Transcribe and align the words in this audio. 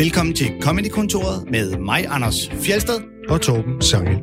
Velkommen 0.00 0.34
til 0.34 0.46
Comedy-kontoret 0.62 1.50
med 1.50 1.78
mig, 1.78 2.06
Anders 2.08 2.50
Fjelsted. 2.50 2.94
og 3.28 3.40
Torben 3.40 3.82
Sangel. 3.82 4.22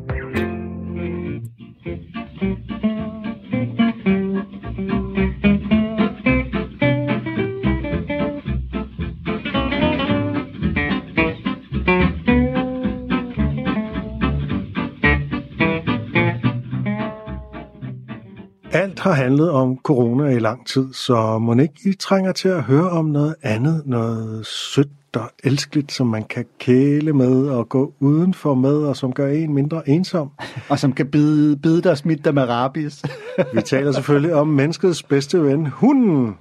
Alt 18.72 19.00
har 19.00 19.14
handlet 19.14 19.52
om 19.52 19.78
corona 19.84 20.30
i 20.30 20.40
lang 20.40 20.68
tid, 20.68 20.94
så 20.94 21.40
må 21.40 21.54
ikke 21.54 21.74
I 21.86 21.94
trænger 21.94 22.32
til 22.32 22.48
at 22.48 22.64
høre 22.64 22.90
om 22.90 23.06
noget 23.06 23.36
andet, 23.42 23.84
noget 23.86 24.46
sødt 24.46 24.88
og 25.20 25.32
elskeligt, 25.44 25.92
som 25.92 26.08
man 26.08 26.24
kan 26.24 26.46
kæle 26.60 27.14
med 27.14 27.48
og 27.50 27.70
gå 27.70 27.94
udenfor 28.00 28.54
med, 28.56 28.76
og 28.76 28.98
som 28.98 29.14
gør 29.14 29.28
en 29.28 29.54
mindre 29.54 29.90
ensom. 29.90 30.32
Og 30.70 30.80
som 30.80 30.94
kan 30.94 31.08
bide, 31.08 31.58
bide 31.58 31.82
dig 31.82 31.92
og 31.92 31.98
smitte 31.98 32.24
dig 32.24 32.34
med 32.34 32.44
rabies. 32.44 33.04
Vi 33.54 33.62
taler 33.62 33.92
selvfølgelig 33.92 34.34
om 34.34 34.48
menneskets 34.48 35.04
bedste 35.04 35.44
ven, 35.44 35.66
hunden. 35.66 36.38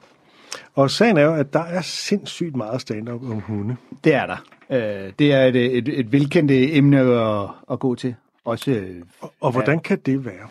Og 0.74 0.90
sagen 0.90 1.16
er 1.16 1.22
jo, 1.22 1.34
at 1.34 1.52
der 1.52 1.62
er 1.62 1.80
sindssygt 1.80 2.56
meget 2.56 2.80
stand-up 2.80 3.22
om 3.22 3.40
hunde. 3.40 3.76
det 4.04 4.14
er 4.14 4.26
der. 4.26 4.36
Øh, 4.70 5.12
det 5.18 5.32
er 5.32 5.45
et, 5.45 5.56
et, 5.56 6.00
et 6.00 6.12
velkendt 6.12 6.50
emne 6.52 7.00
at, 7.00 7.48
at 7.70 7.78
gå 7.78 7.95
til. 7.95 8.14
Også, 8.45 8.70
øh, 8.70 9.02
Og 9.40 9.52
hvordan 9.52 9.80
kan 9.80 9.98
det 10.06 10.24
være? 10.24 10.46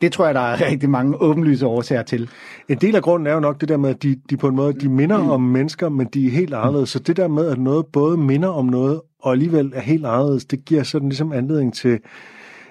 Det 0.00 0.12
tror 0.12 0.26
jeg, 0.26 0.34
der 0.34 0.40
er 0.40 0.60
rigtig 0.70 0.90
mange 0.90 1.22
åbenlyse 1.22 1.66
årsager 1.66 2.02
til. 2.02 2.30
En 2.68 2.78
del 2.78 2.96
af 2.96 3.02
grunden 3.02 3.26
er 3.26 3.34
jo 3.34 3.40
nok 3.40 3.60
det 3.60 3.68
der 3.68 3.76
med, 3.76 3.90
at 3.90 4.02
de, 4.02 4.16
de 4.30 4.36
på 4.36 4.48
en 4.48 4.56
måde 4.56 4.72
de 4.72 4.88
minder 4.88 5.30
om 5.30 5.40
mennesker, 5.40 5.88
men 5.88 6.06
de 6.06 6.26
er 6.26 6.30
helt 6.30 6.54
anderledes. 6.54 6.88
Så 6.88 6.98
det 6.98 7.16
der 7.16 7.28
med, 7.28 7.46
at 7.46 7.58
noget 7.58 7.86
både 7.86 8.16
minder 8.16 8.48
om 8.48 8.66
noget, 8.66 9.00
og 9.22 9.32
alligevel 9.32 9.72
er 9.74 9.80
helt 9.80 10.06
anderledes, 10.06 10.44
det 10.44 10.64
giver 10.64 10.82
sådan 10.82 11.08
ligesom 11.08 11.32
anledning 11.32 11.74
til 11.74 11.98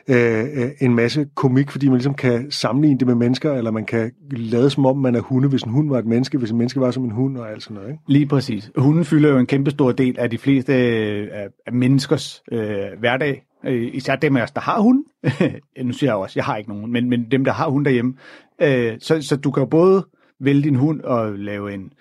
øh, 0.10 0.40
øh, 0.40 0.70
en 0.82 0.96
masse 0.96 1.26
komik, 1.36 1.72
fordi 1.72 1.88
man 1.88 1.96
ligesom 1.96 2.14
kan 2.14 2.52
sammenligne 2.52 3.00
det 3.00 3.08
med 3.08 3.16
mennesker, 3.16 3.54
eller 3.54 3.72
man 3.72 3.86
kan 3.86 4.12
lade 4.32 4.70
som 4.70 4.86
om, 4.86 4.98
man 4.98 5.16
er 5.16 5.22
hunde, 5.22 5.50
hvis 5.50 5.64
en 5.64 5.72
hund 5.72 5.90
var 5.90 6.00
et 6.00 6.06
menneske, 6.06 6.38
hvis 6.38 6.52
en 6.52 6.58
menneske 6.58 6.80
var 6.80 6.92
som 6.92 7.04
en 7.04 7.12
hund, 7.12 7.38
og 7.38 7.52
alt 7.52 7.64
sådan 7.64 7.76
noget. 7.76 7.90
Ikke? 7.90 8.04
Lige 8.08 8.26
præcis. 8.26 8.72
Hunden 8.78 9.06
fylder 9.06 9.30
jo 9.30 9.38
en 9.38 9.46
kæmpe 9.46 9.72
stor 9.72 9.92
del 9.92 10.20
af 10.20 10.30
de 10.30 10.38
fleste 10.38 10.74
øh, 10.74 11.28
af 11.66 11.74
menneskers 11.74 12.44
øh, 12.52 13.00
hverdag. 13.00 13.44
Øh, 13.66 13.90
især 13.94 14.16
dem 14.16 14.38
af 14.38 14.44
os, 14.44 14.52
der 14.52 14.62
har 14.62 14.80
hund. 14.80 15.06
nu 15.88 15.94
siger 15.94 16.10
jeg 16.10 16.16
også, 16.16 16.34
jeg 16.36 16.46
har 16.46 16.58
ikke 16.58 16.70
nogen, 16.70 16.92
men, 16.92 17.10
men 17.10 17.32
dem, 17.32 17.46
der 17.46 17.52
har 17.52 17.70
hund 17.70 17.86
derhjemme. 17.86 18.14
Øh, 18.62 18.98
så, 19.00 19.22
så 19.22 19.36
du 19.36 19.52
kan 19.52 19.62
jo 19.62 19.68
både 19.68 20.06
vælge 20.40 20.64
din 20.64 20.76
hund 20.76 21.02
og 21.02 21.34
lave 21.34 21.74
en, 21.74 21.94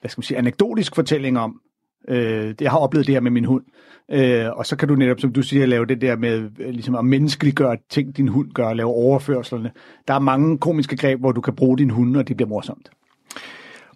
hvad 0.00 0.10
skal 0.10 0.18
man 0.18 0.24
sige, 0.24 0.38
anekdotisk 0.38 0.94
fortælling 0.94 1.38
om, 1.38 1.60
øh, 2.08 2.54
jeg 2.60 2.70
har 2.70 2.78
oplevet 2.78 3.06
det 3.06 3.14
her 3.14 3.20
med 3.20 3.30
min 3.30 3.44
hund. 3.44 3.64
Øh, 4.10 4.46
og 4.52 4.66
så 4.66 4.76
kan 4.76 4.88
du 4.88 4.94
netop, 4.94 5.20
som 5.20 5.32
du 5.32 5.42
siger, 5.42 5.66
lave 5.66 5.86
det 5.86 6.00
der 6.00 6.16
med 6.16 6.50
øh, 6.58 6.70
ligesom 6.70 6.94
at 6.94 7.04
menneskeliggøre 7.04 7.76
ting, 7.90 8.16
din 8.16 8.28
hund 8.28 8.52
gør, 8.52 8.72
lave 8.72 8.88
overførslerne. 8.88 9.70
Der 10.08 10.14
er 10.14 10.18
mange 10.18 10.58
komiske 10.58 10.96
greb, 10.96 11.20
hvor 11.20 11.32
du 11.32 11.40
kan 11.40 11.54
bruge 11.54 11.78
din 11.78 11.90
hund, 11.90 12.16
og 12.16 12.28
det 12.28 12.36
bliver 12.36 12.48
morsomt. 12.48 12.90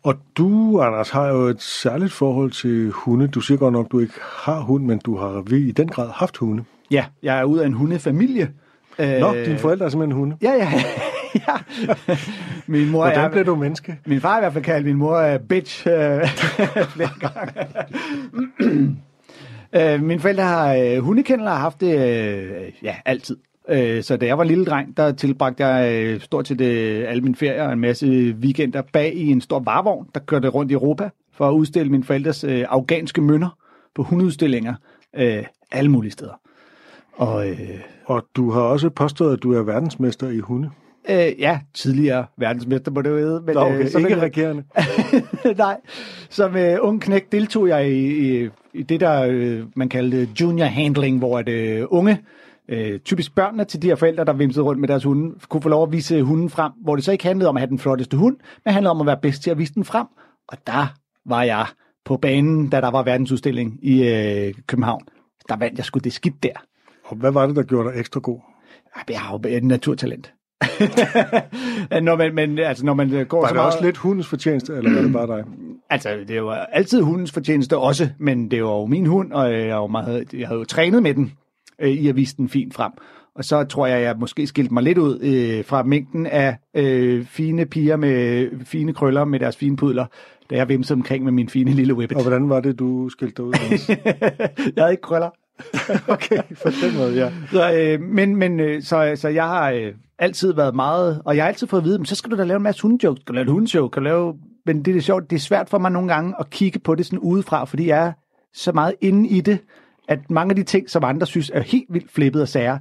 Og 0.02 0.14
du, 0.36 0.80
Anders, 0.80 1.10
har 1.10 1.28
jo 1.28 1.40
et 1.40 1.62
særligt 1.62 2.12
forhold 2.12 2.50
til 2.50 2.90
hunde. 2.90 3.28
Du 3.28 3.40
siger 3.40 3.58
godt 3.58 3.72
nok, 3.72 3.92
du 3.92 4.00
ikke 4.00 4.14
har 4.44 4.60
hund, 4.60 4.84
men 4.84 4.98
du 4.98 5.16
har 5.16 5.42
vi 5.46 5.56
i 5.56 5.72
den 5.72 5.88
grad 5.88 6.10
haft 6.14 6.36
hunde. 6.36 6.64
Ja, 6.90 7.04
jeg 7.22 7.38
er 7.38 7.44
ud 7.44 7.58
af 7.58 7.66
en 7.66 7.72
hundefamilie. 7.72 8.50
Øh, 8.98 9.18
Nå, 9.20 9.34
dine 9.34 9.58
forældre 9.58 9.86
er 9.86 9.90
simpelthen 9.90 10.18
hunde. 10.18 10.36
Ja, 10.42 10.52
ja. 10.52 10.72
ja. 11.48 11.56
Min 12.66 12.90
mor 12.90 13.04
Hvordan 13.04 13.24
er, 13.24 13.28
blev 13.28 13.46
du 13.46 13.54
menneske? 13.54 13.98
Min 14.06 14.20
far 14.20 14.36
i 14.36 14.40
hvert 14.40 14.52
fald 14.52 14.64
kaldt 14.64 14.86
min 14.86 14.96
mor 14.96 15.34
uh, 15.34 15.40
bitch 15.48 15.86
uh, 15.86 15.92
flere 16.94 17.10
gange. 17.20 17.66
uh, 19.96 20.02
mine 20.08 20.20
forældre 20.20 20.44
har 20.44 20.76
uh, 20.76 21.04
hundekendler 21.04 21.50
har 21.50 21.58
haft 21.58 21.80
det 21.80 21.94
uh, 21.94 22.84
ja, 22.84 22.96
altid. 23.04 23.36
Uh, 23.72 24.02
så 24.02 24.16
da 24.20 24.26
jeg 24.26 24.38
var 24.38 24.44
lille 24.44 24.64
dreng, 24.64 24.96
der 24.96 25.12
tilbragte 25.12 25.66
jeg 25.66 26.14
uh, 26.14 26.20
stort 26.20 26.48
set 26.48 26.60
uh, 26.60 26.66
alle 27.10 27.22
mine 27.22 27.34
ferier 27.34 27.62
og 27.66 27.72
en 27.72 27.78
masse 27.80 28.34
weekender 28.40 28.82
bag 28.92 29.14
i 29.14 29.26
en 29.30 29.40
stor 29.40 29.58
varevogn, 29.60 30.06
der 30.14 30.20
kørte 30.20 30.48
rundt 30.48 30.70
i 30.70 30.74
Europa 30.74 31.10
for 31.32 31.48
at 31.48 31.52
udstille 31.52 31.90
mine 31.90 32.04
forældres 32.04 32.44
uh, 32.44 32.50
afghanske 32.68 33.20
mønner 33.20 33.56
på 33.94 34.02
hundeudstillinger 34.02 34.74
uh, 35.20 35.44
alle 35.72 35.90
mulige 35.90 36.12
steder. 36.12 36.40
Og 37.12 37.46
uh, 37.46 37.54
Og 38.04 38.24
du 38.36 38.50
har 38.50 38.60
også 38.60 38.90
påstået, 38.90 39.32
at 39.36 39.42
du 39.42 39.52
er 39.54 39.62
verdensmester 39.62 40.28
i 40.28 40.38
hunde. 40.38 40.70
Øh, 41.10 41.32
ja, 41.40 41.60
tidligere 41.74 42.26
verdensmester 42.36 42.90
må 42.90 43.02
det 43.02 43.10
jo 43.10 43.14
vide. 43.14 43.42
Men, 43.46 43.54
Nå, 43.54 43.60
okay. 43.60 43.80
øh, 43.80 43.88
som 43.90 44.00
ikke 44.00 44.14
en- 44.14 44.22
regerende. 44.22 44.62
Nej, 45.58 45.76
som 46.30 46.56
øh, 46.56 46.76
ung 46.80 47.00
knæk 47.02 47.32
deltog 47.32 47.68
jeg 47.68 47.90
i, 47.90 48.42
i, 48.44 48.48
i 48.74 48.82
det, 48.82 49.00
der 49.00 49.22
øh, 49.30 49.62
man 49.76 49.88
kaldte 49.88 50.28
junior 50.40 50.66
handling, 50.66 51.18
hvor 51.18 51.38
at, 51.38 51.48
øh, 51.48 51.84
unge, 51.90 52.12
øh, 52.12 52.18
typisk 53.04 53.34
børnene 53.34 53.64
til 53.64 53.82
de 53.82 53.86
her 53.86 53.94
forældre, 53.94 54.24
der 54.24 54.32
vimsede 54.32 54.64
rundt 54.64 54.80
med 54.80 54.88
deres 54.88 55.04
hunde, 55.04 55.34
kunne 55.48 55.62
få 55.62 55.68
lov 55.68 55.82
at 55.82 55.92
vise 55.92 56.22
hunden 56.22 56.50
frem, 56.50 56.72
hvor 56.82 56.96
det 56.96 57.04
så 57.04 57.12
ikke 57.12 57.24
handlede 57.24 57.48
om 57.48 57.56
at 57.56 57.60
have 57.60 57.70
den 57.70 57.78
flotteste 57.78 58.16
hund, 58.16 58.36
men 58.64 58.74
handlede 58.74 58.90
om 58.90 59.00
at 59.00 59.06
være 59.06 59.18
bedst 59.22 59.42
til 59.42 59.50
at 59.50 59.58
vise 59.58 59.74
den 59.74 59.84
frem. 59.84 60.06
Og 60.48 60.58
der 60.66 60.86
var 61.26 61.42
jeg 61.42 61.66
på 62.04 62.16
banen, 62.16 62.68
da 62.68 62.80
der 62.80 62.90
var 62.90 63.02
verdensudstilling 63.02 63.78
i 63.82 64.08
øh, 64.08 64.54
København. 64.66 65.02
Der 65.48 65.56
vandt 65.56 65.78
jeg 65.78 65.84
sgu 65.84 65.98
det 65.98 66.12
skidt 66.12 66.42
der. 66.42 66.52
Og 67.04 67.16
hvad 67.16 67.32
var 67.32 67.46
det, 67.46 67.56
der 67.56 67.62
gjorde 67.62 67.92
dig 67.92 68.00
ekstra 68.00 68.20
god? 68.20 68.40
Jeg 69.08 69.20
har 69.20 69.32
jo 69.32 69.56
et 69.56 69.64
naturtalent. 69.64 70.32
når 72.02 72.16
man, 72.16 72.34
men, 72.34 72.58
altså, 72.58 72.84
når 72.84 72.94
man 72.94 73.26
går 73.28 73.40
Var 73.40 73.48
så 73.48 73.52
det 73.52 73.56
meget... 73.56 73.66
også 73.66 73.84
lidt 73.84 73.96
hundens 73.96 74.26
fortjeneste, 74.26 74.72
eller 74.72 74.94
var 74.94 75.02
det 75.02 75.12
bare 75.12 75.26
dig? 75.26 75.44
Altså, 75.92 76.24
det 76.28 76.44
var 76.44 76.54
altid 76.54 77.02
hundens 77.02 77.32
fortjeneste 77.32 77.78
også, 77.78 78.08
men 78.18 78.50
det 78.50 78.64
var 78.64 78.70
jo 78.70 78.86
min 78.86 79.06
hund, 79.06 79.32
og 79.32 79.54
jeg, 79.54 79.76
var 79.76 79.86
meget, 79.86 80.34
jeg 80.34 80.48
havde 80.48 80.58
jo 80.58 80.64
trænet 80.64 81.02
med 81.02 81.14
den 81.14 81.32
øh, 81.80 81.90
i 81.90 82.08
at 82.08 82.16
vise 82.16 82.36
den 82.36 82.48
fint 82.48 82.74
frem. 82.74 82.92
Og 83.34 83.44
så 83.44 83.64
tror 83.64 83.86
jeg, 83.86 84.02
jeg 84.02 84.16
måske 84.18 84.46
skilte 84.46 84.74
mig 84.74 84.82
lidt 84.82 84.98
ud 84.98 85.20
øh, 85.22 85.64
fra 85.64 85.82
mængden 85.82 86.26
af 86.26 86.56
øh, 86.76 87.24
fine 87.24 87.66
piger 87.66 87.96
med 87.96 88.48
fine 88.64 88.94
krøller 88.94 89.24
med 89.24 89.40
deres 89.40 89.56
fine 89.56 89.76
pudler, 89.76 90.06
da 90.50 90.56
jeg 90.56 90.68
vimsede 90.68 90.96
omkring 90.96 91.24
med 91.24 91.32
min 91.32 91.48
fine 91.48 91.70
lille 91.70 91.94
whippet. 91.94 92.16
Og 92.16 92.22
hvordan 92.22 92.48
var 92.48 92.60
det, 92.60 92.78
du 92.78 93.08
skilte 93.08 93.34
dig 93.36 93.44
ud? 93.44 93.52
Jeg 94.76 94.82
havde 94.82 94.92
ikke 94.92 95.02
krøller. 95.02 95.30
okay, 96.14 96.42
for 96.54 96.70
den 96.70 96.96
måde, 96.96 97.14
ja. 97.14 97.32
Så, 97.52 97.72
øh, 97.74 98.00
men 98.00 98.36
men 98.36 98.60
øh, 98.60 98.82
så, 98.82 99.12
så 99.16 99.28
jeg 99.28 99.44
har 99.44 99.70
øh, 99.70 99.92
altid 100.18 100.52
været 100.52 100.74
meget, 100.74 101.22
og 101.24 101.36
jeg 101.36 101.44
har 101.44 101.48
altid 101.48 101.66
fået 101.66 101.80
at 101.80 101.84
vide, 101.84 101.98
men 101.98 102.06
så 102.06 102.14
skal 102.14 102.30
du 102.30 102.36
da 102.36 102.44
lave 102.44 102.56
en 102.56 102.62
masse 102.62 102.82
hundejokes, 102.82 103.20
skal 103.20 103.32
du 103.32 103.34
lave 103.34 103.44
et 103.44 103.50
hundeshow, 103.50 103.88
kan 103.88 104.02
du 104.02 104.04
lave, 104.04 104.34
men 104.66 104.84
det 104.84 104.96
er 104.96 105.00
sjovt, 105.00 105.30
det 105.30 105.36
er 105.36 105.40
svært 105.40 105.70
for 105.70 105.78
mig 105.78 105.90
nogle 105.90 106.12
gange 106.14 106.34
at 106.40 106.50
kigge 106.50 106.78
på 106.78 106.94
det 106.94 107.06
sådan 107.06 107.18
udefra, 107.18 107.64
fordi 107.64 107.86
jeg 107.86 108.06
er 108.06 108.12
så 108.54 108.72
meget 108.72 108.94
inde 109.00 109.28
i 109.28 109.40
det, 109.40 109.58
at 110.10 110.30
mange 110.30 110.50
af 110.50 110.56
de 110.56 110.62
ting, 110.62 110.90
som 110.90 111.04
andre 111.04 111.26
synes 111.26 111.50
er 111.54 111.60
helt 111.60 111.86
vildt 111.88 112.10
flippet 112.10 112.42
og 112.42 112.48
sager, 112.48 112.78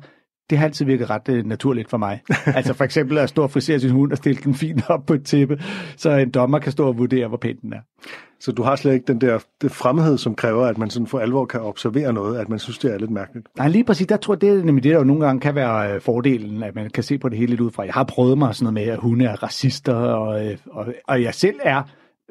det 0.49 0.57
har 0.57 0.65
altid 0.65 0.85
virket 0.85 1.09
ret 1.09 1.29
øh, 1.29 1.45
naturligt 1.45 1.89
for 1.89 1.97
mig. 1.97 2.21
altså 2.57 2.73
for 2.73 2.83
eksempel 2.83 3.17
at 3.17 3.29
stå 3.29 3.43
og 3.43 3.51
frisere 3.51 3.79
sin 3.79 3.89
hund 3.89 4.11
og 4.11 4.17
stille 4.17 4.41
den 4.43 4.55
fint 4.55 4.89
op 4.89 5.05
på 5.05 5.13
et 5.13 5.25
tæppe, 5.25 5.61
så 5.97 6.09
en 6.09 6.31
dommer 6.31 6.59
kan 6.59 6.71
stå 6.71 6.87
og 6.87 6.97
vurdere, 6.97 7.27
hvor 7.27 7.37
pæn 7.37 7.57
den 7.61 7.73
er. 7.73 7.79
Så 8.39 8.51
du 8.51 8.63
har 8.63 8.75
slet 8.75 8.93
ikke 8.93 9.05
den 9.05 9.21
der 9.21 9.39
det 9.61 9.71
fremmedhed, 9.71 10.17
som 10.17 10.35
kræver, 10.35 10.65
at 10.65 10.77
man 10.77 10.89
sådan 10.89 11.07
for 11.07 11.19
alvor 11.19 11.45
kan 11.45 11.61
observere 11.61 12.13
noget, 12.13 12.39
at 12.39 12.49
man 12.49 12.59
synes, 12.59 12.77
det 12.77 12.93
er 12.93 12.97
lidt 12.97 13.11
mærkeligt. 13.11 13.47
Nej, 13.57 13.67
lige 13.67 13.83
præcis. 13.83 14.07
Der 14.07 14.17
tror 14.17 14.33
jeg, 14.33 14.41
det 14.41 14.49
er 14.49 14.63
nemlig 14.63 14.83
det, 14.83 14.91
der 14.91 14.97
jo 14.97 15.03
nogle 15.03 15.25
gange 15.25 15.39
kan 15.39 15.55
være 15.55 15.93
øh, 15.93 16.01
fordelen, 16.01 16.63
at 16.63 16.75
man 16.75 16.89
kan 16.89 17.03
se 17.03 17.17
på 17.17 17.29
det 17.29 17.37
hele 17.37 17.49
lidt 17.49 17.61
ud 17.61 17.71
fra. 17.71 17.83
Jeg 17.83 17.93
har 17.93 18.03
prøvet 18.03 18.37
mig 18.37 18.55
sådan 18.55 18.73
noget 18.73 18.87
med, 18.87 18.93
at 18.93 18.99
hunde 18.99 19.25
er 19.25 19.43
racister, 19.43 19.93
og, 19.93 20.45
øh, 20.45 20.57
og, 20.71 20.85
og 21.07 21.21
jeg 21.23 21.33
selv 21.33 21.59
er 21.63 21.83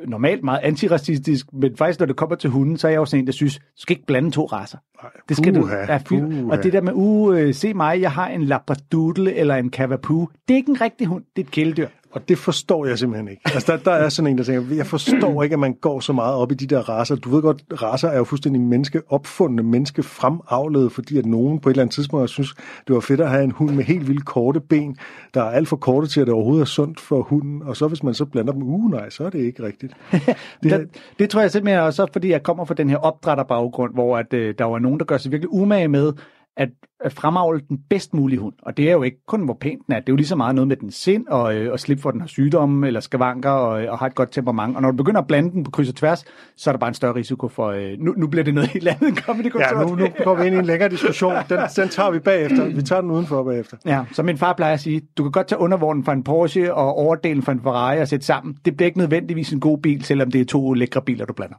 normalt 0.07 0.45
meget 0.45 0.61
antiracistisk, 0.63 1.47
men 1.53 1.77
faktisk 1.77 2.01
når 2.01 2.07
det 2.07 2.17
kommer 2.17 2.37
til 2.37 2.51
hunden, 2.51 2.77
så 2.77 2.87
er 2.87 2.91
jeg 2.91 2.99
jo 2.99 3.05
sådan 3.05 3.23
en, 3.23 3.27
der 3.27 3.33
synes, 3.33 3.59
du 3.59 3.63
skal 3.77 3.97
ikke 3.97 4.07
blande 4.07 4.31
to 4.31 4.47
raser. 4.47 4.79
Nej, 5.03 5.11
Det 5.29 5.37
skal 5.37 5.55
puha, 5.55 5.87
du. 5.87 5.93
Ja, 5.93 5.97
fy, 5.97 6.09
puha. 6.09 6.43
og 6.51 6.63
det 6.63 6.73
der 6.73 6.81
med, 6.81 6.93
uh, 6.95 7.39
øh, 7.39 7.55
se 7.55 7.75
mig, 7.75 8.01
jeg 8.01 8.13
har 8.13 8.29
en 8.29 8.43
labradoodle 8.43 9.35
eller 9.35 9.55
en 9.57 9.71
cavapoo. 9.71 10.29
Det 10.49 10.55
er 10.55 10.57
ikke 10.57 10.71
en 10.71 10.81
rigtig 10.81 11.07
hund, 11.07 11.25
det 11.37 11.43
er 11.43 11.47
et 11.47 11.51
kæledyr. 11.51 11.89
Og 12.11 12.29
det 12.29 12.39
forstår 12.39 12.87
jeg 12.87 12.99
simpelthen 12.99 13.29
ikke. 13.29 13.43
Altså, 13.45 13.73
der, 13.73 13.79
der 13.79 13.91
er 13.91 14.09
sådan 14.09 14.31
en, 14.31 14.39
der 14.39 14.45
tænker, 14.45 14.75
jeg 14.75 14.87
forstår 14.87 15.43
ikke, 15.43 15.53
at 15.53 15.59
man 15.59 15.75
går 15.75 16.01
så 16.01 16.13
meget 16.13 16.35
op 16.35 16.53
i 16.53 16.55
de 16.55 16.67
der 16.67 16.89
raser. 16.89 17.17
Du 17.17 17.31
ved 17.31 17.43
godt, 17.43 17.63
raser 17.83 18.09
er 18.09 18.19
jo 18.19 18.25
fuldstændig 18.25 18.63
menneskeopfundne, 18.63 19.63
menneskefremavlede, 19.63 20.91
fordi 20.91 21.19
at 21.19 21.27
nogen 21.27 21.61
på 21.61 21.69
et 21.69 21.73
eller 21.73 21.83
andet 21.83 21.95
tidspunkt 21.95 22.31
synes, 22.31 22.55
det 22.87 22.95
var 22.95 23.01
fedt 23.01 23.21
at 23.21 23.31
have 23.31 23.45
en 23.45 23.51
hund 23.51 23.71
med 23.71 23.85
helt 23.85 24.09
vildt 24.09 24.25
korte 24.25 24.61
ben, 24.61 24.97
der 25.35 25.43
er 25.43 25.51
alt 25.51 25.69
for 25.69 25.77
korte 25.77 26.07
til, 26.07 26.21
at 26.21 26.27
det 26.27 26.35
overhovedet 26.35 26.63
er 26.63 26.67
sundt 26.67 27.01
for 27.01 27.23
hunden. 27.23 27.63
Og 27.63 27.77
så 27.77 27.89
hvis 27.89 28.03
man 28.03 28.15
så 28.15 28.25
blander 28.25 28.53
dem, 28.53 28.63
uh 28.63 28.91
nej, 28.91 29.11
så 29.11 29.25
er 29.25 29.31
det 29.31 29.39
ikke 29.39 29.63
rigtigt. 29.63 29.93
Det, 30.63 30.71
Det, 30.71 30.89
det 31.19 31.31
tror 31.31 31.41
jeg 31.41 31.51
simpelthen 31.51 31.83
også, 31.83 32.07
fordi 32.13 32.31
jeg 32.31 32.43
kommer 32.43 32.65
fra 32.65 32.75
den 32.75 32.91
her 32.91 32.97
opdrætterbaggrund, 32.97 33.95
hvor 33.95 34.19
at, 34.19 34.35
øh, 34.35 34.55
der 34.59 34.65
var 34.65 34.79
nogen, 34.79 34.99
der 34.99 35.05
gør 35.05 35.17
sig 35.17 35.33
virkelig 35.33 35.53
umage 35.53 35.89
med 35.89 36.13
at, 36.59 36.69
at 37.01 37.13
fremavle 37.13 37.61
den 37.69 37.79
bedst 37.91 38.15
mulige 38.15 38.39
hund. 38.39 38.55
Og 38.63 38.77
det 38.77 38.89
er 38.89 38.93
jo 38.93 39.03
ikke 39.03 39.27
kun, 39.27 39.45
hvor 39.45 39.57
pænt 39.61 39.87
den 39.87 39.95
er. 39.95 40.01
Det 40.01 40.09
er 40.09 40.13
jo 40.13 40.17
lige 40.17 40.27
så 40.27 40.37
meget 40.37 40.55
noget 40.55 40.69
med 40.69 40.77
den 40.77 40.91
sind, 40.91 41.27
og, 41.29 41.55
øh, 41.55 41.73
og 41.73 41.81
slippe 41.81 42.03
for, 42.03 42.09
at 42.09 42.13
den 42.13 42.21
har 42.21 42.29
sygdomme 42.29 42.87
eller 42.87 43.01
skavanker, 43.01 43.51
og, 43.51 43.83
øh, 43.83 43.93
og 43.93 43.99
har 43.99 44.07
et 44.07 44.15
godt 44.15 44.33
temperament. 44.33 44.77
Og 44.77 44.83
når 44.83 44.91
du 44.91 44.97
begynder 44.97 45.21
at 45.21 45.27
blande 45.27 45.51
den 45.51 45.65
på 45.65 45.71
kryds 45.71 45.89
og 45.89 45.95
tværs, 45.95 46.25
så 46.57 46.71
er 46.71 46.73
der 46.73 46.79
bare 46.79 46.89
en 46.89 46.95
større 46.95 47.15
risiko 47.15 47.49
for... 47.49 47.69
Øh, 47.69 47.93
nu, 47.99 48.15
nu 48.17 48.27
bliver 48.27 48.45
det 48.45 48.55
noget 48.55 48.71
helt 48.77 48.89
andet 48.89 49.19
comedy 49.19 49.51
ja, 49.61 49.83
nu, 49.83 49.95
nu 49.95 50.09
går 50.25 50.35
vi 50.35 50.47
ind 50.47 50.55
i 50.55 50.59
en 50.59 50.65
længere 50.65 50.89
diskussion. 50.89 51.35
Den, 51.49 51.59
den 51.77 51.89
tager 51.89 52.11
vi 52.11 52.19
bagefter. 52.19 52.65
Vi 52.65 52.83
tager 52.83 53.01
den 53.01 53.11
udenfor 53.11 53.45
bagefter. 53.45 53.77
Ja, 53.87 54.05
så 54.13 54.23
min 54.23 54.39
far 54.39 54.53
plejer 54.53 54.75
at 54.75 54.81
sige, 54.81 55.01
du 55.17 55.23
kan 55.23 55.33
godt 55.33 55.47
tage 55.47 55.59
undervognen 55.59 56.05
fra 56.05 56.13
en 56.13 56.25
Porsche 56.25 56.75
og 56.75 56.95
overdelen 56.95 57.43
fra 57.43 57.53
en 57.53 57.61
Ferrari 57.63 58.01
og 58.01 58.09
sætte 58.09 58.27
sammen. 58.27 58.57
Det 58.65 58.77
bliver 58.77 58.87
ikke 58.87 58.99
nødvendigvis 58.99 59.53
en 59.53 59.61
god 59.61 59.79
bil, 59.79 60.05
selvom 60.05 60.31
det 60.31 60.41
er 60.41 60.45
to 60.45 60.73
lækre 60.73 61.03
biler, 61.03 61.25
du 61.25 61.33
blander. 61.33 61.57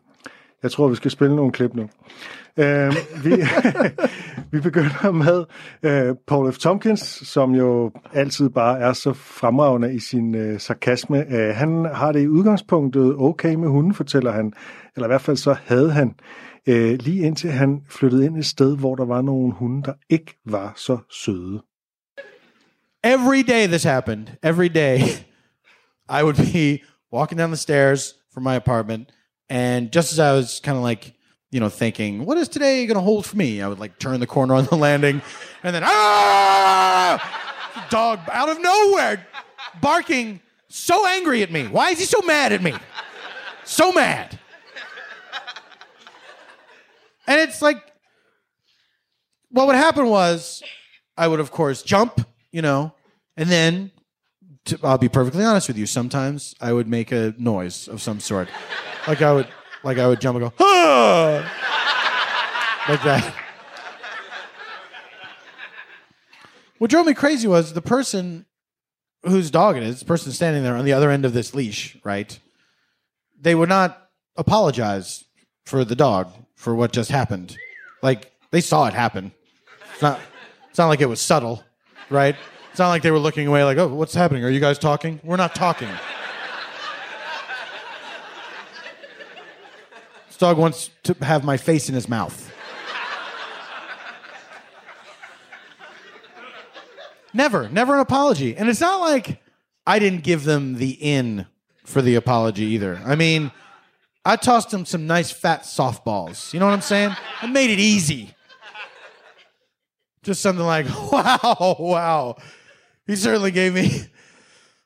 Jeg 0.64 0.72
tror, 0.72 0.88
vi 0.88 0.96
skal 0.96 1.12
spille 1.12 1.36
nogle 1.36 1.52
klip 1.52 1.74
nu. 1.74 1.90
Øh, 2.58 2.96
vi, 3.24 3.32
vi 4.52 4.62
begynder 4.62 5.12
med 5.12 5.46
øh, 5.84 6.16
Paul 6.28 6.54
F. 6.54 6.58
Tompkins, 6.58 7.00
som 7.28 7.56
jo 7.56 7.92
altid 8.14 8.50
bare 8.50 8.80
er 8.80 8.94
så 8.94 9.14
fremragende 9.14 9.94
i 9.94 10.00
sin 10.00 10.36
øh, 10.36 10.60
sarkasme. 10.60 11.26
Øh, 11.34 11.56
han 11.56 11.86
har 11.94 12.12
det 12.12 12.22
i 12.22 12.28
udgangspunktet 12.28 13.16
okay 13.18 13.56
med 13.56 13.68
hunden, 13.68 13.94
fortæller 13.94 14.32
han. 14.32 14.54
Eller 14.96 15.08
i 15.08 15.10
hvert 15.10 15.22
fald 15.22 15.38
så 15.38 15.56
havde 15.66 15.92
han. 15.92 16.16
Øh, 16.68 17.00
lige 17.00 17.26
indtil 17.26 17.52
han 17.52 17.82
flyttede 17.90 18.26
ind 18.26 18.38
et 18.38 18.46
sted, 18.46 18.78
hvor 18.78 18.96
der 18.96 19.06
var 19.06 19.22
nogle 19.22 19.54
hunde, 19.54 19.84
der 19.84 19.94
ikke 20.10 20.40
var 20.46 20.74
så 20.76 20.98
søde. 21.24 21.62
every 23.04 23.42
day 23.42 23.68
this 23.68 23.84
happened, 23.84 24.38
every 24.44 24.68
day, 24.68 25.00
I 26.10 26.24
would 26.24 26.36
be 26.36 26.80
walking 27.12 27.38
down 27.38 27.50
the 27.50 27.58
stairs 27.58 28.14
from 28.34 28.44
my 28.44 28.56
apartment, 28.56 29.12
and 29.50 29.92
just 29.92 30.12
as 30.12 30.20
I 30.20 30.34
was 30.34 30.60
kind 30.60 30.78
of 30.78 30.84
like, 30.84 31.14
you 31.52 31.60
know, 31.60 31.70
thinking, 31.70 32.26
what 32.26 32.38
is 32.38 32.48
today 32.48 32.86
going 32.86 32.96
to 32.96 33.02
hold 33.02 33.26
for 33.26 33.36
me? 33.36 33.62
I 33.62 33.68
would 33.68 33.80
like 33.80 33.98
turn 33.98 34.20
the 34.20 34.28
corner 34.28 34.54
on 34.54 34.66
the 34.66 34.76
landing, 34.78 35.22
and 35.64 35.76
then, 35.76 35.84
ah! 35.86 37.46
Dog 37.90 38.20
out 38.32 38.50
of 38.50 38.62
nowhere, 38.62 39.26
barking, 39.82 40.40
so 40.68 41.08
angry 41.08 41.42
at 41.42 41.52
me. 41.52 41.68
Why 41.68 41.90
is 41.90 42.00
he 42.00 42.06
so 42.06 42.22
mad 42.22 42.52
at 42.52 42.62
me? 42.62 42.74
So 43.64 43.92
mad. 43.92 44.38
And 47.28 47.40
it's 47.40 47.62
like, 47.62 47.78
what 49.52 49.68
would 49.68 49.76
happen 49.76 50.08
was 50.08 50.64
I 51.16 51.28
would, 51.28 51.40
of 51.40 51.52
course, 51.52 51.84
jump, 51.84 52.26
you 52.52 52.62
know, 52.62 52.94
and 53.38 53.50
then 53.50 53.92
to, 54.66 54.80
I'll 54.84 54.98
be 54.98 55.10
perfectly 55.10 55.44
honest 55.44 55.68
with 55.68 55.78
you. 55.78 55.86
Sometimes 55.86 56.56
I 56.62 56.74
would 56.74 56.88
make 56.88 57.12
a 57.12 57.34
noise 57.38 57.88
of 57.88 58.02
some 58.02 58.20
sort, 58.20 58.50
like 59.08 59.22
I 59.22 59.34
would, 59.34 59.48
like 59.84 59.98
I 59.98 60.08
would 60.08 60.22
jump 60.22 60.38
and 60.38 60.46
go, 60.46 60.54
ah! 60.60 62.86
like 62.90 63.04
that. 63.04 63.34
What 66.78 66.90
drove 66.90 67.06
me 67.06 67.14
crazy 67.14 67.48
was 67.48 67.74
the 67.74 67.82
person 67.82 68.46
whose 69.24 69.52
dog 69.52 69.76
it 69.76 69.84
is, 69.84 70.00
the 70.00 70.06
person 70.06 70.32
standing 70.32 70.64
there 70.64 70.76
on 70.76 70.86
the 70.86 70.94
other 70.94 71.10
end 71.10 71.26
of 71.26 71.34
this 71.34 71.54
leash, 71.54 71.98
right? 72.04 72.40
They 73.40 73.54
would 73.54 73.70
not 73.70 74.10
apologize 74.38 75.26
for 75.66 75.84
the 75.84 75.96
dog 75.96 76.32
for 76.56 76.74
what 76.74 76.94
just 76.94 77.12
happened. 77.12 77.58
Like 78.02 78.32
they 78.52 78.62
saw 78.62 78.88
it 78.88 78.94
happen. 78.94 79.34
It's 79.94 80.02
not. 80.02 80.20
It's 80.70 80.78
not 80.78 80.88
like 80.88 81.02
it 81.02 81.08
was 81.08 81.20
subtle, 81.20 81.64
right? 82.10 82.36
It's 82.70 82.80
not 82.80 82.90
like 82.90 83.02
they 83.02 83.12
were 83.12 83.20
looking 83.20 83.48
away, 83.48 83.64
like, 83.64 83.78
"Oh, 83.78 83.88
what's 83.88 84.14
happening? 84.14 84.44
Are 84.44 84.50
you 84.50 84.60
guys 84.60 84.78
talking?" 84.78 85.20
We're 85.24 85.38
not 85.38 85.56
talking. 85.56 85.90
this 90.28 90.38
dog 90.38 90.58
wants 90.58 90.92
to 91.04 91.16
have 91.22 91.44
my 91.44 91.58
face 91.58 91.90
in 91.90 91.96
his 91.96 92.08
mouth. 92.08 92.50
Never, 97.34 97.70
never 97.70 97.94
an 97.94 98.00
apology. 98.00 98.56
And 98.56 98.70
it's 98.70 98.82
not 98.82 99.02
like 99.02 99.42
I 99.86 100.00
didn't 100.00 100.24
give 100.24 100.44
them 100.44 100.76
the 100.76 100.92
in 100.92 101.46
for 101.86 102.02
the 102.02 102.16
apology 102.16 102.66
either. 102.66 103.02
I 103.06 103.16
mean, 103.16 103.52
I 104.26 104.36
tossed 104.36 104.72
them 104.72 104.86
some 104.86 105.08
nice 105.08 105.32
fat 105.32 105.64
softballs. 105.64 106.54
You 106.54 106.60
know 106.60 106.66
what 106.66 106.74
I'm 106.74 106.82
saying? 106.82 107.16
I 107.42 107.48
made 107.48 107.70
it 107.70 107.80
easy. 107.80 108.34
Just 110.30 110.42
something 110.44 110.64
like, 110.64 110.86
wow, 111.12 111.76
wow. 111.80 112.36
He 113.08 113.16
certainly 113.16 113.50
gave 113.50 113.74
me 113.74 114.04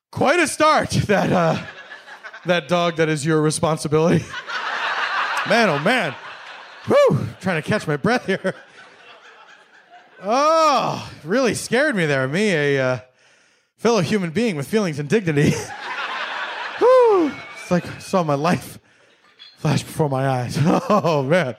quite 0.09 0.39
a 0.39 0.47
start, 0.47 0.91
that, 0.91 1.33
uh, 1.33 1.61
that 2.45 2.69
dog 2.69 2.95
that 2.95 3.09
is 3.09 3.25
your 3.25 3.41
responsibility. 3.41 4.23
man, 5.49 5.67
oh 5.67 5.79
man. 5.79 6.15
Whew, 6.85 7.27
trying 7.41 7.61
to 7.61 7.69
catch 7.69 7.85
my 7.85 7.97
breath 7.97 8.25
here. 8.25 8.55
Oh, 10.21 11.11
really 11.25 11.55
scared 11.55 11.93
me 11.97 12.05
there. 12.05 12.25
Me, 12.29 12.53
a 12.53 12.79
uh, 12.79 12.99
fellow 13.75 13.99
human 13.99 14.29
being 14.29 14.55
with 14.55 14.65
feelings 14.65 14.97
and 14.97 15.09
dignity. 15.09 15.49
Whew, 16.77 17.33
it's 17.61 17.69
like 17.69 17.85
I 17.85 17.97
saw 17.97 18.23
my 18.23 18.35
life 18.35 18.79
flash 19.57 19.83
before 19.83 20.07
my 20.07 20.25
eyes. 20.25 20.57
Oh, 20.63 21.21
man. 21.21 21.57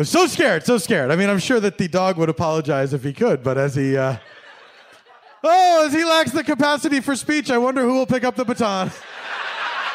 Was 0.00 0.08
so 0.08 0.26
scared, 0.26 0.64
so 0.64 0.78
scared. 0.78 1.10
I 1.10 1.16
mean, 1.16 1.28
I'm 1.28 1.38
sure 1.38 1.60
that 1.60 1.76
the 1.76 1.86
dog 1.86 2.16
would 2.16 2.30
apologize 2.30 2.94
if 2.94 3.04
he 3.04 3.12
could, 3.12 3.42
but 3.42 3.58
as 3.58 3.74
he, 3.74 3.98
uh, 3.98 4.16
oh, 5.44 5.84
as 5.86 5.92
he 5.92 6.06
lacks 6.06 6.30
the 6.30 6.42
capacity 6.42 7.00
for 7.00 7.14
speech, 7.14 7.50
I 7.50 7.58
wonder 7.58 7.82
who 7.82 7.92
will 7.92 8.06
pick 8.06 8.24
up 8.24 8.34
the 8.34 8.46
baton. 8.46 8.90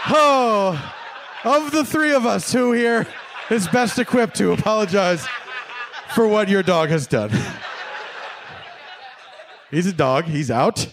Oh, 0.07 0.93
of 1.43 1.71
the 1.71 1.83
three 1.83 2.13
of 2.13 2.27
us, 2.27 2.53
who 2.53 2.73
here 2.73 3.07
is 3.49 3.67
best 3.69 3.97
equipped 3.97 4.35
to 4.35 4.51
apologize 4.51 5.25
for 6.13 6.27
what 6.27 6.49
your 6.49 6.61
dog 6.61 6.89
has 6.89 7.07
done? 7.07 7.31
He's 9.71 9.87
a 9.87 9.93
dog. 9.93 10.25
He's 10.25 10.51
out. 10.51 10.87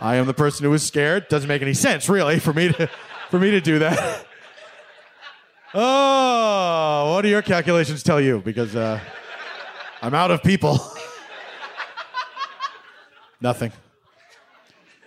I 0.00 0.16
am 0.16 0.26
the 0.26 0.34
person 0.34 0.64
who 0.64 0.72
is 0.72 0.82
scared. 0.82 1.28
Doesn't 1.28 1.46
make 1.46 1.62
any 1.62 1.74
sense, 1.74 2.08
really, 2.08 2.40
for 2.40 2.52
me 2.52 2.72
to 2.72 2.90
for 3.30 3.38
me 3.38 3.52
to 3.52 3.60
do 3.60 3.78
that. 3.78 4.26
Oh, 5.78 7.12
what 7.12 7.20
do 7.20 7.28
your 7.28 7.42
calculations 7.42 8.02
tell 8.02 8.18
you? 8.18 8.40
Because 8.42 8.74
uh, 8.74 8.98
I'm 10.00 10.14
out 10.14 10.30
of 10.30 10.42
people. 10.42 10.80
Nothing. 13.42 13.72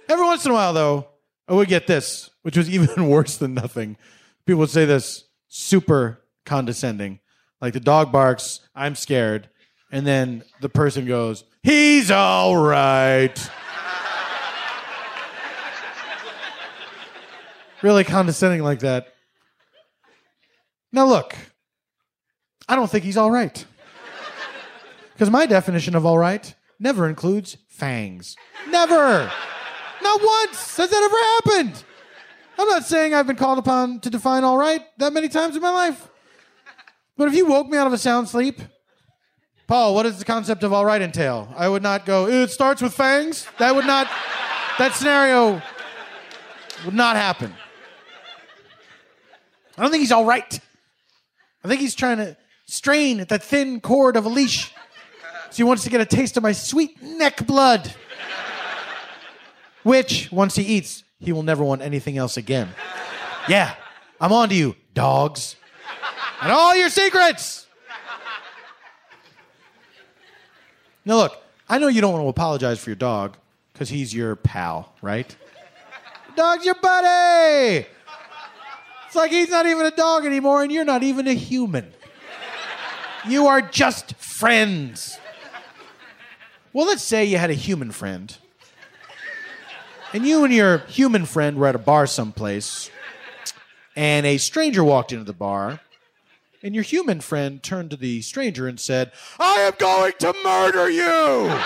Every 0.08 0.24
once 0.24 0.46
in 0.46 0.52
a 0.52 0.54
while, 0.54 0.74
though, 0.74 1.08
I 1.48 1.54
would 1.54 1.70
get 1.70 1.88
this, 1.88 2.30
which 2.44 2.56
was 2.56 2.70
even 2.76 3.10
worse 3.10 3.38
than 3.38 3.56
nothing. 3.56 3.98
People 4.46 4.60
would 4.60 4.70
say 4.70 4.86
this 4.86 5.24
super 5.48 6.22
condescending. 6.46 7.20
Like 7.60 7.74
the 7.74 7.80
dog 7.80 8.12
barks, 8.12 8.60
I'm 8.76 8.94
scared. 8.94 9.50
And 9.92 10.06
then 10.06 10.44
the 10.62 10.70
person 10.70 11.08
goes, 11.08 11.46
He's 11.64 12.12
all 12.12 12.56
right. 12.56 13.36
really 17.82 18.04
condescending 18.04 18.62
like 18.62 18.82
that. 18.82 19.16
Now, 20.92 21.06
look, 21.06 21.36
I 22.68 22.76
don't 22.76 22.90
think 22.90 23.04
he's 23.04 23.18
all 23.18 23.32
right. 23.32 23.66
Because 25.14 25.30
my 25.30 25.46
definition 25.46 25.96
of 25.96 26.06
all 26.06 26.18
right 26.18 26.54
never 26.80 27.08
includes 27.08 27.58
fangs. 27.68 28.36
Never. 28.70 29.32
Not 30.02 30.22
once 30.24 30.78
has 30.78 30.90
that 30.90 31.04
ever 31.04 31.58
happened. 31.62 31.84
I'm 32.58 32.68
not 32.68 32.86
saying 32.86 33.14
I've 33.14 33.28
been 33.28 33.36
called 33.36 33.58
upon 33.58 34.00
to 34.02 34.10
define 34.10 34.44
all 34.44 34.58
right 34.58 34.82
that 34.98 35.14
many 35.14 35.30
times 35.30 35.56
in 35.56 35.62
my 35.62 35.72
life. 35.72 36.10
But 37.18 37.28
if 37.28 37.34
you 37.34 37.46
woke 37.46 37.68
me 37.68 37.78
out 37.78 37.88
of 37.88 37.94
a 37.94 37.98
sound 37.98 38.30
sleep, 38.30 38.62
Paul, 39.68 39.94
what 39.94 40.04
does 40.04 40.18
the 40.18 40.26
concept 40.26 40.64
of 40.64 40.74
all 40.74 40.86
right 40.86 41.02
entail? 41.02 41.54
I 41.56 41.70
would 41.70 41.84
not 41.84 42.06
go, 42.06 42.28
it 42.28 42.50
starts 42.50 42.82
with 42.82 42.94
fangs. 42.94 43.46
That 43.60 43.76
would 43.76 43.86
not, 43.86 44.08
that 44.78 44.94
scenario 44.94 45.62
would 46.86 46.94
not 46.94 47.16
happen. 47.18 47.54
I 49.78 49.82
don't 49.82 49.92
think 49.92 50.02
he's 50.02 50.12
all 50.12 50.26
right. 50.26 50.60
I 51.64 51.68
think 51.68 51.82
he's 51.82 51.96
trying 51.96 52.18
to 52.18 52.38
strain 52.66 53.20
at 53.20 53.30
that 53.30 53.44
thin 53.44 53.82
cord 53.82 54.16
of 54.16 54.26
a 54.26 54.30
leash. 54.30 54.74
So 55.52 55.58
he 55.58 55.64
wants 55.64 55.84
to 55.84 55.90
get 55.90 56.00
a 56.00 56.06
taste 56.06 56.38
of 56.38 56.44
my 56.44 56.52
sweet 56.52 57.02
neck 57.02 57.46
blood. 57.46 57.94
Which, 59.84 60.32
once 60.32 60.56
he 60.56 60.64
eats, 60.64 61.04
he 61.20 61.32
will 61.32 61.44
never 61.44 61.64
want 61.64 61.82
anything 61.82 62.18
else 62.18 62.38
again. 62.38 62.70
Yeah, 63.48 63.74
I'm 64.22 64.32
on 64.32 64.50
to 64.50 64.56
you, 64.56 64.76
dogs. 64.94 65.56
And 66.42 66.52
all 66.52 66.76
your 66.76 66.90
secrets. 66.90 67.66
Now, 71.06 71.16
look, 71.16 71.42
I 71.68 71.80
know 71.80 71.88
you 71.88 72.02
don't 72.02 72.14
want 72.14 72.24
to 72.24 72.30
apologize 72.30 72.80
for 72.80 72.90
your 72.90 72.96
dog 72.96 73.38
because 73.74 73.90
he's 73.90 74.14
your 74.14 74.36
pal, 74.36 74.94
right? 75.02 75.36
Dog's 76.36 76.66
your 76.66 76.76
buddy. 76.76 77.88
It's 79.10 79.16
like 79.16 79.32
he's 79.32 79.50
not 79.50 79.66
even 79.66 79.88
a 79.88 79.92
dog 79.92 80.24
anymore, 80.24 80.62
and 80.62 80.72
you're 80.72 80.86
not 80.86 81.02
even 81.02 81.28
a 81.28 81.34
human. 81.34 81.94
You 83.28 83.48
are 83.48 83.60
just 83.60 84.14
friends. 84.18 85.18
Well, 86.74 86.86
let's 86.86 87.02
say 87.02 87.26
you 87.26 87.40
had 87.40 87.50
a 87.50 87.56
human 87.56 87.90
friend, 87.90 88.38
and 90.14 90.28
you 90.28 90.44
and 90.44 90.54
your 90.54 90.78
human 90.90 91.26
friend 91.26 91.58
were 91.58 91.66
at 91.66 91.74
a 91.74 91.80
bar 91.80 92.06
someplace, 92.06 92.92
and 93.96 94.28
a 94.28 94.38
stranger 94.38 94.84
walked 94.84 95.12
into 95.12 95.26
the 95.26 95.34
bar, 95.34 95.80
and 96.62 96.76
your 96.76 96.84
human 96.84 97.20
friend 97.20 97.64
turned 97.64 97.90
to 97.90 97.98
the 97.98 98.22
stranger 98.22 98.68
and 98.68 98.80
said, 98.80 99.12
I 99.40 99.56
am 99.62 99.74
going 99.80 100.14
to 100.20 100.36
murder 100.44 100.88
you! 100.88 101.60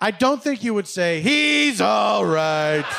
I 0.00 0.10
don't 0.10 0.42
think 0.42 0.64
you 0.64 0.72
would 0.74 0.88
say, 0.88 1.20
he's 1.20 1.80
all 1.80 2.24
right. 2.24 2.84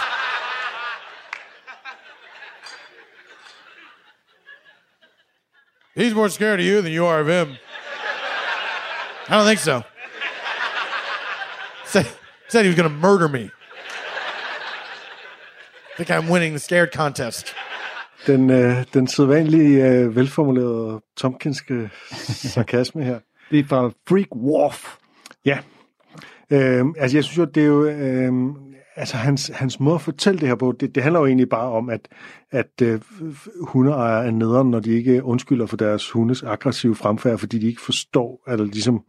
He's 5.96 6.14
more 6.14 6.30
scared 6.30 6.60
of 6.60 6.66
you 6.66 6.82
than 6.82 6.94
you 6.94 7.06
are 7.06 7.20
of 7.20 7.28
him. 7.28 7.58
I 9.28 9.38
don't 9.38 9.46
think 9.46 9.60
so. 9.60 9.84
Say, 11.86 12.06
said 12.48 12.64
he 12.64 12.70
was 12.70 12.78
going 12.78 12.90
to 12.90 12.96
murder 12.96 13.28
me. 13.28 13.52
I 15.94 15.98
think 15.98 16.10
I'm 16.10 16.30
winning 16.30 16.54
the 16.54 16.60
scared 16.60 16.94
contest. 16.94 17.54
Den, 18.28 18.50
øh, 18.50 18.86
den 18.94 19.08
sædvanlige, 19.08 19.86
øh, 19.86 20.16
velformulerede 20.16 21.02
Tompkinske 21.18 21.90
sarkasme 22.54 23.04
her. 23.04 23.20
Det 23.52 23.60
er 23.60 23.64
fra 23.70 23.92
Freak 24.08 24.36
Wharf. 24.36 24.96
Ja. 25.46 25.60
Øh, 26.52 26.86
altså, 26.98 27.18
jeg 27.18 27.24
synes 27.24 27.38
jo, 27.38 27.46
det 27.46 27.64
er 27.64 27.68
jo... 27.68 27.86
Øh, 27.86 28.34
altså, 28.96 29.18
hans, 29.18 29.52
hans 29.54 29.80
måde 29.80 29.96
at 29.96 30.02
fortælle 30.02 30.40
det 30.40 30.48
her 30.48 30.56
på, 30.56 30.76
det, 30.80 30.96
det 30.96 31.04
handler 31.04 31.20
jo 31.20 31.26
egentlig 31.26 31.50
bare 31.50 31.72
om, 31.72 31.90
at, 31.90 32.08
at 32.52 32.82
øh, 32.84 33.02
hundeejere 33.62 34.26
er 34.26 34.32
nederen, 34.32 34.72
når 34.72 34.80
de 34.80 34.92
ikke 34.92 35.24
undskylder 35.24 35.66
for 35.66 35.78
deres 35.78 36.12
hundes 36.12 36.44
aggressive 36.44 36.96
fremfærd, 36.96 37.38
fordi 37.38 37.60
de 37.60 37.68
ikke 37.68 37.82
forstår, 37.82 38.44
eller 38.48 38.66
ligesom... 38.66 39.02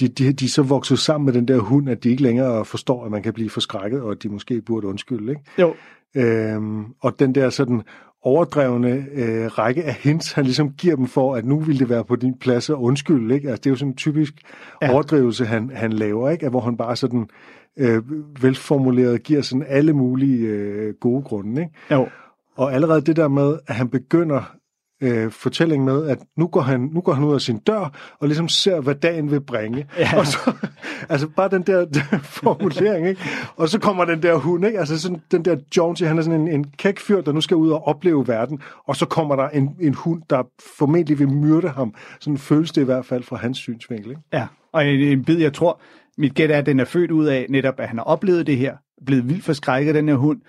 De, 0.00 0.08
de, 0.08 0.32
de 0.32 0.44
er 0.44 0.48
så 0.48 0.62
vokset 0.62 0.98
sammen 0.98 1.24
med 1.24 1.32
den 1.32 1.48
der 1.48 1.58
hund, 1.58 1.90
at 1.90 2.04
de 2.04 2.10
ikke 2.10 2.22
længere 2.22 2.64
forstår, 2.64 3.04
at 3.04 3.10
man 3.10 3.22
kan 3.22 3.32
blive 3.32 3.50
forskrækket, 3.50 4.02
og 4.02 4.10
at 4.10 4.22
de 4.22 4.28
måske 4.28 4.62
burde 4.62 4.86
undskylde. 4.86 5.30
Ikke? 5.30 5.42
Jo. 5.58 5.74
Øhm, 6.14 6.84
og 7.00 7.18
den 7.18 7.34
der 7.34 7.50
sådan 7.50 7.82
overdrevne 8.28 9.06
øh, 9.12 9.46
række 9.46 9.84
af 9.84 9.94
hints, 9.94 10.32
han 10.32 10.44
ligesom 10.44 10.70
giver 10.72 10.96
dem 10.96 11.06
for, 11.06 11.34
at 11.34 11.44
nu 11.44 11.60
vil 11.60 11.78
det 11.78 11.88
være 11.88 12.04
på 12.04 12.16
din 12.16 12.38
plads 12.38 12.70
og 12.70 12.82
undskylde. 12.82 13.34
Ikke? 13.34 13.48
Altså, 13.48 13.60
det 13.60 13.66
er 13.66 13.70
jo 13.70 13.76
sådan 13.76 13.92
en 13.92 13.96
typisk 13.96 14.34
ja. 14.82 14.92
overdrivelse, 14.92 15.44
han, 15.44 15.70
han 15.74 15.92
laver, 15.92 16.30
ikke? 16.30 16.46
At 16.46 16.52
hvor 16.52 16.60
han 16.60 16.76
bare 16.76 16.96
sådan 16.96 17.28
øh, 17.76 18.02
velformuleret 18.42 19.22
giver 19.22 19.42
sådan 19.42 19.66
alle 19.68 19.92
mulige 19.92 20.46
øh, 20.46 20.94
gode 21.00 21.22
grunde. 21.22 21.60
Ikke? 21.60 21.72
Jo. 21.90 22.08
Og 22.56 22.74
allerede 22.74 23.00
det 23.00 23.16
der 23.16 23.28
med, 23.28 23.58
at 23.66 23.74
han 23.74 23.88
begynder 23.88 24.57
øh, 25.00 25.30
fortællingen 25.30 25.86
med, 25.86 26.08
at 26.08 26.18
nu 26.36 26.46
går, 26.46 26.60
han, 26.60 26.80
nu 26.80 27.00
går 27.00 27.12
han 27.12 27.24
ud 27.24 27.34
af 27.34 27.40
sin 27.40 27.58
dør, 27.58 27.92
og 28.18 28.28
ligesom 28.28 28.48
ser, 28.48 28.80
hvad 28.80 28.94
dagen 28.94 29.30
vil 29.30 29.40
bringe. 29.40 29.86
Ja. 29.98 30.18
Og 30.18 30.26
så, 30.26 30.52
altså 31.08 31.28
bare 31.28 31.48
den 31.48 31.62
der, 31.62 31.86
formulering, 32.22 33.08
ikke? 33.08 33.22
Og 33.56 33.68
så 33.68 33.78
kommer 33.78 34.04
den 34.04 34.22
der 34.22 34.34
hund, 34.34 34.66
ikke? 34.66 34.78
Altså 34.78 35.00
sådan, 35.00 35.22
den 35.30 35.44
der 35.44 35.56
Jonesy, 35.76 36.02
han 36.02 36.18
er 36.18 36.22
sådan 36.22 36.40
en, 36.40 36.48
en 36.48 36.64
kæk 36.64 36.98
fyr, 36.98 37.20
der 37.20 37.32
nu 37.32 37.40
skal 37.40 37.56
ud 37.56 37.70
og 37.70 37.86
opleve 37.86 38.28
verden, 38.28 38.60
og 38.86 38.96
så 38.96 39.06
kommer 39.06 39.36
der 39.36 39.48
en, 39.48 39.76
en 39.80 39.94
hund, 39.94 40.22
der 40.30 40.42
formentlig 40.78 41.18
vil 41.18 41.28
myrde 41.28 41.68
ham. 41.68 41.94
Sådan 42.20 42.38
føles 42.38 42.72
det 42.72 42.80
i 42.80 42.84
hvert 42.84 43.06
fald 43.06 43.22
fra 43.22 43.36
hans 43.36 43.58
synsvinkel, 43.58 44.10
ikke? 44.10 44.22
Ja, 44.32 44.46
og 44.72 44.86
en, 44.86 45.00
en 45.00 45.24
bid, 45.24 45.38
jeg 45.38 45.52
tror, 45.52 45.80
mit 46.18 46.34
gæt 46.34 46.50
er, 46.50 46.58
at 46.58 46.66
den 46.66 46.80
er 46.80 46.84
født 46.84 47.10
ud 47.10 47.26
af 47.26 47.46
netop, 47.48 47.80
at 47.80 47.88
han 47.88 47.98
har 47.98 48.04
oplevet 48.04 48.46
det 48.46 48.56
her, 48.56 48.76
blevet 49.06 49.28
vildt 49.28 49.44
forskrækket 49.44 49.88
af 49.88 49.94
den 49.94 50.08
her 50.08 50.16
hund, 50.16 50.40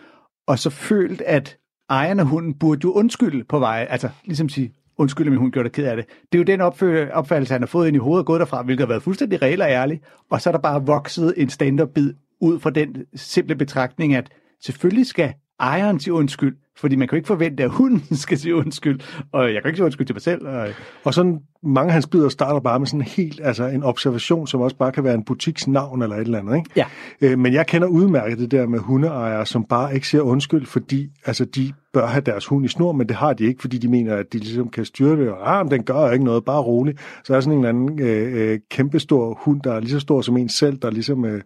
og 0.47 0.59
så 0.59 0.69
følt, 0.69 1.21
at 1.21 1.57
ejeren 1.89 2.19
af 2.19 2.25
hunden 2.25 2.53
burde 2.53 2.79
jo 2.83 2.91
undskylde 2.91 3.43
på 3.43 3.59
vej, 3.59 3.87
altså 3.89 4.09
ligesom 4.25 4.49
sige, 4.49 4.73
undskyld, 4.97 5.29
min 5.29 5.39
hund 5.39 5.51
gjorde 5.51 5.69
dig 5.69 5.73
ked 5.73 5.85
af 5.85 5.95
det. 5.95 6.05
Det 6.31 6.37
er 6.37 6.39
jo 6.39 6.43
den 6.43 6.61
opfø- 6.61 7.11
opfattelse, 7.13 7.53
han 7.53 7.61
har 7.61 7.67
fået 7.67 7.87
ind 7.87 7.95
i 7.95 7.99
hovedet 7.99 8.19
og 8.19 8.25
gået 8.25 8.39
derfra, 8.39 8.61
hvilket 8.61 8.81
har 8.81 8.87
været 8.87 9.03
fuldstændig 9.03 9.41
reelt 9.41 9.61
og 9.61 9.69
ærligt, 9.69 10.03
og 10.31 10.41
så 10.41 10.49
er 10.49 10.51
der 10.51 10.59
bare 10.59 10.85
vokset 10.85 11.33
en 11.37 11.49
stand-up-bid 11.49 12.13
ud 12.41 12.59
fra 12.59 12.69
den 12.69 12.95
simple 13.15 13.55
betragtning, 13.55 14.15
at 14.15 14.29
selvfølgelig 14.61 15.05
skal 15.05 15.33
ejeren 15.59 15.99
sige 15.99 16.13
undskyld, 16.13 16.57
fordi 16.79 16.95
man 16.95 17.07
kan 17.07 17.15
jo 17.15 17.17
ikke 17.17 17.27
forvente, 17.27 17.63
at 17.63 17.69
hunden 17.69 18.15
skal 18.25 18.37
sige 18.37 18.55
undskyld, 18.55 18.99
og 19.31 19.53
jeg 19.53 19.61
kan 19.61 19.69
ikke 19.69 19.77
sige 19.77 19.85
undskyld 19.85 20.07
til 20.07 20.15
mig 20.15 20.21
selv. 20.21 20.47
Og, 20.47 20.67
Og 21.03 21.13
sådan 21.13 21.39
mange 21.63 21.87
af 21.87 21.93
hans 21.93 22.07
bidder 22.07 22.29
starter 22.29 22.59
bare 22.59 22.79
med 22.79 22.87
sådan 22.87 23.01
helt, 23.01 23.41
altså 23.43 23.65
en 23.65 23.83
observation, 23.83 24.47
som 24.47 24.61
også 24.61 24.75
bare 24.75 24.91
kan 24.91 25.03
være 25.03 25.13
en 25.13 25.23
butiksnavn 25.23 26.01
eller 26.01 26.15
et 26.15 26.21
eller 26.21 26.39
andet, 26.39 26.55
ikke? 26.55 26.69
Ja. 26.75 26.85
Øh, 27.21 27.39
men 27.39 27.53
jeg 27.53 27.67
kender 27.67 27.87
udmærket 27.87 28.39
det 28.39 28.51
der 28.51 28.67
med 28.67 28.79
hundeejere, 28.79 29.45
som 29.45 29.63
bare 29.63 29.95
ikke 29.95 30.07
siger 30.07 30.21
undskyld, 30.21 30.65
fordi 30.65 31.09
altså, 31.25 31.45
de 31.45 31.73
bør 31.93 32.07
have 32.07 32.21
deres 32.21 32.45
hund 32.45 32.65
i 32.65 32.67
snor, 32.67 32.91
men 32.91 33.07
det 33.07 33.15
har 33.15 33.33
de 33.33 33.45
ikke, 33.45 33.61
fordi 33.61 33.77
de 33.77 33.87
mener, 33.87 34.15
at 34.15 34.33
de 34.33 34.37
ligesom 34.37 34.69
kan 34.69 34.85
styre 34.85 35.17
det, 35.17 35.29
og 35.29 35.59
ah, 35.59 35.71
den 35.71 35.83
gør 35.83 36.11
ikke 36.11 36.25
noget, 36.25 36.45
bare 36.45 36.61
rolig. 36.61 36.95
Så 37.23 37.35
er 37.35 37.39
sådan 37.39 37.59
en 37.59 37.65
eller 37.65 37.69
anden 37.69 38.01
øh, 38.01 38.51
øh, 38.51 38.59
kæmpestor 38.69 39.39
hund, 39.41 39.61
der 39.61 39.73
er 39.73 39.79
lige 39.79 39.91
så 39.91 39.99
stor 39.99 40.21
som 40.21 40.37
en 40.37 40.49
selv, 40.49 40.77
der 40.77 40.91
ligesom 40.91 41.25
øh, 41.25 41.41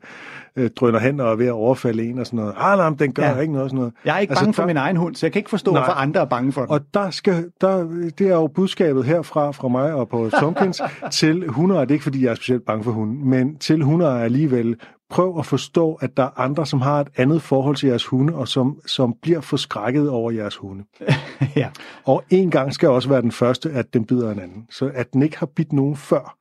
øh, 0.55 0.69
drøner 0.69 0.99
hen 0.99 1.19
og 1.19 1.31
er 1.31 1.35
ved 1.35 1.45
at 1.45 1.51
overfalde 1.51 2.03
en 2.03 2.19
og 2.19 2.25
sådan 2.25 2.37
noget. 2.37 2.53
Ah, 2.57 2.77
nej, 2.77 2.89
den 2.99 3.13
gør 3.13 3.23
ja. 3.23 3.39
ikke 3.39 3.53
noget. 3.53 3.69
Sådan 3.69 3.77
noget. 3.77 3.93
jeg 4.05 4.15
er 4.15 4.19
ikke 4.19 4.31
altså, 4.31 4.45
bange 4.45 4.53
for 4.53 4.61
der, 4.61 4.67
min 4.67 4.77
egen 4.77 4.97
hund, 4.97 5.15
så 5.15 5.25
jeg 5.25 5.33
kan 5.33 5.39
ikke 5.39 5.49
forstå, 5.49 5.71
Nej. 5.71 5.79
hvorfor 5.79 5.93
andre 5.93 6.21
er 6.21 6.25
bange 6.25 6.51
for 6.51 6.61
den. 6.61 6.69
Og 6.69 6.81
der 6.93 7.09
skal, 7.09 7.51
der, 7.61 7.83
det 8.17 8.27
er 8.27 8.35
jo 8.35 8.47
budskabet 8.47 9.05
herfra, 9.05 9.51
fra 9.51 9.67
mig 9.67 9.93
og 9.93 10.09
på 10.09 10.29
Tompkins, 10.39 10.81
til 11.11 11.47
hundeejere. 11.47 11.85
Det 11.85 11.91
er 11.91 11.93
ikke, 11.93 12.03
fordi 12.03 12.23
jeg 12.23 12.31
er 12.31 12.35
specielt 12.35 12.65
bange 12.65 12.83
for 12.83 12.91
hunden, 12.91 13.29
men 13.29 13.57
til 13.57 13.83
hundeejere 13.83 14.23
alligevel. 14.23 14.75
Prøv 15.13 15.39
at 15.39 15.45
forstå, 15.45 15.93
at 15.93 16.17
der 16.17 16.23
er 16.23 16.39
andre, 16.39 16.65
som 16.65 16.81
har 16.81 16.99
et 17.01 17.07
andet 17.17 17.41
forhold 17.41 17.75
til 17.75 17.87
jeres 17.87 18.05
hunde, 18.05 18.35
og 18.35 18.47
som, 18.47 18.81
som 18.85 19.15
bliver 19.21 19.41
forskrækket 19.41 20.09
over 20.09 20.31
jeres 20.31 20.55
hunde. 20.55 20.83
ja. 21.55 21.69
Og 22.05 22.23
en 22.29 22.51
gang 22.51 22.73
skal 22.73 22.89
også 22.89 23.09
være 23.09 23.21
den 23.21 23.31
første, 23.31 23.69
at 23.71 23.93
den 23.93 24.05
bider 24.05 24.31
en 24.31 24.39
anden. 24.39 24.67
Så 24.69 24.91
at 24.93 25.13
den 25.13 25.23
ikke 25.23 25.37
har 25.37 25.45
bidt 25.45 25.73
nogen 25.73 25.95
før. 25.95 26.37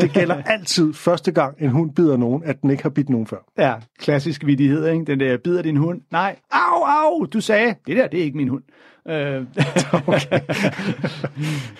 Det 0.00 0.12
gælder 0.12 0.42
altid 0.54 0.94
første 0.94 1.32
gang, 1.32 1.56
en 1.60 1.68
hund 1.70 1.94
bider 1.94 2.16
nogen, 2.16 2.42
at 2.44 2.62
den 2.62 2.70
ikke 2.70 2.82
har 2.82 2.90
bidt 2.90 3.08
nogen 3.08 3.26
før. 3.26 3.38
Ja, 3.58 3.74
klassisk 3.98 4.46
vidighed, 4.46 4.88
ikke? 4.88 5.04
Den 5.04 5.20
der, 5.20 5.36
bider 5.36 5.62
din 5.62 5.76
hund? 5.76 6.00
Nej, 6.10 6.36
au, 6.50 6.82
au, 6.82 7.24
du 7.24 7.40
sagde, 7.40 7.74
det 7.86 7.96
der, 7.96 8.06
det 8.06 8.20
er 8.20 8.24
ikke 8.24 8.36
min 8.36 8.48
hund. 8.48 8.62
Øh, 9.08 9.44
okay. 10.06 10.40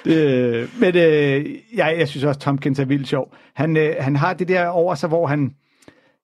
det, 0.05 0.71
men 0.81 0.97
øh, 0.97 1.47
jeg, 1.75 1.95
jeg 1.99 2.09
synes 2.09 2.25
også, 2.25 2.41
Tompkins 2.41 2.79
er 2.79 2.85
vildt 2.85 3.09
sjov. 3.09 3.35
Han, 3.55 3.77
øh, 3.77 3.95
han 4.01 4.17
har 4.17 4.35
det 4.35 4.49
der 4.49 4.67
over 4.67 4.95
sig, 4.95 5.09
hvor 5.09 5.27
han, 5.27 5.55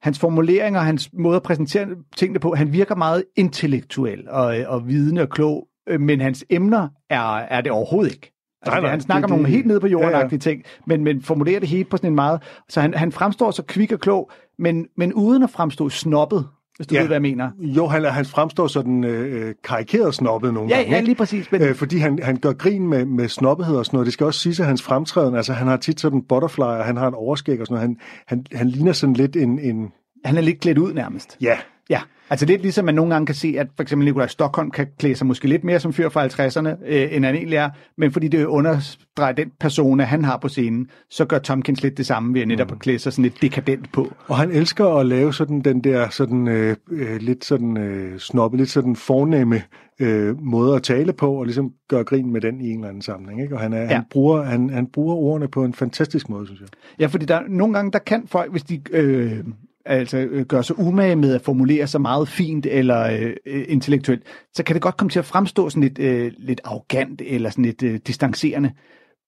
hans 0.03 0.19
formuleringer, 0.19 0.81
hans 0.81 1.11
måde 1.13 1.37
at 1.37 1.43
præsentere 1.43 1.87
tingene 2.17 2.39
på, 2.39 2.55
han 2.55 2.73
virker 2.73 2.95
meget 2.95 3.25
intellektuel 3.37 4.29
og, 4.29 4.57
og 4.67 4.89
vidende 4.89 5.23
og 5.23 5.29
klog, 5.29 5.67
øh, 5.89 6.01
men 6.01 6.21
hans 6.21 6.45
emner 6.51 6.89
er, 7.11 7.35
er 7.37 7.61
det 7.61 7.73
overhovedet 7.73 8.13
ikke. 8.13 8.33
Altså, 8.63 8.73
Nej, 8.75 8.81
nej, 8.81 8.91
han 8.91 9.01
snakker 9.01 9.27
det- 9.27 9.33
om 9.35 9.39
nogle 9.39 9.53
helt 9.55 9.67
nede 9.67 9.81
på 9.81 9.87
jorden 9.87 10.11
ja, 10.11 10.29
ja. 10.33 10.37
ting, 10.37 10.63
men, 10.87 11.05
men 11.05 11.23
formulerer 11.23 11.61
det 11.61 11.69
hele 11.69 11.85
på 11.85 11.97
sådan 11.97 12.11
en 12.11 12.15
meget... 12.15 12.43
Så 12.69 12.81
han, 12.81 12.95
han 12.95 13.13
fremstår 13.13 13.51
så 13.51 13.63
kvik 13.63 13.93
og 13.93 14.01
klog, 14.01 14.31
men, 14.59 14.87
men 14.97 15.13
uden 15.15 15.43
at 15.43 15.51
fremstå 15.51 15.89
snobbet, 15.89 16.49
hvis 16.79 16.87
du 16.87 16.95
Ja. 16.95 17.01
ved, 17.01 17.07
hvad 17.09 17.15
jeg 17.15 17.23
mener. 17.23 17.51
Jo, 17.61 17.87
han, 17.87 18.05
han 18.05 18.25
fremstår 18.25 18.67
sådan 18.67 19.05
øh, 19.05 19.55
karikeret 19.65 20.15
snobbet 20.15 20.55
nogle 20.55 20.71
Ja, 20.71 20.77
gange. 20.77 20.91
ja, 20.95 21.01
lige 21.01 21.15
præcis. 21.15 21.53
Men, 21.53 21.63
Øh, 21.63 21.75
fordi 21.75 21.99
han, 21.99 22.19
han 22.23 22.37
gør 22.37 22.53
grin 22.53 22.89
med, 22.89 23.05
med 23.05 23.29
snobbethed 23.29 23.77
og 23.77 23.87
sådan 23.87 23.97
noget. 23.97 24.07
Det 24.07 24.13
skal 24.13 24.27
også 24.27 24.41
sige, 24.41 24.63
at 24.63 24.67
hans 24.69 24.83
fremtræden, 24.83 25.35
altså 25.35 25.53
han 25.53 25.67
har 25.67 25.77
tit 25.77 26.01
sådan 26.01 26.19
en 26.19 26.25
butterfly, 26.29 26.61
og 26.63 26.85
han 26.85 26.97
har 26.97 27.09
en 27.09 27.15
overskæg 27.15 27.61
og 27.61 27.67
sådan 27.67 27.75
noget. 27.75 27.97
Han, 28.27 28.45
han, 28.53 28.59
han 28.59 28.69
ligner 28.69 28.93
sådan 28.93 29.15
lidt 29.15 29.37
en, 29.37 29.59
en 29.59 29.89
han 30.25 30.37
er 30.37 30.41
lidt 30.41 30.61
klædt 30.61 30.79
ud 30.79 30.93
nærmest. 30.93 31.37
ja, 31.41 31.57
Ja, 31.91 32.01
altså 32.31 32.47
lidt 32.47 32.63
ligesom 32.63 32.85
man 32.85 32.95
nogle 32.95 33.13
gange 33.13 33.27
kan 33.27 33.35
se, 33.35 33.55
at 33.59 33.67
for 33.77 33.83
eksempel 33.83 34.05
Nikolaj 34.05 34.27
Stockholm 34.27 34.71
kan 34.71 34.87
klæde 34.99 35.15
sig 35.15 35.27
måske 35.27 35.49
lidt 35.49 35.65
mere 35.65 35.81
som 35.81 35.93
fyr 35.93 36.09
fra 36.09 36.27
50'erne, 36.27 36.69
øh, 36.87 37.17
end 37.17 37.25
han 37.25 37.35
egentlig 37.35 37.57
er, 37.57 37.71
men 37.97 38.13
fordi 38.13 38.29
det 38.29 38.45
understreger 38.45 39.33
den 39.33 39.51
persona, 39.61 40.05
han 40.05 40.25
har 40.25 40.37
på 40.37 40.49
scenen, 40.49 40.91
så 41.11 41.25
gør 41.25 41.39
Tompkins 41.39 41.83
lidt 41.83 41.99
det 41.99 42.07
samme 42.07 42.35
ved 42.35 42.41
at 42.41 42.49
netop 42.49 42.73
at 42.73 42.79
klæde 42.79 42.99
sig 42.99 43.13
sådan 43.13 43.23
lidt 43.23 43.43
dekadent 43.43 43.93
på. 43.93 44.13
og 44.27 44.37
han 44.37 44.51
elsker 44.51 44.87
at 44.87 45.07
lave 45.07 45.35
sådan 45.35 45.61
den 45.61 45.85
der 45.85 46.09
sådan 46.09 46.49
øh, 46.49 46.77
øh, 46.91 47.17
lidt 47.21 47.45
sådan 47.45 47.77
øh, 47.77 48.19
snobbet, 48.19 48.59
lidt 48.61 48.71
sådan 48.71 48.97
fornemme 48.97 49.63
øh, 50.01 50.43
måde 50.43 50.77
at 50.77 50.83
tale 50.83 51.13
på, 51.13 51.33
og 51.33 51.45
ligesom 51.45 51.73
gøre 51.89 52.05
grin 52.05 52.33
med 52.33 52.41
den 52.41 52.61
i 52.61 52.71
en 52.71 52.79
eller 52.79 52.89
anden 52.89 53.03
sammenhæng. 53.03 53.43
Ikke? 53.43 53.55
Og 53.55 53.61
han, 53.61 53.73
er. 53.73 53.81
Ja. 53.81 53.87
han, 53.87 54.05
bruger, 54.11 54.43
han, 54.43 54.71
han 54.71 54.87
bruger 54.87 55.15
ordene 55.15 55.49
på 55.49 55.65
en 55.65 55.75
fantastisk 55.75 56.29
måde, 56.29 56.47
synes 56.47 56.61
jeg. 56.61 56.69
Ja, 57.01 57.07
fordi 57.07 57.27
der, 57.27 57.41
nogle 57.49 57.75
gange, 57.75 57.93
der 57.93 57.99
kan 57.99 58.27
folk, 58.27 58.51
hvis 58.51 58.63
de 58.63 58.81
øh, 58.93 59.45
altså, 59.85 60.19
øh, 60.19 60.47
gør 60.47 60.63
sig 60.63 60.79
umage 60.79 61.17
med 61.17 61.35
at 61.35 61.43
formulere 61.43 61.87
sig 61.87 62.01
meget 62.01 62.29
fint 62.29 62.67
eller 62.67 63.07
øh, 63.07 63.37
øh, 63.47 63.65
intellektuelt, 63.69 64.23
så 64.55 64.63
kan 64.63 64.75
det 64.75 64.83
godt 64.83 64.97
komme 64.97 65.11
til 65.11 65.19
at 65.19 65.25
fremstå 65.25 65.71
sådan 65.71 65.83
lidt, 65.83 65.99
øh, 65.99 66.33
lidt 66.39 66.61
arrogant 66.65 67.23
eller 67.27 67.51
sådan 67.51 67.65
lidt 67.65 67.83
øh, 67.83 68.01
distancerende. 68.07 68.73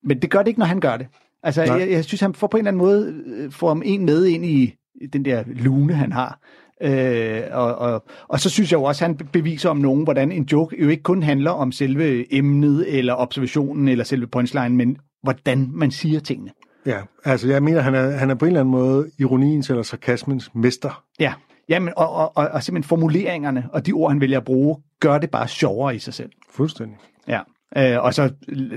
Men 0.05 0.23
det 0.23 0.31
gør 0.31 0.39
det 0.39 0.49
ikke, 0.49 0.61
når 0.61 0.67
han 0.67 0.81
gør 0.81 0.97
det. 0.97 1.07
Altså, 1.43 1.65
Nej. 1.65 1.79
jeg, 1.79 1.91
jeg 1.91 2.05
synes, 2.05 2.21
han 2.21 2.35
får 2.35 2.47
på 2.47 2.57
en 2.57 2.61
eller 2.61 2.71
anden 2.71 2.79
måde 2.79 3.23
øh, 3.27 3.53
får 3.53 3.69
ham 3.69 3.83
en 3.85 4.05
med 4.05 4.27
ind 4.27 4.45
i 4.45 4.75
den 5.13 5.25
der 5.25 5.45
lune, 5.47 5.95
han 5.95 6.13
har. 6.13 6.41
Øh, 6.83 7.43
og, 7.53 7.75
og, 7.75 8.05
og 8.29 8.41
så 8.41 8.51
synes 8.51 8.73
jeg 8.73 8.79
jo 8.79 8.85
også, 8.85 9.05
at 9.05 9.09
han 9.09 9.29
beviser 9.33 9.71
om 9.71 9.77
nogen, 9.77 10.05
hvordan 10.05 10.33
en 10.33 10.45
joke 10.53 10.83
jo 10.83 10.89
ikke 10.89 11.03
kun 11.03 11.23
handler 11.23 11.51
om 11.51 11.73
selve 11.73 12.35
emnet, 12.35 12.99
eller 12.99 13.15
observationen, 13.15 13.89
eller 13.89 14.05
selve 14.05 14.27
punchline, 14.27 14.77
men 14.77 14.97
hvordan 15.23 15.71
man 15.73 15.91
siger 15.91 16.21
tingene. 16.21 16.51
Ja, 16.87 16.99
altså 17.25 17.49
jeg 17.49 17.63
mener, 17.63 17.81
han 17.81 17.95
er, 17.95 18.11
han 18.11 18.31
er 18.31 18.35
på 18.35 18.45
en 18.45 18.49
eller 18.49 18.61
anden 18.61 18.73
måde 18.73 19.11
ironiens 19.19 19.71
eller 19.71 19.83
sarkasmens 19.83 20.55
mester. 20.55 21.05
Ja, 21.21 21.33
Jamen, 21.71 21.93
og, 21.97 22.13
og, 22.13 22.37
og, 22.37 22.49
og 22.49 22.63
simpelthen 22.63 22.89
formuleringerne 22.89 23.69
og 23.73 23.87
de 23.87 23.93
ord, 23.93 24.11
han 24.11 24.21
vælger 24.21 24.39
at 24.39 24.45
bruge, 24.45 24.77
gør 25.01 25.19
det 25.19 25.31
bare 25.31 25.49
sjovere 25.49 25.97
i 25.97 25.99
sig 25.99 26.15
selv. 26.15 26.31
Fuldstændig. 26.51 26.97
Ja. 27.29 27.41
Øh, 27.77 28.05
og 28.05 28.15
så 28.15 28.33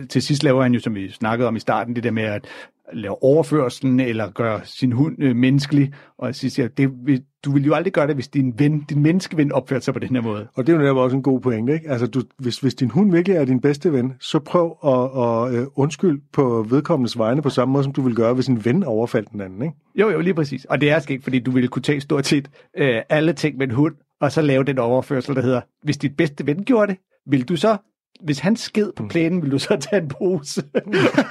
til 0.10 0.22
sidst 0.22 0.44
laver 0.44 0.64
han 0.64 0.74
jo, 0.74 0.80
som 0.80 0.96
vi 0.96 1.12
snakkede 1.12 1.48
om 1.48 1.56
i 1.56 1.60
starten, 1.60 1.96
det 1.96 2.04
der 2.04 2.12
med 2.12 2.24
at 2.24 2.48
lave 2.94 3.24
overførselen 3.24 4.00
eller 4.00 4.32
gøre 4.32 4.62
sin 4.64 4.92
hund 4.92 5.16
øh, 5.20 5.36
menneskelig. 5.36 5.94
Og 6.18 6.36
sidst 6.36 6.56
siger, 6.56 6.68
det, 6.68 6.90
vil- 7.06 7.24
du 7.46 7.52
vil 7.52 7.66
jo 7.66 7.74
aldrig 7.74 7.94
gøre 7.94 8.08
det, 8.08 8.16
hvis 8.16 8.28
din 8.28 8.54
ven, 8.58 8.80
din 8.90 9.02
menneskeven 9.02 9.52
opførte 9.52 9.86
sig 9.86 9.94
på 9.94 10.00
den 10.00 10.16
her 10.16 10.22
måde. 10.22 10.48
Og 10.56 10.68
det 10.68 10.74
er 10.74 10.78
jo 10.78 10.82
netop 10.82 10.98
også 10.98 11.16
en 11.18 11.24
god 11.24 11.40
pointe, 11.42 11.74
ikke? 11.74 11.90
Altså, 11.90 12.08
du, 12.08 12.22
hvis, 12.38 12.60
hvis 12.60 12.76
din 12.76 12.90
hund 12.90 13.12
virkelig 13.12 13.38
er 13.38 13.46
din 13.46 13.62
bedste 13.62 13.94
ven, 13.94 14.14
så 14.20 14.40
prøv 14.40 14.78
at, 14.86 15.22
at 15.24 15.62
øh, 15.62 15.68
undskylde 15.76 16.22
på 16.34 16.66
vedkommendes 16.70 17.18
vegne 17.18 17.42
på 17.42 17.50
samme 17.50 17.72
måde, 17.72 17.84
som 17.84 17.94
du 17.94 18.02
vil 18.02 18.16
gøre, 18.16 18.34
hvis 18.34 18.48
en 18.48 18.66
ven 18.66 18.84
overfaldt 18.84 19.32
den 19.32 19.42
anden, 19.42 19.62
ikke? 19.62 19.76
Jo, 19.96 20.10
jo, 20.10 20.20
lige 20.20 20.34
præcis. 20.34 20.66
Og 20.66 20.82
det 20.82 20.90
er 20.92 21.00
skægt, 21.00 21.24
fordi 21.24 21.40
du 21.40 21.52
ville 21.52 21.68
kunne 21.70 21.82
tage 21.82 22.02
stort 22.02 22.26
set 22.26 22.50
øh, 22.78 23.02
alle 23.10 23.34
ting 23.34 23.58
med 23.58 23.68
en 23.68 23.74
hund, 23.76 23.96
og 24.22 24.32
så 24.32 24.42
lave 24.42 24.64
den 24.64 24.80
overførsel, 24.80 25.36
der 25.36 25.42
hedder, 25.42 25.62
hvis 25.84 25.98
dit 25.98 26.18
bedste 26.18 26.48
ven 26.48 26.64
gjorde 26.64 26.92
det, 26.92 27.00
vil 27.28 27.50
du 27.50 27.56
så 27.56 27.78
hvis 28.22 28.40
han 28.40 28.56
sked 28.56 28.92
på 28.96 29.08
plænen, 29.08 29.42
vil 29.42 29.52
du 29.52 29.60
så 29.60 29.78
tage 29.78 30.02
en 30.02 30.08
pose 30.08 30.64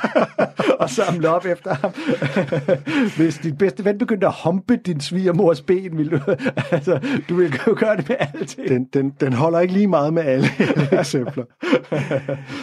og 0.81 0.91
samle 0.91 1.29
op 1.29 1.47
efter 1.47 1.75
ham? 1.75 1.93
hvis 3.17 3.39
din 3.39 3.57
bedste 3.57 3.85
ven 3.85 3.99
begyndte 3.99 4.27
at 4.27 4.35
humpe 4.45 4.77
din 4.77 5.01
svigermors 5.01 5.61
ben, 5.61 5.99
vil 5.99 6.11
du, 6.11 6.19
altså, 6.71 7.01
du 7.29 7.35
vil 7.35 7.55
jo 7.67 7.77
gøre 7.79 7.97
det 7.97 8.09
med 8.09 8.17
alt. 8.19 8.59
Den, 8.69 8.85
den, 8.85 9.11
den 9.21 9.33
holder 9.33 9.61
ikke 9.61 9.75
lige 9.75 9.87
meget 9.87 10.15
med 10.15 10.23
alle 10.23 10.47
eksempler. 10.93 11.45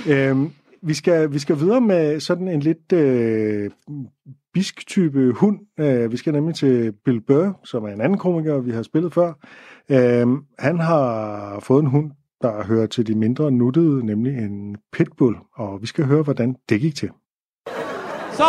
øhm, 0.09 0.51
vi, 0.81 0.93
skal, 0.93 1.33
vi 1.33 1.39
skal 1.39 1.59
videre 1.59 1.81
med 1.81 2.19
sådan 2.19 2.47
en 2.47 2.59
lidt 2.59 2.93
øh, 2.93 3.69
bisk 4.53 4.88
type 4.88 5.31
hund. 5.31 5.59
Øh, 5.79 6.11
vi 6.11 6.17
skal 6.17 6.33
nemlig 6.33 6.55
til 6.55 6.93
Bill 7.05 7.21
Burr, 7.21 7.59
som 7.63 7.83
er 7.83 7.89
en 7.89 8.01
anden 8.01 8.17
komiker, 8.17 8.59
vi 8.59 8.71
har 8.71 8.83
spillet 8.83 9.13
før. 9.13 9.33
Øh, 9.89 10.27
han 10.59 10.79
har 10.79 11.59
fået 11.59 11.81
en 11.81 11.89
hund, 11.89 12.11
der 12.41 12.63
hører 12.63 12.88
til 12.88 13.08
de 13.08 13.15
mindre 13.15 13.51
nuttede, 13.51 14.05
nemlig 14.05 14.38
en 14.38 14.77
pitbull, 14.91 15.36
og 15.55 15.81
vi 15.81 15.88
skal 15.88 16.05
høre, 16.05 16.24
hvordan 16.24 16.55
det 16.69 16.81
gik 16.81 16.96
til. 16.96 17.10
So, 18.31 18.43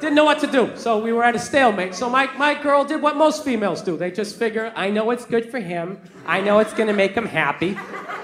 didn't 0.00 0.14
know 0.14 0.24
what 0.24 0.38
to 0.38 0.46
do. 0.46 0.76
So 0.76 1.04
we 1.04 1.12
were 1.12 1.24
at 1.24 1.34
a 1.34 1.38
stalemate. 1.38 1.96
So 1.96 2.08
my, 2.08 2.26
my 2.38 2.54
girl 2.62 2.84
did 2.84 3.02
what 3.02 3.16
most 3.16 3.44
females 3.44 3.82
do. 3.82 3.96
They 3.96 4.10
just 4.10 4.38
figure, 4.38 4.72
I 4.76 4.90
know 4.90 5.10
it's 5.10 5.24
good 5.24 5.50
for 5.50 5.58
him. 5.58 5.98
I 6.26 6.40
know 6.40 6.60
it's 6.60 6.74
going 6.74 6.88
to 6.88 6.96
make 6.96 7.14
him 7.14 7.26
happy. 7.26 7.76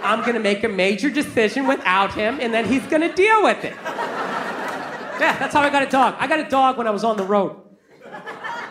I'm 0.03 0.21
going 0.21 0.35
to 0.35 0.43
make 0.51 0.65
a 0.65 0.69
major 0.69 1.11
decision 1.11 1.67
without 1.67 2.13
him, 2.15 2.39
and 2.41 2.53
then 2.53 2.65
he's 2.65 2.87
going 2.91 3.03
to 3.09 3.15
deal 3.15 3.43
with 3.43 3.65
it. 3.65 3.75
Yeah, 5.21 5.39
that's 5.39 5.55
how 5.55 5.61
I 5.61 5.71
got 5.71 5.83
a 5.83 5.91
dog. 5.91 6.15
I 6.19 6.27
got 6.27 6.41
a 6.41 6.49
dog 6.49 6.77
when 6.79 6.87
I 6.87 6.91
was 6.91 7.05
on 7.05 7.17
the 7.17 7.25
road. 7.25 7.57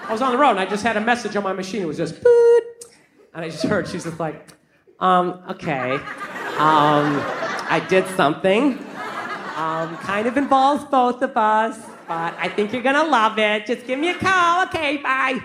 I 0.08 0.12
was 0.12 0.22
on 0.22 0.32
the 0.32 0.38
road, 0.38 0.52
and 0.52 0.60
I 0.60 0.66
just 0.66 0.84
had 0.84 0.98
a 0.98 1.02
message 1.02 1.36
on 1.36 1.44
my 1.44 1.54
machine. 1.54 1.82
It 1.82 1.88
was 1.88 1.98
just. 1.98 2.16
And 3.34 3.46
I 3.46 3.50
just 3.50 3.64
heard, 3.64 3.88
she's 3.88 4.04
just 4.04 4.20
like, 4.20 4.36
um, 5.01 5.43
okay. 5.50 5.96
Um, 6.58 7.20
I 7.70 7.86
did 7.89 8.08
something. 8.15 8.77
Um, 9.55 9.98
kind 9.98 10.27
of 10.27 10.38
involves 10.38 10.86
both 10.86 11.22
of 11.22 11.36
us, 11.36 11.77
but 12.08 12.34
I 12.38 12.48
think 12.50 12.72
you're 12.72 12.81
gonna 12.81 13.03
love 13.03 13.38
it. 13.38 13.65
Just 13.65 13.86
give 13.86 14.00
me 14.00 14.10
a 14.10 14.17
call. 14.17 14.65
Okay, 14.67 14.98
bye. 14.98 15.41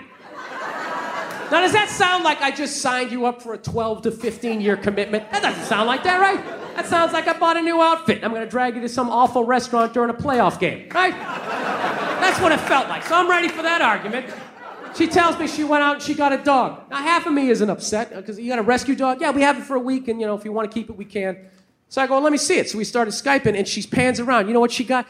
Now, 1.51 1.61
does 1.61 1.71
that 1.71 1.89
sound 1.89 2.23
like 2.25 2.41
I 2.41 2.51
just 2.51 2.81
signed 2.81 3.11
you 3.11 3.25
up 3.25 3.41
for 3.41 3.53
a 3.53 3.57
12 3.57 4.01
to 4.03 4.11
15 4.11 4.59
year 4.59 4.75
commitment? 4.75 5.31
That 5.31 5.41
doesn't 5.41 5.63
sound 5.63 5.87
like 5.87 6.03
that, 6.03 6.19
right? 6.19 6.43
That 6.75 6.85
sounds 6.85 7.13
like 7.13 7.27
I 7.27 7.37
bought 7.37 7.57
a 7.57 7.61
new 7.61 7.81
outfit. 7.81 8.23
I'm 8.23 8.33
gonna 8.33 8.45
drag 8.45 8.75
you 8.75 8.81
to 8.81 8.89
some 8.89 9.09
awful 9.09 9.43
restaurant 9.43 9.93
during 9.93 10.09
a 10.09 10.13
playoff 10.13 10.59
game, 10.59 10.89
right? 10.93 11.13
That's 11.13 12.39
what 12.41 12.51
it 12.51 12.59
felt 12.61 12.89
like. 12.89 13.03
So 13.03 13.15
I'm 13.15 13.29
ready 13.29 13.47
for 13.47 13.61
that 13.61 13.81
argument. 13.81 14.25
She 14.97 15.05
tells 15.05 15.37
me 15.37 15.47
she 15.47 15.63
went 15.63 15.83
out 15.83 15.95
and 15.95 16.03
she 16.03 16.15
got 16.15 16.33
a 16.33 16.37
dog. 16.37 16.89
Now, 16.89 16.97
half 16.97 17.27
of 17.27 17.33
me 17.33 17.49
isn't 17.49 17.69
upset 17.69 18.11
uh, 18.11 18.15
because 18.15 18.39
you 18.39 18.49
got 18.49 18.57
a 18.57 18.63
rescue 18.63 18.95
dog. 18.95 19.21
Yeah, 19.21 19.29
we 19.29 19.43
have 19.43 19.59
it 19.59 19.63
for 19.63 19.75
a 19.75 19.79
week, 19.79 20.07
and 20.07 20.19
you 20.19 20.25
know, 20.25 20.33
if 20.33 20.43
you 20.43 20.51
want 20.51 20.71
to 20.71 20.73
keep 20.73 20.89
it, 20.89 20.97
we 20.97 21.05
can. 21.05 21.37
So 21.87 22.01
I 22.01 22.07
go, 22.07 22.19
let 22.19 22.31
me 22.31 22.39
see 22.39 22.57
it. 22.57 22.67
So 22.69 22.79
we 22.79 22.83
started 22.83 23.11
Skyping, 23.11 23.55
and 23.55 23.67
she 23.67 23.83
pans 23.83 24.19
around. 24.19 24.47
You 24.47 24.53
know 24.53 24.59
what 24.59 24.71
she 24.71 24.83
got? 24.83 25.07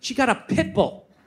She 0.00 0.14
got 0.14 0.30
a 0.30 0.34
pit 0.34 0.72
bull. 0.72 1.08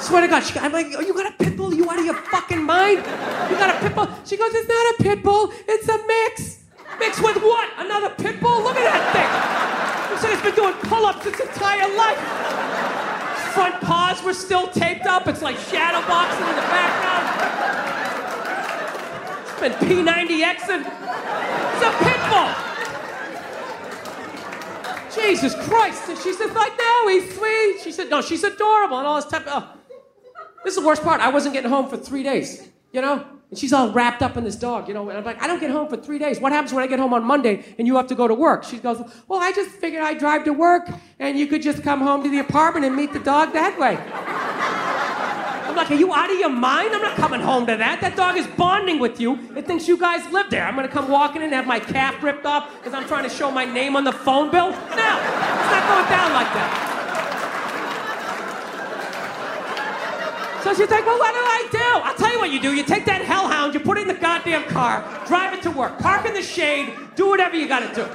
Swear 0.00 0.22
to 0.22 0.28
God, 0.28 0.40
she 0.40 0.58
I'm 0.58 0.72
like, 0.72 0.86
oh, 0.96 1.00
you 1.00 1.14
got 1.14 1.32
a 1.32 1.36
pit 1.36 1.56
bull? 1.56 1.72
You 1.72 1.88
out 1.88 2.00
of 2.00 2.04
your 2.04 2.14
fucking 2.14 2.62
mind? 2.62 2.98
You 2.98 3.56
got 3.56 3.76
a 3.76 3.78
pit 3.78 3.94
bull? 3.94 4.08
She 4.24 4.36
goes, 4.36 4.52
it's 4.52 4.68
not 4.68 4.94
a 4.94 5.02
pit 5.04 5.22
bull, 5.22 5.52
it's 5.68 5.88
a 5.88 5.98
mix. 6.06 6.64
Mix 6.98 7.20
with 7.20 7.36
what? 7.36 7.70
Another 7.78 8.10
pit 8.10 8.40
bull? 8.40 8.62
Look 8.62 8.76
at 8.76 8.90
that 8.90 9.04
thing. 9.14 10.20
This 10.22 10.32
it's 10.32 10.42
been 10.42 10.54
doing 10.54 10.74
pull-ups 10.88 11.24
its 11.26 11.38
entire 11.38 11.96
life. 11.96 12.79
Front 13.52 13.80
paws 13.80 14.22
were 14.22 14.34
still 14.34 14.68
taped 14.68 15.06
up. 15.06 15.26
It's 15.28 15.42
like 15.42 15.56
shadow 15.56 16.06
boxing 16.06 16.46
in 16.48 16.54
the 16.54 16.62
background. 16.62 17.26
It's 19.42 19.60
been 19.60 19.72
P90Xing. 19.88 20.84
It's 21.74 21.84
a 21.84 21.92
pit 22.04 22.20
bull. 22.30 22.50
Jesus 25.22 25.54
Christ. 25.68 26.08
And 26.08 26.18
she 26.18 26.32
said, 26.32 26.52
like, 26.54 26.72
no, 26.78 27.08
he's 27.08 27.36
sweet. 27.36 27.80
She 27.82 27.92
said, 27.92 28.08
no, 28.10 28.22
she's 28.22 28.44
adorable 28.44 28.98
and 28.98 29.06
all 29.06 29.16
this 29.16 29.26
type 29.26 29.46
of. 29.46 29.64
Oh. 29.64 29.76
This 30.64 30.76
is 30.76 30.80
the 30.82 30.86
worst 30.86 31.02
part. 31.02 31.20
I 31.20 31.30
wasn't 31.30 31.54
getting 31.54 31.70
home 31.70 31.88
for 31.88 31.96
three 31.96 32.22
days, 32.22 32.68
you 32.92 33.00
know? 33.00 33.26
And 33.50 33.58
she's 33.58 33.72
all 33.72 33.90
wrapped 33.90 34.22
up 34.22 34.36
in 34.36 34.44
this 34.44 34.54
dog, 34.54 34.86
you 34.86 34.94
know? 34.94 35.08
And 35.08 35.18
I'm 35.18 35.24
like, 35.24 35.42
I 35.42 35.48
don't 35.48 35.58
get 35.58 35.70
home 35.70 35.88
for 35.88 35.96
three 35.96 36.20
days. 36.20 36.40
What 36.40 36.52
happens 36.52 36.72
when 36.72 36.84
I 36.84 36.86
get 36.86 37.00
home 37.00 37.12
on 37.12 37.24
Monday 37.24 37.64
and 37.78 37.86
you 37.86 37.96
have 37.96 38.06
to 38.06 38.14
go 38.14 38.28
to 38.28 38.34
work? 38.34 38.62
She 38.62 38.78
goes, 38.78 39.02
Well, 39.26 39.40
I 39.40 39.50
just 39.52 39.70
figured 39.70 40.02
I'd 40.02 40.18
drive 40.18 40.44
to 40.44 40.52
work 40.52 40.88
and 41.18 41.36
you 41.36 41.48
could 41.48 41.60
just 41.60 41.82
come 41.82 42.00
home 42.00 42.22
to 42.22 42.28
the 42.28 42.38
apartment 42.38 42.86
and 42.86 42.94
meet 42.94 43.12
the 43.12 43.18
dog 43.18 43.52
that 43.54 43.76
way. 43.76 43.96
I'm 45.66 45.74
like, 45.74 45.90
Are 45.90 45.96
you 45.96 46.14
out 46.14 46.30
of 46.30 46.38
your 46.38 46.48
mind? 46.48 46.94
I'm 46.94 47.02
not 47.02 47.16
coming 47.16 47.40
home 47.40 47.66
to 47.66 47.76
that. 47.76 48.00
That 48.00 48.16
dog 48.16 48.36
is 48.36 48.46
bonding 48.46 49.00
with 49.00 49.20
you. 49.20 49.34
It 49.56 49.66
thinks 49.66 49.88
you 49.88 49.96
guys 49.96 50.30
live 50.32 50.48
there. 50.50 50.64
I'm 50.64 50.76
going 50.76 50.86
to 50.86 50.92
come 50.92 51.08
walking 51.08 51.42
in 51.42 51.46
and 51.46 51.54
have 51.54 51.66
my 51.66 51.80
calf 51.80 52.22
ripped 52.22 52.46
off 52.46 52.72
because 52.78 52.94
I'm 52.94 53.08
trying 53.08 53.24
to 53.24 53.30
show 53.30 53.50
my 53.50 53.64
name 53.64 53.96
on 53.96 54.04
the 54.04 54.12
phone 54.12 54.52
bill? 54.52 54.70
No, 54.70 54.76
it's 54.76 54.96
not 54.96 55.88
going 55.88 56.08
down 56.08 56.32
like 56.34 56.52
that. 56.54 56.89
So 60.62 60.74
she's 60.74 60.90
like, 60.90 61.06
well, 61.06 61.18
what 61.18 61.32
do 61.32 61.40
I 61.40 61.68
do? 61.72 61.78
I'll 61.78 62.14
tell 62.14 62.32
you 62.32 62.38
what 62.38 62.50
you 62.50 62.60
do. 62.60 62.74
You 62.74 62.82
take 62.84 63.06
that 63.06 63.22
hellhound, 63.22 63.72
you 63.72 63.80
put 63.80 63.96
it 63.98 64.02
in 64.02 64.08
the 64.08 64.14
goddamn 64.14 64.64
car, 64.64 65.02
drive 65.26 65.54
it 65.54 65.62
to 65.62 65.70
work, 65.70 65.98
park 65.98 66.26
in 66.26 66.34
the 66.34 66.42
shade, 66.42 66.92
do 67.16 67.28
whatever 67.28 67.56
you 67.56 67.66
gotta 67.66 67.94
do. 67.94 68.06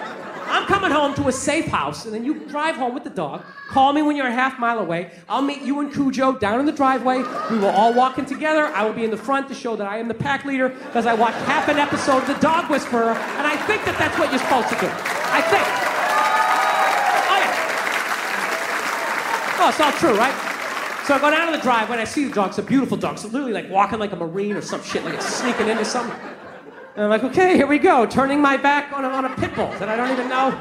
I'm 0.48 0.68
coming 0.68 0.92
home 0.92 1.16
to 1.16 1.28
a 1.28 1.32
safe 1.32 1.66
house, 1.66 2.06
and 2.06 2.14
then 2.14 2.24
you 2.24 2.46
drive 2.46 2.76
home 2.76 2.94
with 2.94 3.04
the 3.04 3.10
dog. 3.10 3.44
Call 3.70 3.94
me 3.94 4.04
when 4.04 4.16
you're 4.16 4.28
a 4.28 4.32
half 4.32 4.60
mile 4.60 4.78
away. 4.78 5.10
I'll 5.28 5.42
meet 5.42 5.64
you 5.64 5.80
and 5.80 5.92
Cujo 5.92 6.34
down 6.38 6.60
in 6.60 6.68
the 6.68 6.72
driveway. 6.72 7.24
We 7.50 7.58
will 7.58 7.70
all 7.70 7.94
walk 7.94 8.20
in 8.20 8.28
together. 8.28 8.68
I 8.68 8.86
will 8.86 8.94
be 8.94 9.04
in 9.04 9.10
the 9.10 9.18
front 9.18 9.48
to 9.48 9.56
show 9.56 9.76
that 9.76 9.88
I 9.88 9.98
am 9.98 10.08
the 10.08 10.14
pack 10.14 10.46
leader 10.46 10.70
because 10.70 11.08
I 11.08 11.16
watched 11.16 11.40
half 11.46 11.68
an 11.68 11.78
episode 11.78 12.22
of 12.22 12.28
The 12.28 12.36
Dog 12.36 12.70
Whisperer, 12.70 13.14
and 13.14 13.48
I 13.48 13.58
think 13.66 13.86
that 13.86 13.98
that's 13.98 14.20
what 14.20 14.30
you're 14.30 14.40
supposed 14.40 14.70
to 14.70 14.76
do. 14.76 14.88
I 14.88 15.42
think. 15.42 15.66
Oh, 17.28 17.38
yeah. 17.42 17.52
Oh, 19.66 19.70
it's 19.70 19.80
all 19.80 19.92
true, 19.94 20.16
right? 20.16 20.55
So 21.06 21.14
I 21.14 21.20
go 21.20 21.30
down 21.30 21.52
to 21.52 21.56
the 21.56 21.62
driveway 21.62 21.98
and 21.98 22.02
I 22.02 22.06
see 22.06 22.26
the 22.26 22.34
dog. 22.34 22.50
It's 22.50 22.58
a 22.58 22.64
beautiful 22.64 22.98
dog. 22.98 23.20
So 23.20 23.28
literally 23.28 23.54
like 23.54 23.70
walking 23.70 24.00
like 24.00 24.12
a 24.12 24.16
marine 24.16 24.56
or 24.56 24.62
some 24.62 24.82
shit, 24.82 25.06
like 25.06 25.14
it's 25.14 25.28
sneaking 25.28 25.68
into 25.68 25.86
something. 25.86 26.20
And 26.96 27.04
I'm 27.04 27.10
like, 27.12 27.24
okay, 27.24 27.56
here 27.56 27.68
we 27.68 27.78
go. 27.78 28.08
Turning 28.08 28.42
my 28.42 28.58
back 28.58 28.92
on 28.92 29.06
a, 29.06 29.10
on 29.10 29.26
a 29.26 29.36
pit 29.36 29.54
bull 29.54 29.70
that 29.74 29.88
I 29.88 29.96
don't 29.96 30.10
even 30.12 30.30
know. 30.30 30.60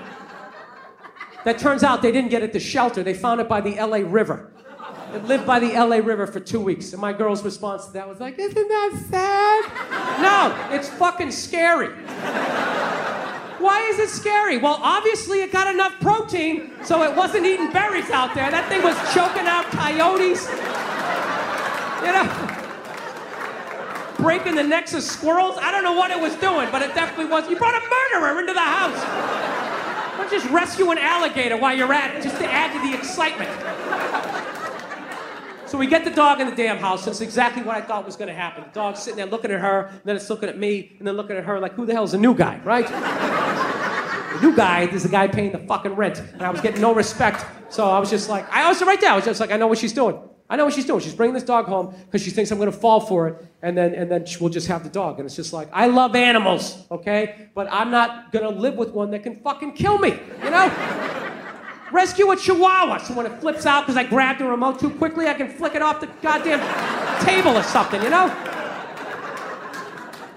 That 1.47 1.59
turns 1.59 1.83
out 1.83 2.03
they 2.03 2.13
didn't 2.13 2.31
get 2.31 2.43
it 2.43 2.53
to 2.53 2.61
shelter. 2.61 3.03
They 3.03 3.15
found 3.15 3.41
it 3.41 3.49
by 3.49 3.63
the 3.63 3.77
LA 3.77 3.99
River. 4.05 4.53
It 5.15 5.25
lived 5.25 5.47
by 5.47 5.61
the 5.61 5.73
LA 5.73 5.97
River 5.97 6.27
for 6.27 6.41
two 6.41 6.61
weeks. 6.61 6.93
And 6.93 7.01
my 7.01 7.15
girl's 7.15 7.43
response 7.43 7.87
to 7.87 7.93
that 7.93 8.07
was 8.07 8.21
like, 8.21 8.39
isn't 8.39 8.55
that 8.69 9.03
sad? 9.09 10.21
No, 10.21 10.77
it's 10.77 10.91
fucking 10.91 11.31
scary. 11.31 11.89
Why 13.65 13.81
is 13.89 13.99
it 13.99 14.11
scary? 14.11 14.59
Well, 14.59 14.79
obviously 14.83 15.41
it 15.41 15.51
got 15.51 15.73
enough 15.73 15.99
protein, 15.99 16.73
so 16.85 17.03
it 17.03 17.17
wasn't 17.17 17.47
eating 17.47 17.73
berries 17.73 18.11
out 18.11 18.35
there. 18.35 18.51
That 18.51 18.69
thing 18.69 18.83
was 18.83 18.93
choking 19.17 19.49
out 19.49 19.65
coyotes. 19.73 20.45
You 22.05 22.13
know, 22.13 22.29
breaking 24.23 24.57
the 24.57 24.63
necks 24.63 24.93
of 24.93 25.03
squirrels. 25.03 25.57
I 25.57 25.71
don't 25.71 25.83
know 25.83 25.95
what 25.95 26.11
it 26.11 26.21
was 26.21 26.35
doing, 26.37 26.69
but 26.71 26.83
it 26.83 26.95
definitely 26.95 27.25
was. 27.33 27.49
You 27.49 27.57
brought 27.57 27.73
a 27.73 27.81
murderer 27.81 28.39
into 28.39 28.53
the 28.53 28.61
house. 28.61 29.01
Don't 30.19 30.31
just 30.31 30.45
rescue 30.53 30.91
an 30.91 30.99
alligator 30.99 31.57
while 31.57 31.75
you're 31.75 31.95
at 31.95 32.17
it, 32.17 32.23
just 32.23 32.37
to 32.37 32.45
add 32.45 32.71
to 32.75 32.87
the 32.87 32.95
excitement. 32.95 33.49
So 35.75 35.79
we 35.79 35.89
get 35.89 36.05
the 36.05 36.11
dog 36.13 36.41
in 36.41 36.49
the 36.49 36.55
damn 36.55 36.79
house, 36.79 37.05
That's 37.05 37.21
exactly 37.21 37.65
what 37.65 37.77
I 37.77 37.81
thought 37.81 38.07
was 38.07 38.15
going 38.15 38.29
to 38.29 38.35
happen. 38.35 38.63
The 38.63 38.71
dog's 38.71 39.01
sitting 39.01 39.17
there 39.17 39.27
looking 39.27 39.51
at 39.51 39.59
her, 39.59 39.87
and 39.87 40.03
then 40.05 40.15
it's 40.15 40.31
looking 40.31 40.49
at 40.49 40.57
me, 40.57 40.95
and 41.01 41.09
then 41.09 41.17
looking 41.17 41.37
at 41.37 41.43
her 41.43 41.59
like, 41.59 41.73
who 41.73 41.85
the 41.85 41.93
hell's 41.93 42.13
the 42.13 42.19
new 42.19 42.33
guy, 42.33 42.61
right? 42.63 42.87
the 42.87 44.41
new 44.41 44.55
guy 44.55 44.83
is 44.83 45.03
the 45.03 45.09
guy 45.09 45.27
paying 45.27 45.51
the 45.51 45.59
fucking 45.59 45.97
rent, 45.97 46.21
and 46.21 46.43
I 46.43 46.51
was 46.51 46.61
getting 46.61 46.81
no 46.81 46.95
respect. 46.95 47.45
So 47.71 47.91
I 47.91 47.99
was 47.99 48.09
just 48.09 48.29
like, 48.29 48.49
I 48.53 48.69
was 48.69 48.81
right 48.83 49.01
there. 49.01 49.11
I 49.11 49.17
was 49.17 49.25
just 49.25 49.41
like, 49.41 49.51
I 49.51 49.57
know 49.57 49.67
what 49.67 49.79
she's 49.79 49.93
doing. 49.93 50.17
I 50.49 50.55
know 50.55 50.67
what 50.67 50.75
she's 50.75 50.87
doing. 50.87 51.01
She's 51.01 51.13
bringing 51.13 51.35
this 51.35 51.43
dog 51.43 51.65
home 51.65 51.93
because 52.05 52.23
she 52.23 52.31
thinks 52.31 52.53
I'm 52.53 52.59
going 52.59 52.71
to 52.71 52.79
fall 52.79 53.01
for 53.01 53.27
it, 53.27 53.45
and 53.61 53.77
then 53.77 53.97
and 53.97 54.09
then 54.09 54.27
we'll 54.41 54.51
just 54.51 54.69
have 54.69 54.85
the 54.85 54.91
dog. 54.91 55.19
And 55.19 55.27
it's 55.27 55.35
just 55.35 55.53
like, 55.53 55.69
I 55.73 55.89
love 55.89 56.15
animals, 56.15 56.85
okay, 56.89 57.49
but 57.53 57.67
I'm 57.73 57.91
not 57.91 58.31
going 58.31 58.45
to 58.45 58.61
live 58.61 58.77
with 58.77 58.91
one 58.91 59.11
that 59.11 59.25
can 59.25 59.41
fucking 59.41 59.73
kill 59.73 59.99
me, 59.99 60.11
you 60.45 60.51
know. 60.51 61.14
Rescue 61.93 62.31
a 62.31 62.37
chihuahua. 62.37 62.99
So 62.99 63.15
when 63.15 63.27
it 63.27 63.41
flips 63.41 63.67
out 63.67 63.83
because 63.83 63.97
I 63.97 64.05
grabbed 64.05 64.41
the 64.41 64.47
remote 64.47 64.81
too 64.81 64.91
quickly, 64.91 65.29
I 65.29 65.35
can 65.35 65.49
flick 65.49 65.75
it 65.75 65.83
off 65.83 66.01
the 66.01 66.07
goddamn 66.23 66.61
table 67.25 67.57
or 67.57 67.63
something, 67.63 68.03
you 68.03 68.11
know? 68.11 68.29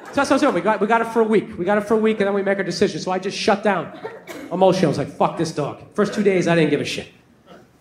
So 0.08 0.22
that's 0.22 0.30
what 0.30 0.32
I 0.32 0.34
was 0.34 0.42
doing. 0.42 0.54
We 0.56 0.62
got, 0.62 0.82
we 0.82 0.88
got 0.88 1.02
it 1.02 1.08
for 1.08 1.22
a 1.22 1.26
week. 1.26 1.58
We 1.58 1.66
got 1.66 1.78
it 1.78 1.82
for 1.82 1.94
a 1.94 1.98
week, 1.98 2.18
and 2.20 2.28
then 2.28 2.34
we 2.34 2.42
make 2.42 2.58
our 2.58 2.64
decision. 2.64 3.00
So 3.00 3.12
I 3.12 3.20
just 3.20 3.38
shut 3.38 3.64
down 3.64 3.98
emotionally. 4.52 4.86
I 4.86 4.90
was 4.90 4.98
like, 4.98 5.10
fuck 5.10 5.38
this 5.38 5.52
dog. 5.52 5.84
First 5.94 6.14
two 6.14 6.24
days, 6.24 6.48
I 6.48 6.56
didn't 6.56 6.72
give 6.72 6.82
a 6.82 6.86
shit. 6.86 7.08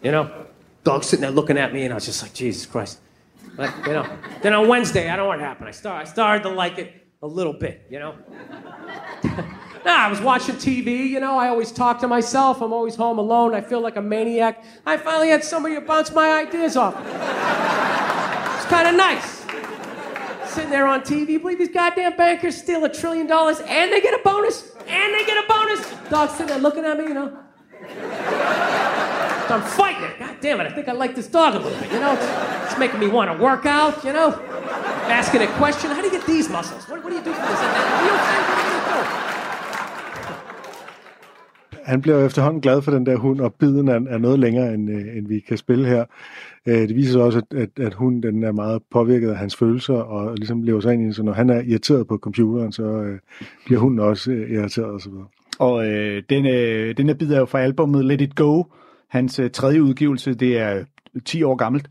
You 0.03 0.13
know? 0.13 0.47
Dog 0.85 1.03
sitting 1.03 1.23
there 1.23 1.31
looking 1.31 1.59
at 1.59 1.73
me, 1.73 1.85
and 1.85 1.93
I 1.93 1.97
was 1.97 2.05
just 2.05 2.23
like, 2.23 2.35
Jesus 2.35 2.67
Christ. 2.67 3.01
But, 3.57 3.75
you 3.87 3.93
know. 3.93 4.07
Then 4.43 4.53
on 4.53 4.69
Wednesday, 4.69 5.09
I 5.09 5.17
don't 5.17 5.25
know 5.25 5.29
what 5.29 5.41
happened. 5.41 5.69
I, 5.69 5.73
start, 5.73 6.07
I 6.07 6.11
started 6.11 6.43
to 6.43 6.51
like 6.51 6.79
it 6.79 6.93
a 7.23 7.27
little 7.27 7.55
bit, 7.55 7.87
you 7.91 7.99
know? 7.99 8.15
Nah, 9.87 10.07
I 10.07 10.09
was 10.09 10.20
watching 10.20 10.57
TV, 10.57 11.09
you 11.09 11.20
know, 11.20 11.38
I 11.38 11.46
always 11.46 11.70
talk 11.70 12.01
to 12.01 12.09
myself. 12.09 12.61
I'm 12.61 12.72
always 12.72 12.96
home 12.96 13.20
alone. 13.20 13.55
I 13.55 13.61
feel 13.61 13.81
like 13.81 13.94
a 13.94 14.03
maniac. 14.03 14.64
I 14.85 14.96
finally 14.96 15.29
had 15.29 15.44
somebody 15.44 15.77
to 15.77 15.81
bounce 15.81 16.11
my 16.12 16.40
ideas 16.40 16.77
off. 16.77 16.96
It's 16.96 18.66
kind 18.66 18.88
of 18.88 18.96
nice. 18.96 19.46
sitting 20.53 20.70
there 20.70 20.88
on 20.88 21.03
TV. 21.03 21.40
Believe 21.40 21.59
these 21.59 21.68
goddamn 21.68 22.16
bankers 22.16 22.57
steal 22.57 22.85
a 22.85 22.92
trillion 22.92 23.29
dollars 23.29 23.61
and 23.61 23.92
they 23.92 24.01
get 24.01 24.12
a 24.12 24.20
bonus? 24.25 24.72
And 24.88 25.14
they 25.14 25.25
get 25.25 25.44
a 25.44 25.46
bonus? 25.46 25.88
Dog's 26.11 26.33
sitting 26.33 26.49
there 26.49 26.59
looking 26.59 26.85
at 26.85 26.99
me, 26.99 27.05
you 27.05 27.14
know. 27.14 27.38
I'm 29.49 29.62
fighting 29.62 30.03
it. 30.03 30.18
God 30.18 30.37
damn 30.40 30.61
it, 30.62 30.66
I 30.66 30.70
think 30.70 30.88
I 30.88 30.92
like 30.92 31.14
this 31.14 31.29
dog 31.29 31.55
a 31.55 31.61
little 31.61 31.79
bit, 31.79 31.92
you 31.92 32.01
know? 32.01 32.12
It's, 32.14 32.72
it's 32.72 32.79
making 32.81 32.99
me 32.99 33.07
want 33.07 33.31
to 33.31 33.38
work 33.40 33.66
out, 33.66 34.03
you 34.03 34.12
know? 34.12 34.33
Asking 35.07 35.42
a 35.42 35.46
question, 35.59 35.92
how 35.92 36.01
do 36.01 36.09
you 36.09 36.11
get 36.11 36.27
these 36.27 36.49
muscles? 36.49 36.88
What, 36.88 37.05
what 37.05 37.11
do 37.11 37.16
you 37.16 37.22
do 37.22 37.33
for 37.33 37.40
this? 37.40 38.56
Han 41.87 42.03
bliver 42.03 42.18
jo 42.18 42.27
efterhånden 42.27 42.61
glad 42.61 42.83
for 42.83 42.90
den 42.90 43.07
der 43.07 43.16
hund, 43.16 43.40
og 43.40 43.55
biden 43.55 43.88
er, 43.88 44.01
er 44.09 44.18
noget 44.18 44.38
længere, 44.38 44.75
end, 44.75 44.90
øh, 44.90 45.16
end 45.16 45.29
vi 45.29 45.40
kan 45.40 45.57
spille 45.57 45.88
her. 45.88 46.05
Øh, 46.66 46.88
det 46.88 46.96
viser 46.96 47.12
sig 47.12 47.22
også, 47.22 47.38
at, 47.38 47.59
at, 47.59 47.87
at 47.87 47.94
hunden 47.94 48.22
den 48.22 48.42
er 48.42 48.53
meget 48.53 48.83
påvirket 48.90 49.31
af 49.31 49.37
hans 49.37 49.57
følelser, 49.57 49.94
og 49.94 50.35
ligesom 50.37 50.62
lever 50.62 50.81
sig 50.81 50.94
ind 50.94 51.11
i. 51.11 51.12
Så 51.12 51.22
når 51.22 51.33
han 51.33 51.51
er 51.51 51.61
irriteret 51.61 52.07
på 52.07 52.18
computeren, 52.18 52.72
så 52.72 52.83
øh, 52.83 53.18
bliver 53.66 53.81
hunden 53.81 54.01
også 54.01 54.31
øh, 54.31 54.51
irriteret 54.51 54.94
osv. 54.94 55.12
Og 55.59 55.87
øh, 55.87 56.22
den, 56.31 56.46
øh, 56.46 56.96
den 56.96 57.07
her 57.07 57.14
bid 57.14 57.33
er 57.33 57.38
jo 57.38 57.44
fra 57.46 57.61
albumet 57.61 58.05
Let 58.05 58.20
It 58.20 58.35
Go. 58.35 58.62
Hans 59.09 59.38
øh, 59.38 59.51
tredje 59.51 59.83
udgivelse, 59.83 60.35
det 60.35 60.59
er 60.59 60.79
øh, 61.14 61.22
10 61.25 61.42
år 61.42 61.57
gammelt. 61.57 61.88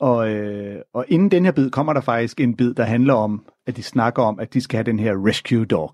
Og, 0.00 0.30
øh, 0.30 0.76
og 0.94 1.04
inden 1.08 1.30
den 1.30 1.44
her 1.44 1.52
bid 1.52 1.70
kommer 1.70 1.92
der 1.92 2.00
faktisk 2.00 2.40
en 2.40 2.56
bid, 2.56 2.74
der 2.74 2.84
handler 2.84 3.14
om, 3.14 3.44
at 3.66 3.76
de 3.76 3.82
snakker 3.82 4.22
om, 4.22 4.40
at 4.40 4.54
de 4.54 4.60
skal 4.60 4.76
have 4.76 4.84
den 4.84 4.98
her 4.98 5.26
rescue 5.26 5.64
dog. 5.64 5.92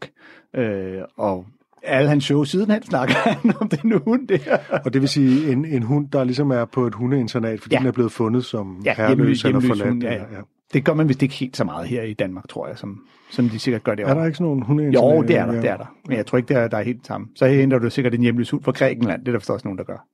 Øh, 0.56 1.02
og 1.16 1.46
alle 1.84 2.08
hans 2.08 2.24
shows 2.24 2.50
siden 2.50 2.70
han 2.70 2.82
snakker 2.82 3.14
han 3.42 3.52
om 3.60 3.68
den 3.68 3.92
hund 4.04 4.28
der. 4.28 4.38
Og 4.84 4.92
det 4.92 5.00
vil 5.00 5.08
sige 5.08 5.52
en, 5.52 5.64
en 5.64 5.82
hund, 5.82 6.08
der 6.10 6.24
ligesom 6.24 6.50
er 6.50 6.64
på 6.64 6.86
et 6.86 6.94
hundeinternat, 6.94 7.60
fordi 7.60 7.74
Ja. 7.74 7.76
ja. 7.76 7.80
den 7.80 7.88
er 7.88 7.92
blevet 7.92 8.12
fundet 8.12 8.44
som 8.44 8.82
Ja, 8.84 8.90
ja, 8.98 9.06
herreløs 9.06 9.42
hjemløs- 9.42 9.48
eller 9.48 9.60
forladt. 9.60 9.88
hund, 9.88 10.02
ja, 10.02 10.12
eller- 10.14 10.26
ja. 10.32 10.38
Det 10.72 10.84
gør 10.84 10.94
man 10.94 11.08
vist 11.08 11.22
ikke 11.22 11.34
helt 11.34 11.56
så 11.56 11.64
meget 11.64 11.88
her 11.88 12.02
i 12.02 12.12
Danmark, 12.12 12.48
tror 12.48 12.66
jeg, 12.68 12.78
som, 12.78 12.98
som 13.30 13.48
de 13.48 13.58
sikkert 13.58 13.84
gør 13.84 13.94
det 13.94 14.08
Er 14.08 14.14
der 14.14 14.24
ikke 14.24 14.36
sådan 14.36 14.46
nogle 14.46 14.64
hundeinternat? 14.64 15.16
Jo, 15.16 15.22
det 15.22 15.36
er 15.38 15.46
der, 15.46 15.52
Ja. 15.54 15.60
det 15.60 15.70
er 15.70 15.76
der. 15.76 15.94
Men 16.08 16.16
jeg 16.16 16.26
tror 16.26 16.38
ikke, 16.38 16.48
det 16.48 16.56
er, 16.56 16.68
der 16.68 16.76
er 16.78 16.82
helt 16.82 17.06
sammen. 17.06 17.30
Så 17.34 17.46
henter 17.46 17.78
du 17.78 17.90
sikkert 17.90 18.14
en 18.14 18.22
hjemløs 18.22 18.50
hund 18.50 18.62
fra 18.62 18.72
Grækenland. 18.72 19.20
Det 19.20 19.28
er 19.28 19.32
der 19.32 19.38
forstås 19.38 19.54
også 19.54 19.68
nogen, 19.68 19.78
der 19.78 19.84
gør. 19.84 20.06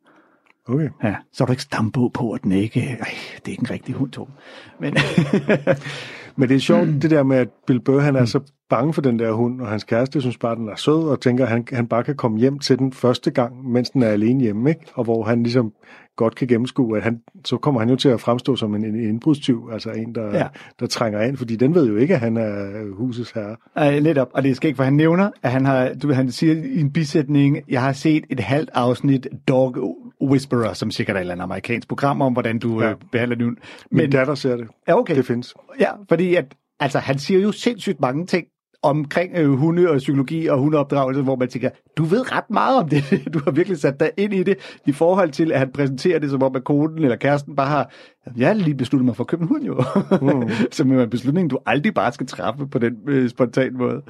Okay. 0.69 0.89
Ja, 1.05 1.15
så 1.33 1.45
er 1.45 1.47
du 1.47 1.53
ikke 1.53 1.63
stambog 1.63 2.13
på, 2.13 2.31
at 2.33 2.43
den 2.43 2.53
ikke... 2.53 2.81
Ej, 2.81 2.97
det 3.37 3.47
er 3.47 3.51
ikke 3.51 3.61
en 3.61 3.71
rigtig 3.71 3.95
hund, 3.95 4.11
Torben. 4.11 4.35
Men 4.81 4.95
Men 6.37 6.49
det 6.49 6.55
er 6.55 6.59
sjovt, 6.61 6.89
Mm. 6.89 7.01
det 7.01 7.11
der 7.11 7.23
med, 7.23 7.37
at 7.37 7.49
Bill 7.67 7.81
Burr, 7.81 8.01
han 8.01 8.17
er 8.17 8.25
så 8.25 8.41
bange 8.71 8.93
for 8.93 9.03
den 9.03 9.19
der 9.19 9.33
hund, 9.33 9.61
og 9.61 9.67
hans 9.69 9.85
kæreste 9.85 10.21
synes 10.21 10.39
bare, 10.39 10.57
den 10.57 10.69
er 10.69 10.77
sød, 10.77 11.09
og 11.09 11.21
tænker, 11.21 11.45
at 11.45 11.51
han, 11.51 11.65
han 11.73 11.87
bare 11.87 12.03
kan 12.05 12.17
komme 12.17 12.39
hjem 12.39 12.59
til 12.59 12.79
den 12.79 12.93
første 12.93 13.31
gang, 13.31 13.71
mens 13.71 13.91
den 13.91 14.03
er 14.03 14.09
alene 14.09 14.41
hjemme, 14.41 14.71
ikke? 14.71 14.81
Og 14.95 15.05
hvor 15.05 15.25
han 15.25 15.43
ligesom 15.43 15.73
godt 16.17 16.35
kan 16.35 16.49
gennemskue, 16.49 16.97
at 16.97 17.03
han, 17.03 17.21
så 17.45 17.57
kommer 17.57 17.81
han 17.81 17.91
jo 17.91 17.97
til 17.97 18.09
at 18.09 18.21
fremstå 18.21 18.57
som 18.57 18.75
en, 18.75 18.85
en 18.85 19.01
indbrudstyv, 19.09 19.69
altså 19.73 19.91
en, 19.91 20.15
der, 20.15 20.37
Ja. 20.37 20.47
der 20.81 20.87
trænger 20.87 21.21
ind, 21.23 21.37
fordi 21.37 21.57
den 21.57 21.75
ved 21.75 21.89
jo 21.89 21.97
ikke, 21.97 22.15
at 22.15 22.21
han 22.21 22.37
er 22.37 22.83
husets 22.97 23.31
herre. 23.33 23.57
øh, 23.97 24.03
lidt 24.03 24.19
op, 24.19 24.29
og 24.35 24.43
det 24.43 24.51
er 24.51 24.55
skægt, 24.55 24.77
for 24.77 24.85
han 24.85 24.93
nævner, 24.93 25.31
at 25.43 25.51
han 25.51 25.65
har... 25.65 25.91
Du, 26.03 26.13
han 26.13 26.31
siger 26.31 26.55
i 26.55 26.81
en 26.81 26.91
bisætning, 26.93 27.59
jeg 27.69 27.83
har 27.83 27.93
set 27.93 28.25
et 28.31 28.41
halvt 28.41 28.71
afsnit 28.75 29.29
Dog 29.49 29.97
Whisperer, 30.23 30.73
som 30.73 30.91
sikkert 30.91 31.17
er 31.17 31.21
et 31.21 31.23
eller 31.23 31.35
andet 31.35 31.43
amerikansk 31.43 31.89
program 31.89 32.23
om, 32.23 32.33
hvordan 32.33 32.59
du 32.59 32.83
ja. 32.83 32.91
Øh, 32.91 32.97
behandler 33.13 33.37
din 33.37 33.45
hund. 33.45 33.57
Min 33.91 34.03
Men, 34.03 34.11
datter 34.13 34.35
ser 34.35 34.57
det. 34.57 34.69
ja, 34.89 34.99
okay. 34.99 35.17
Det 35.17 35.27
findes. 35.27 35.55
Ja, 35.81 35.91
fordi 36.09 36.35
at, 36.35 36.45
altså, 36.81 36.99
han 36.99 37.19
siger 37.19 37.41
jo 37.41 37.53
sindssygt 37.53 38.01
mange 38.01 38.27
ting 38.27 38.47
omkring 38.83 39.37
øh, 39.37 39.51
hunde 39.51 39.91
og 39.91 39.99
psykologi 39.99 40.47
og 40.47 40.59
hundeopdragelse, 40.59 41.23
hvor 41.23 41.37
man 41.37 41.49
tænker, 41.49 41.71
du 41.97 42.05
ved 42.05 42.33
ret 42.33 42.51
meget 42.51 42.79
om 42.79 42.89
det. 42.89 43.05
Du 43.35 43.41
har 43.45 43.51
virkelig 43.51 43.79
sat 43.79 44.01
dig 44.01 44.11
ind 44.17 44.35
i 44.35 44.43
det, 44.43 44.79
i 44.87 44.93
forhold 44.93 45.31
til, 45.31 45.53
at 45.53 45.59
han 45.59 45.73
præsenterer 45.73 46.19
det, 46.19 46.31
som 46.31 46.43
om 46.43 46.57
at 46.57 46.65
konen 46.65 47.03
eller 47.03 47.17
kæresten 47.17 47.57
bare 47.57 47.67
har, 47.69 47.91
jeg 48.37 48.49
har 48.49 48.55
lige 48.55 48.75
besluttet 48.75 49.07
mig 49.07 49.17
for 49.17 49.25
at 49.25 49.29
købe 49.29 49.43
en 49.43 49.49
hund 49.49 49.65
jo. 49.65 49.85
Mm. 50.21 50.51
som 50.73 50.93
er 50.93 51.03
en 51.03 51.11
beslutning, 51.11 51.51
du 51.51 51.59
aldrig 51.67 51.95
bare 51.95 52.13
skal 52.13 52.27
træffe 52.27 52.67
på 52.67 52.79
den 52.79 52.97
øh, 53.09 53.31
spontan 53.31 53.77
måde. 53.77 54.03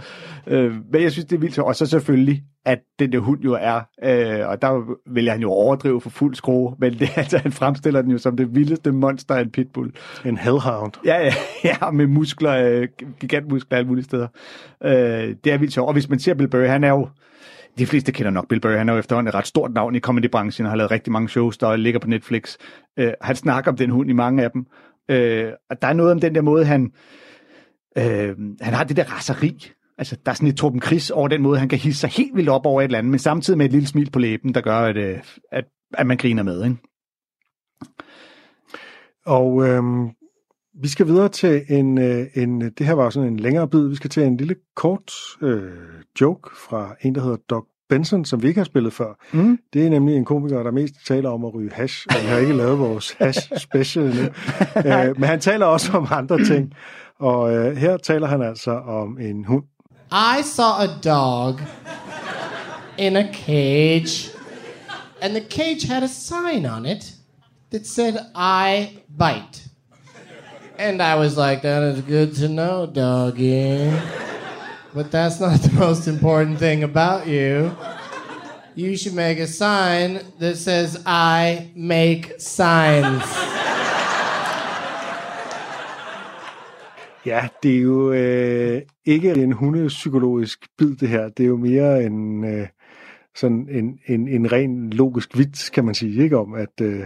Øh, 0.47 0.75
men 0.93 1.03
jeg 1.03 1.13
synes, 1.13 1.25
det 1.25 1.37
er 1.37 1.41
vildt. 1.41 1.59
Og 1.59 1.77
så 1.77 1.87
selvfølgelig, 1.87 2.43
at 2.65 2.79
den 2.99 3.13
der 3.13 3.19
hund 3.19 3.41
jo 3.41 3.59
er, 3.61 3.81
øh, 4.05 4.49
og 4.49 4.63
der 4.63 4.97
vil 5.15 5.31
han 5.31 5.41
jo 5.41 5.51
overdrive 5.51 6.01
for 6.01 6.11
fuld 6.11 6.35
skrue, 6.35 6.75
men 6.79 6.93
det, 6.93 7.11
altså, 7.17 7.39
han 7.39 7.53
fremstiller 7.53 8.03
den 8.03 8.11
jo 8.11 8.19
som 8.19 8.37
det 8.37 8.55
vildeste 8.55 8.93
monster 8.93 9.35
af 9.35 9.41
en 9.43 9.51
pitbull. 9.51 9.93
En 10.25 10.39
hellhound. 10.39 10.93
Ja, 11.05 11.19
ja, 11.25 11.33
ja, 11.83 11.91
med 11.91 12.07
muskler, 12.07 12.53
øh, 12.53 12.89
gigantmuskler 13.21 13.79
alle 13.79 13.89
mulige 13.89 14.05
steder. 14.05 14.29
Øh, 14.85 15.35
det 15.45 15.53
er 15.53 15.59
vildt 15.59 15.75
sjovt. 15.75 15.87
Og 15.87 15.93
hvis 15.93 16.09
man 16.09 16.19
ser 16.19 16.35
Bill 16.35 16.49
Burr, 16.49 16.67
han 16.67 16.85
er 16.85 16.91
jo, 16.91 17.09
de 17.81 17.87
fleste 17.87 18.13
kender 18.13 18.31
nok 18.31 18.49
Bill 18.49 18.61
Burr, 18.61 18.77
han 18.77 18.89
er 18.89 18.93
jo 18.93 18.99
efterhånden 18.99 19.29
et 19.29 19.35
ret 19.35 19.47
stort 19.47 19.73
navn 19.73 19.95
i 19.95 20.01
comedybranchen, 20.01 20.67
og 20.67 20.73
har 20.73 20.77
lavet 20.77 20.91
rigtig 20.91 21.13
mange 21.13 21.29
shows, 21.29 21.59
der 21.59 21.77
ligger 21.77 22.01
på 22.01 22.09
Netflix. 22.09 22.57
Øh, 22.99 23.13
han 23.21 23.37
snakker 23.37 23.71
om 23.71 23.77
den 23.77 23.91
hund 23.91 24.11
i 24.11 24.13
mange 24.13 24.45
af 24.45 24.51
dem. 24.51 24.67
Øh, 25.09 25.53
og 25.71 25.83
der 25.83 25.89
er 25.89 25.93
noget 25.93 26.13
om 26.13 26.21
den 26.21 26.35
der 26.35 26.41
måde, 26.41 26.65
han, 26.65 26.93
øh, 27.99 28.37
han 28.61 28.75
har 28.75 28.85
det 28.85 28.97
der 28.97 29.05
raseri. 29.05 29.73
Altså, 29.99 30.17
der 30.25 30.31
er 30.31 30.35
sådan 30.35 30.49
et 30.49 30.57
Torben 30.57 30.83
Chris 30.83 31.11
over 31.11 31.29
den 31.29 31.43
måde, 31.43 31.59
han 31.59 31.69
kan 31.69 31.79
hisse 31.79 32.01
sig 32.01 32.11
helt 32.11 32.37
vildt 32.37 32.49
op 32.49 32.67
over 32.67 32.81
et 32.81 32.85
eller 32.85 32.99
andet, 32.99 33.11
men 33.11 33.19
samtidig 33.19 33.59
med 33.59 33.67
et 33.67 33.73
lille 33.73 33.89
smil 33.89 34.11
på 34.11 34.19
læben, 34.19 34.55
der 34.55 34.61
gør, 34.61 34.79
at, 34.79 34.97
øh, 34.97 35.19
at, 35.53 35.65
at 35.95 36.07
man 36.07 36.17
griner 36.17 36.43
med, 36.43 36.65
ikke? 36.65 36.77
Og 39.27 39.69
øh, 39.69 39.83
vi 40.83 40.89
skal 40.89 41.07
videre 41.07 41.29
til 41.29 41.63
en, 41.69 41.99
øh, 41.99 42.27
en, 42.35 42.61
det 42.61 42.87
her 42.87 42.93
var 42.93 43.11
sådan 43.11 43.29
en 43.29 43.41
længere 43.41 43.69
bid, 43.69 43.89
vi 43.89 43.95
skal 43.95 44.11
til 44.11 44.23
en 44.23 44.37
lille 44.37 44.57
kort 44.77 45.13
øh, 45.43 45.73
joke 46.21 46.51
fra 46.57 46.95
en, 47.01 47.15
der 47.15 47.21
hedder 47.23 47.37
Doc 47.51 47.65
Benson, 47.91 48.25
som 48.25 48.43
vi 48.43 48.49
ikke 48.49 48.61
har 48.61 48.65
spillet 48.65 48.93
før. 48.93 49.13
Mm. 49.33 49.59
Det 49.73 49.87
er 49.87 49.91
nemlig 49.91 50.17
en 50.17 50.25
komiker, 50.25 50.63
der 50.63 50.71
mest 50.71 50.95
taler 51.07 51.31
om 51.31 51.45
at 51.45 51.55
ryge 51.55 51.71
hash, 51.73 52.07
og 52.09 52.23
vi 52.23 52.27
har 52.27 52.39
ikke 52.39 52.53
lavet 52.53 52.79
vores 52.79 53.11
hash 53.21 53.53
special 53.57 54.05
endnu. 54.05 54.29
øh, 54.77 55.21
men 55.21 55.25
han 55.29 55.41
taler 55.41 55.67
også 55.67 55.93
om 55.93 56.07
andre 56.11 56.45
ting, 56.45 56.73
og 57.19 57.55
øh, 57.55 57.77
her 57.77 57.97
taler 57.97 58.27
han 58.27 58.43
altså 58.43 58.71
om 58.71 59.19
en 59.21 59.45
hund. 59.45 59.65
I 60.13 60.43
saw 60.43 60.73
a 60.81 60.87
dog 61.05 61.61
in 62.99 63.17
a 63.17 63.33
cage, 63.33 64.31
and 65.23 65.35
the 65.35 65.45
cage 65.51 65.87
had 65.89 66.03
a 66.03 66.09
sign 66.09 66.67
on 66.67 66.87
it 66.87 67.15
that 67.73 67.87
said, 67.87 68.15
I 68.35 68.89
bite. 69.19 69.71
And 70.79 71.03
I 71.03 71.15
was 71.15 71.37
like, 71.37 71.63
that 71.63 71.83
is 71.83 72.03
good 72.03 72.35
to 72.37 72.49
know, 72.49 72.87
doggy. 72.87 73.93
But 74.93 75.13
that's 75.13 75.39
not 75.41 75.61
the 75.61 75.73
most 75.79 76.09
important 76.09 76.59
thing 76.59 76.83
about 76.83 77.29
you. 77.29 77.71
You 78.75 78.97
should 78.97 79.15
make 79.15 79.39
a 79.39 79.47
sign 79.47 80.21
that 80.41 80.57
says, 80.57 81.01
I 81.07 81.71
make 81.77 82.33
signs. 82.39 83.23
Ja, 87.27 87.49
det 87.63 87.77
er 87.77 87.81
jo 87.81 88.13
øh, 88.13 88.83
ikke 89.05 89.33
en 89.33 89.53
hundepsykologisk 89.53 90.67
bid, 90.79 90.97
det 90.97 91.09
her. 91.09 91.29
Det 91.29 91.43
er 91.43 91.49
jo 91.49 91.57
mere 91.57 92.05
en, 92.05 92.45
øh, 92.45 92.69
sådan 93.37 93.69
en, 93.71 93.99
en, 94.07 94.29
en 94.29 94.53
ren 94.53 94.91
logisk 94.91 95.39
vits, 95.39 95.71
kan 95.71 95.85
man 95.85 95.95
sige, 95.95 96.23
ikke 96.23 96.39
om, 96.39 96.55
at, 96.55 96.81
øh, 96.83 97.03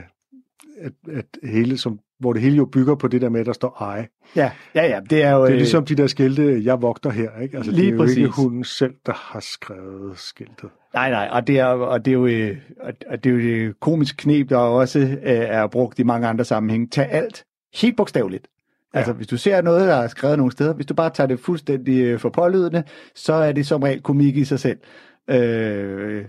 at, 0.80 0.92
at 1.12 1.26
hele, 1.42 1.78
som, 1.78 1.98
hvor 2.24 2.32
det 2.32 2.42
hele 2.42 2.56
jo 2.56 2.64
bygger 2.64 2.94
på 2.94 3.08
det 3.08 3.20
der 3.20 3.28
med, 3.28 3.40
at 3.40 3.46
der 3.46 3.52
står 3.52 3.76
ej. 3.80 4.06
Ja, 4.36 4.50
ja, 4.74 4.86
ja, 4.86 5.00
det 5.10 5.22
er 5.22 5.30
jo... 5.30 5.36
Det 5.42 5.48
er 5.48 5.52
øh, 5.52 5.56
ligesom 5.56 5.84
de 5.84 5.94
der 5.94 6.06
skilte, 6.06 6.60
jeg 6.64 6.82
vogter 6.82 7.10
her, 7.10 7.30
ikke? 7.42 7.56
Altså, 7.56 7.72
Lige 7.72 7.82
det 7.82 7.88
er 7.92 7.96
jo 7.96 8.02
ikke 8.02 8.20
præcis. 8.28 8.36
hunden 8.44 8.64
selv, 8.64 8.94
der 9.06 9.12
har 9.16 9.40
skrevet 9.40 10.18
skiltet. 10.18 10.70
Nej, 10.94 11.10
nej, 11.10 11.28
og 11.32 11.46
det 11.46 11.58
er, 11.58 11.64
og 11.64 12.04
det 12.04 12.10
er 12.10 12.14
jo, 12.14 12.26
øh, 12.26 12.56
og- 13.10 13.24
det 13.24 13.30
er 13.30 13.34
jo 13.34 13.40
det 13.40 13.80
komiske 13.80 14.16
knep, 14.16 14.48
der 14.50 14.56
også 14.56 14.98
øh, 14.98 15.16
er 15.22 15.66
brugt 15.66 15.98
i 15.98 16.02
mange 16.02 16.28
andre 16.28 16.44
sammenhænge. 16.44 16.86
Tag 16.86 17.08
alt 17.12 17.44
helt 17.74 17.96
bogstaveligt. 17.96 18.46
Ja. 18.94 18.98
Altså, 18.98 19.12
hvis 19.12 19.26
du 19.26 19.36
ser 19.36 19.62
noget, 19.62 19.88
der 19.88 19.94
er 19.94 20.08
skrevet 20.08 20.38
nogle 20.38 20.52
steder, 20.52 20.74
hvis 20.74 20.86
du 20.86 20.94
bare 20.94 21.10
tager 21.10 21.28
det 21.28 21.40
fuldstændig 21.40 22.00
øh, 22.02 22.18
for 22.18 22.28
pålydende, 22.28 22.82
så 23.14 23.32
er 23.32 23.52
det 23.52 23.66
som 23.66 23.82
regel 23.82 24.00
komik 24.02 24.36
i 24.36 24.44
sig 24.44 24.60
selv. 24.60 24.78
Øh, 25.30 26.24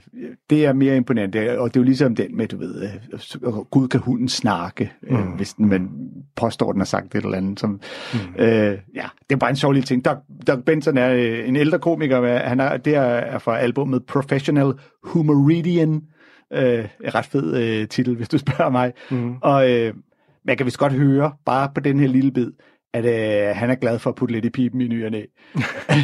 det 0.50 0.66
er 0.66 0.74
mere 0.74 0.96
imponerende, 0.96 1.60
og 1.60 1.74
det 1.74 1.80
er 1.80 1.82
jo 1.82 1.86
ligesom 1.86 2.16
den 2.16 2.38
med, 2.38 2.48
du 2.48 2.58
ved, 2.58 2.84
øh, 2.84 3.54
Gud 3.54 3.88
kan 3.88 4.00
hunden 4.00 4.30
snakke, 4.30 4.92
mm. 5.10 5.16
øh, 5.16 5.28
hvis 5.36 5.54
den, 5.54 5.70
man 5.70 5.90
påstår, 6.36 6.72
den 6.72 6.82
har 6.82 6.86
sagt 6.86 7.16
et 7.16 7.24
eller 7.24 7.38
andet. 7.38 7.60
Som, 7.60 7.70
mm. 8.14 8.44
øh, 8.44 8.78
ja, 8.96 9.06
det 9.30 9.36
er 9.36 9.38
bare 9.38 9.50
en 9.50 9.56
sjov 9.56 9.72
lille 9.72 9.86
ting. 9.86 10.06
Doug, 10.06 10.18
Doug 10.48 10.64
Benson 10.64 10.98
er 10.98 11.10
øh, 11.14 11.48
en 11.48 11.56
ældre 11.56 11.80
komiker, 11.80 12.38
han 12.38 12.60
er, 12.60 12.78
det 12.78 12.96
er, 12.96 13.40
fra 13.40 13.58
albumet 13.58 14.06
Professional 14.06 14.74
Humoridian. 15.04 16.02
Øh, 16.54 16.86
ret 17.02 17.26
fed 17.26 17.56
øh, 17.64 17.88
titel, 17.88 18.16
hvis 18.16 18.30
du 18.30 18.38
spørger 18.48 18.70
mig. 18.70 18.94
Mm. 19.12 19.36
Og 19.42 19.72
øh, 19.72 19.94
man 20.46 20.58
kan 20.58 20.66
vist 20.66 20.78
godt 20.78 20.94
høre, 20.94 21.32
bare 21.46 21.72
på 21.76 21.80
den 21.80 22.00
her 22.00 22.08
lille 22.08 22.32
bid, 22.32 22.52
at 22.96 23.06
øh, 23.06 23.56
han 23.56 23.70
er 23.70 23.76
glad 23.76 24.00
for 24.00 24.10
at 24.10 24.16
putte 24.16 24.34
lidt 24.34 24.46
i 24.46 24.50
pipen 24.50 24.82
i 24.82 24.88
ny 24.88 25.06
og 25.06 25.12
næ. 25.12 25.24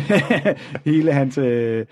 Hele 0.85 1.13
hans... 1.13 1.37
Øh, 1.37 1.85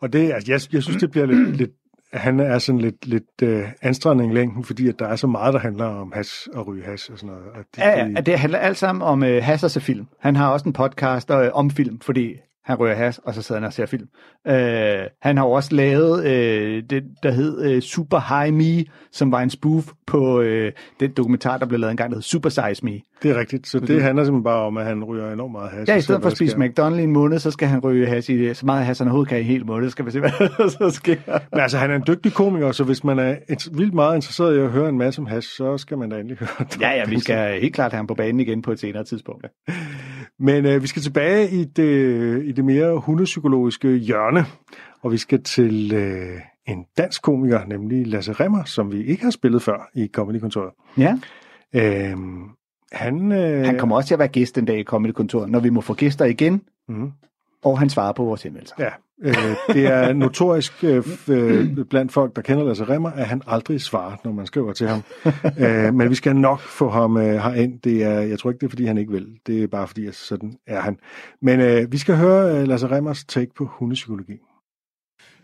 Og 0.00 0.12
det, 0.12 0.32
altså, 0.32 0.52
jeg, 0.52 0.60
jeg 0.72 0.82
synes, 0.82 1.00
det 1.00 1.10
bliver 1.10 1.26
lidt, 1.26 1.56
lidt 1.56 1.70
han 2.12 2.40
er 2.40 2.58
sådan 2.58 2.80
lidt, 2.80 3.06
lidt 3.06 3.42
øh, 3.42 3.62
anstrengende 3.82 4.32
i 4.32 4.36
længden, 4.36 4.64
fordi 4.64 4.88
at 4.88 4.98
der 4.98 5.06
er 5.06 5.16
så 5.16 5.26
meget, 5.26 5.54
der 5.54 5.60
handler 5.60 5.84
om 5.84 6.12
has 6.14 6.48
og 6.54 6.66
ryge 6.66 6.84
has 6.84 7.08
og 7.08 7.18
sådan 7.18 7.34
noget. 7.34 7.44
Og 7.54 7.64
det, 7.74 7.82
Ja, 7.82 8.06
ja, 8.06 8.20
det 8.20 8.38
handler 8.38 8.58
alt 8.58 8.78
sammen 8.78 9.02
om 9.02 9.22
øh, 9.22 9.42
Hassers 9.42 9.78
film. 9.78 10.06
Han 10.20 10.36
har 10.36 10.48
også 10.48 10.68
en 10.68 10.72
podcast 10.72 11.30
øh, 11.30 11.50
om 11.52 11.70
film, 11.70 12.00
fordi 12.00 12.34
Han 12.64 12.80
rører 12.80 12.94
has, 12.94 13.18
og 13.18 13.34
så 13.34 13.42
sidder 13.42 13.60
han 13.60 13.66
og 13.66 13.72
ser 13.72 13.86
film. 13.86 14.08
Øh, 14.48 15.06
han 15.22 15.36
har 15.36 15.44
også 15.44 15.74
lavet 15.74 16.26
øh, 16.26 16.82
det, 16.90 17.04
der 17.22 17.30
hed 17.30 17.62
øh, 17.64 17.82
Super 17.82 18.40
High 18.40 18.54
Me, 18.54 18.84
som 19.12 19.32
var 19.32 19.40
en 19.40 19.50
spoof 19.50 19.92
på 20.06 20.40
øh, 20.40 20.72
den 21.00 21.10
dokumentar, 21.10 21.58
der 21.58 21.66
blev 21.66 21.80
lavet 21.80 21.90
engang, 21.90 22.10
der 22.10 22.16
hed 22.16 22.22
Super 22.22 22.48
Size 22.48 22.84
Me. 22.84 23.00
Det 23.22 23.30
er 23.30 23.38
rigtigt. 23.38 23.66
Så 23.66 23.78
det 23.78 24.02
handler 24.02 24.24
simpelthen 24.24 24.44
bare 24.44 24.60
om, 24.66 24.76
at 24.76 24.86
han 24.86 25.04
ryger 25.04 25.32
enormt 25.32 25.52
meget 25.52 25.70
hash. 25.70 25.90
Ja, 25.90 25.96
i 25.96 26.00
stedet 26.00 26.22
for 26.22 26.30
at 26.30 26.36
spise 26.36 26.56
McDonald's 26.56 26.94
i 26.94 27.02
en 27.02 27.12
måned, 27.12 27.38
så 27.38 27.50
skal 27.50 27.68
han 27.68 27.80
ryge 27.80 28.06
has 28.06 28.28
i 28.28 28.54
så 28.54 28.66
meget 28.66 28.86
has, 28.86 28.98
han 28.98 29.06
overhovedet 29.06 29.28
kan 29.28 29.38
i 29.38 29.40
en 29.40 29.46
hel 29.46 29.66
måned. 29.66 29.88
Så 29.88 29.90
skal 29.90 30.06
vi 30.06 30.10
se, 30.10 30.20
hvad 30.24 30.30
der 30.30 30.68
så 30.68 30.90
sker. 30.90 31.16
Men 31.26 31.60
altså, 31.60 31.78
han 31.78 31.90
er 31.90 31.94
en 31.94 32.04
dygtig 32.06 32.32
komiker, 32.32 32.72
så 32.72 32.84
hvis 32.84 33.04
man 33.04 33.18
er 33.18 33.36
et, 33.48 33.68
vildt 33.72 33.94
meget 33.94 34.14
interesseret 34.14 34.56
i 34.56 34.58
at 34.58 34.70
høre 34.70 34.88
en 34.88 34.98
masse 34.98 35.20
om 35.20 35.26
hash, 35.26 35.48
så 35.48 35.78
skal 35.78 35.98
man 35.98 36.10
da 36.10 36.16
endelig 36.16 36.38
høre 36.40 36.66
det. 36.70 36.80
Ja, 36.80 36.90
ja, 36.90 37.04
vi 37.08 37.20
skal 37.20 37.60
helt 37.60 37.74
klart 37.74 37.92
have 37.92 37.98
ham 37.98 38.06
på 38.06 38.14
banen 38.14 38.40
igen 38.40 38.62
på 38.62 38.72
et 38.72 38.80
senere 38.80 39.04
tidspunkt. 39.04 39.46
Men 40.38 40.66
øh, 40.66 40.82
vi 40.82 40.86
skal 40.86 41.02
tilbage 41.02 41.50
i 41.50 41.64
det, 41.64 42.42
i 42.44 42.52
det 42.56 42.64
mere 42.64 42.98
hundepsykologiske 43.00 43.88
hjørne, 43.96 44.44
og 45.02 45.12
vi 45.12 45.16
skal 45.18 45.42
til 45.42 45.92
øh, 45.94 46.40
en 46.66 46.84
dansk 46.98 47.22
komiker, 47.22 47.64
nemlig 47.66 48.06
Lasse 48.06 48.32
Remmer, 48.32 48.64
som 48.64 48.92
vi 48.92 49.04
ikke 49.04 49.24
har 49.24 49.30
spillet 49.30 49.62
før 49.62 49.90
i 49.94 50.10
Comedy-kontoret. 50.14 50.70
Ja. 50.98 51.18
Øh, 51.72 52.16
han, 52.92 53.32
øh, 53.32 53.64
Han 53.66 53.78
kommer 53.78 53.96
også 53.96 54.06
til 54.06 54.14
at 54.14 54.18
være 54.18 54.28
gæst 54.28 54.56
den 54.56 54.64
dag 54.64 54.78
i 54.78 54.84
Comedy 54.84 55.10
Kontor, 55.12 55.46
når 55.46 55.60
vi 55.60 55.70
må 55.70 55.80
få 55.80 55.94
gæster 55.94 56.24
igen, 56.24 56.62
Mhm. 56.88 57.12
og 57.64 57.78
han 57.78 57.90
svarer 57.90 58.12
på 58.12 58.24
vores 58.24 58.42
henvendelser. 58.42 58.74
Ja, 58.78 58.88
øh, 59.22 59.34
det 59.68 59.86
er 59.86 60.12
notorisk 60.12 60.72
øh, 60.84 61.02
øh, 61.28 61.84
blandt 61.90 62.12
folk, 62.12 62.36
der 62.36 62.42
kender 62.42 62.64
Lasse 62.64 62.84
Remmer, 62.84 63.10
at 63.10 63.26
han 63.26 63.42
aldrig 63.46 63.80
svarer, 63.80 64.16
når 64.24 64.32
man 64.32 64.46
skriver 64.46 64.72
til 64.72 64.88
ham. 64.88 65.02
øh, 65.58 65.94
men 65.94 66.10
vi 66.10 66.14
skal 66.14 66.36
nok 66.36 66.60
få 66.60 66.90
ham 66.90 67.16
øh, 67.16 67.34
herind. 67.34 67.80
Det 67.80 68.02
er, 68.02 68.20
jeg 68.20 68.38
tror 68.38 68.50
ikke, 68.50 68.60
det 68.60 68.66
er, 68.66 68.70
fordi 68.70 68.84
han 68.84 68.98
ikke 68.98 69.12
vil. 69.12 69.26
Det 69.46 69.62
er 69.62 69.66
bare 69.66 69.86
fordi, 69.86 70.06
at 70.06 70.14
sådan 70.14 70.54
er 70.66 70.80
han. 70.80 70.96
Men 71.42 71.60
øh, 71.60 71.92
vi 71.92 71.98
skal 71.98 72.16
høre 72.16 72.56
øh, 72.56 72.68
Lasse 72.68 72.90
Remmers 72.90 73.24
take 73.24 73.50
på 73.56 73.64
hundepsykologi. 73.78 74.38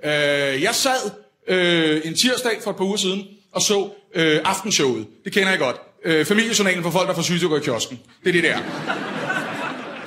Øh, 0.05 0.63
jeg 0.63 0.75
sad 0.75 1.11
øh, 1.49 2.01
en 2.05 2.15
tirsdag 2.15 2.53
for 2.65 2.71
et 2.71 2.77
par 2.77 2.85
uger 2.85 2.97
siden 2.97 3.21
og 3.53 3.63
så 3.63 3.91
øh, 4.15 4.41
aftenshowet. 4.45 5.07
Det 5.25 5.33
kender 5.33 5.51
jeg 5.51 5.59
godt. 5.59 5.77
Øh, 6.05 6.25
familiejournalen 6.25 6.83
for 6.83 6.91
folk, 6.91 7.09
der 7.09 7.15
får 7.15 7.23
syge 7.23 7.39
til 7.39 7.47
at 7.47 7.51
gå 7.51 7.57
i 7.57 7.61
kiosken. 7.61 7.99
Det 8.25 8.29
er 8.29 8.33
det 8.33 8.43
der. 8.43 8.59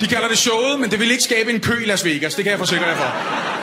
De 0.00 0.06
kalder 0.06 0.28
det 0.28 0.38
showet, 0.38 0.80
men 0.80 0.90
det 0.90 1.00
vil 1.00 1.10
ikke 1.10 1.22
skabe 1.22 1.50
en 1.50 1.60
kø 1.60 1.82
i 1.82 1.86
Las 1.86 2.04
Vegas. 2.04 2.34
Det 2.34 2.44
kan 2.44 2.50
jeg 2.50 2.58
forsikre 2.58 2.86
jer 2.86 2.96
for. 2.96 3.53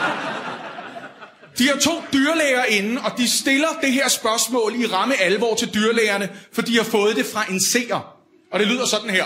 De 1.62 1.67
har 1.67 1.78
to 1.78 2.04
dyrlæger 2.13 2.65
inde, 2.65 3.02
og 3.02 3.17
de 3.17 3.30
stiller 3.30 3.67
det 3.82 3.91
her 3.91 4.08
spørgsmål 4.08 4.76
i 4.76 4.86
ramme 4.86 5.15
alvor 5.15 5.56
til 5.56 5.74
dyrlægerne, 5.74 6.30
for 6.52 6.62
de 6.62 6.78
har 6.78 6.84
fået 6.84 7.15
det 7.15 7.26
fra 7.26 7.45
en 7.50 7.62
seer. 7.62 8.17
Og 8.52 8.60
det 8.60 8.67
lyder 8.67 8.86
sådan 8.86 9.10
her. 9.10 9.26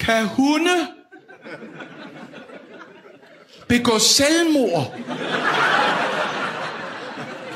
Kan 0.00 0.26
hunde 0.26 0.88
begå 3.68 3.98
selvmord? 3.98 4.94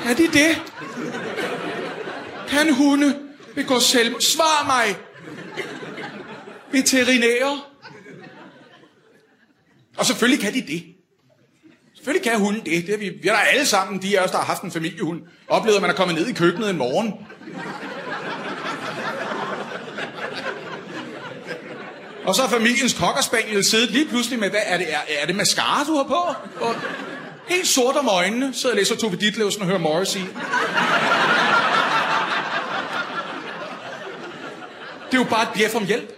Kan 0.03 0.17
de 0.17 0.27
det? 0.27 0.61
Kan 2.47 2.73
hunde 2.73 3.19
begå 3.55 3.79
selvmord? 3.79 4.21
Svar 4.21 4.65
mig! 4.65 4.97
Veterinærer? 6.71 7.76
Og 9.97 10.05
selvfølgelig 10.05 10.43
kan 10.43 10.53
de 10.53 10.61
det. 10.61 10.83
Selvfølgelig 11.95 12.31
kan 12.31 12.39
hunden 12.39 12.65
det. 12.65 12.87
det 12.87 12.93
er 12.93 12.97
vi, 12.97 13.09
vi 13.21 13.27
er 13.27 13.31
der 13.31 13.39
alle 13.39 13.65
sammen, 13.65 14.01
de 14.01 14.19
af 14.19 14.23
os, 14.23 14.31
der 14.31 14.37
har 14.37 14.45
haft 14.45 14.61
en 14.61 14.71
familiehund, 14.71 15.21
oplevet, 15.47 15.75
at 15.75 15.81
man 15.81 15.91
er 15.91 15.95
kommet 15.95 16.15
ned 16.15 16.27
i 16.27 16.33
køkkenet 16.33 16.69
en 16.69 16.77
morgen. 16.77 17.13
Og 22.25 22.35
så 22.35 22.41
har 22.41 22.49
familiens 22.49 22.93
kokkerspaniel 22.93 23.63
siddet 23.63 23.91
lige 23.91 24.07
pludselig 24.07 24.39
med, 24.39 24.49
hvad 24.49 24.59
er 24.65 24.77
det, 24.77 24.93
er, 24.93 24.99
er 25.21 25.25
det 25.25 25.35
mascara, 25.35 25.83
du 25.83 25.95
har 25.95 26.03
på? 26.03 26.35
Og 26.65 26.75
helt 27.47 27.67
sort 27.67 27.95
om 27.95 28.07
øjnene, 28.07 28.53
sidder 28.53 28.75
og 28.75 28.77
læser 28.77 28.95
Tove 28.95 29.15
Ditlevsen 29.15 29.61
og 29.61 29.67
hører 29.67 29.79
Morrissey. 29.79 30.19
Det 35.05 35.13
er 35.13 35.17
jo 35.17 35.23
bare 35.23 35.43
et 35.43 35.49
bjef 35.55 35.75
om 35.75 35.85
hjælp. 35.85 36.13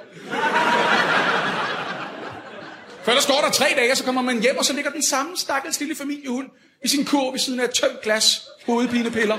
For 3.04 3.12
ellers 3.12 3.26
går 3.26 3.42
der 3.42 3.52
tre 3.52 3.66
dage, 3.78 3.96
så 3.96 4.04
kommer 4.04 4.22
man 4.22 4.42
hjem, 4.42 4.58
og 4.58 4.66
så 4.66 4.74
ligger 4.74 4.92
den 4.92 5.04
samme 5.04 5.38
stakkels 5.38 5.80
lille 5.80 5.96
familiehund 5.96 6.48
i 6.86 6.88
sin 6.88 7.06
kur 7.06 7.32
ved 7.32 7.40
siden 7.40 7.60
af 7.60 7.64
et 7.64 7.72
tømt 7.72 8.02
glas 8.02 8.42
hovedpinepiller. 8.66 9.38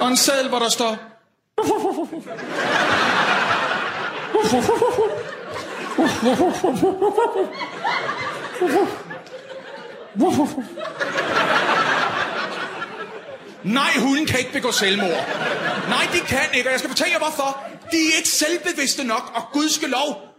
Og 0.00 0.08
en 0.08 0.16
sadel, 0.16 0.48
hvor 0.48 0.58
der 0.58 0.68
står... 0.68 0.96
Nej, 13.64 13.90
hunden 13.98 14.26
kan 14.26 14.38
ikke 14.38 14.52
begå 14.52 14.72
selvmord. 14.72 15.26
Nej, 15.88 16.08
de 16.12 16.20
kan 16.20 16.40
ikke, 16.54 16.68
og 16.68 16.72
jeg 16.72 16.78
skal 16.78 16.90
fortælle 16.90 17.12
jer 17.12 17.18
hvorfor. 17.18 17.62
De 17.92 17.96
er 17.96 18.16
ikke 18.16 18.28
selvbevidste 18.28 19.04
nok, 19.04 19.32
og 19.34 19.42
gudske 19.52 19.86
lov, 19.86 20.29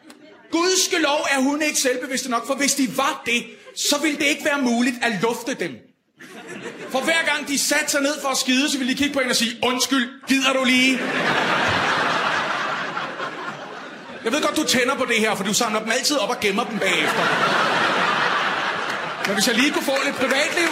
gudskelov 0.51 1.27
er 1.31 1.39
hun 1.39 1.61
ikke 1.61 1.79
selvbevidste 1.79 2.29
nok, 2.29 2.47
for 2.47 2.55
hvis 2.55 2.73
de 2.73 2.97
var 2.97 3.21
det, 3.25 3.43
så 3.75 3.97
ville 4.01 4.17
det 4.17 4.25
ikke 4.25 4.45
være 4.45 4.61
muligt 4.61 4.95
at 5.01 5.11
lufte 5.21 5.53
dem. 5.53 5.71
For 6.89 6.99
hver 6.99 7.25
gang 7.25 7.47
de 7.47 7.59
satte 7.59 7.91
sig 7.91 8.01
ned 8.01 8.21
for 8.21 8.29
at 8.29 8.37
skide, 8.37 8.69
så 8.71 8.77
ville 8.77 8.93
de 8.93 8.97
kigge 8.97 9.13
på 9.13 9.19
en 9.19 9.29
og 9.29 9.35
sige, 9.35 9.57
undskyld, 9.63 10.09
gider 10.27 10.53
du 10.53 10.63
lige? 10.63 10.99
Jeg 14.23 14.31
ved 14.31 14.41
godt, 14.41 14.55
du 14.55 14.63
tænder 14.63 14.95
på 14.95 15.05
det 15.05 15.17
her, 15.19 15.35
for 15.35 15.43
du 15.43 15.53
samler 15.53 15.79
dem 15.79 15.91
altid 15.91 16.17
op 16.17 16.29
og 16.29 16.39
gemmer 16.39 16.63
dem 16.63 16.79
bagefter. 16.79 17.23
Men 19.25 19.33
hvis 19.33 19.47
jeg 19.47 19.55
lige 19.55 19.71
kunne 19.71 19.85
få 19.85 19.95
lidt 20.05 20.15
privatliv, 20.15 20.69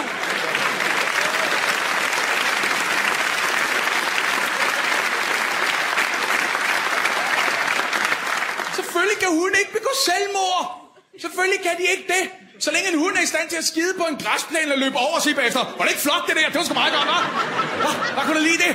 Selvfølgelig 8.76 9.09
kan 9.20 9.30
hunde 9.38 9.56
ikke 9.62 9.72
begå 9.72 9.92
selvmord. 10.08 10.66
Selvfølgelig 11.20 11.60
kan 11.66 11.74
de 11.80 11.84
ikke 11.92 12.06
det. 12.14 12.24
Så 12.64 12.70
længe 12.74 12.88
en 12.92 12.98
hund 12.98 13.16
er 13.16 13.22
i 13.22 13.26
stand 13.26 13.48
til 13.48 13.56
at 13.56 13.64
skide 13.64 13.94
på 14.00 14.04
en 14.04 14.16
græsplæne 14.16 14.72
og 14.72 14.78
løbe 14.78 14.96
over 14.96 15.14
og 15.16 15.22
sige 15.22 15.34
bagefter, 15.34 15.60
var 15.78 15.84
det 15.84 15.90
ikke 15.94 16.02
flot 16.08 16.24
det 16.28 16.36
der? 16.36 16.46
Det 16.46 16.54
var 16.54 16.64
sgu 16.64 16.74
meget 16.74 16.92
godt, 16.92 17.08
hva'? 17.08 17.22
Hva? 17.82 18.12
Hvad 18.14 18.22
kunne 18.26 18.38
du 18.40 18.44
lide 18.50 18.58
det? 18.66 18.72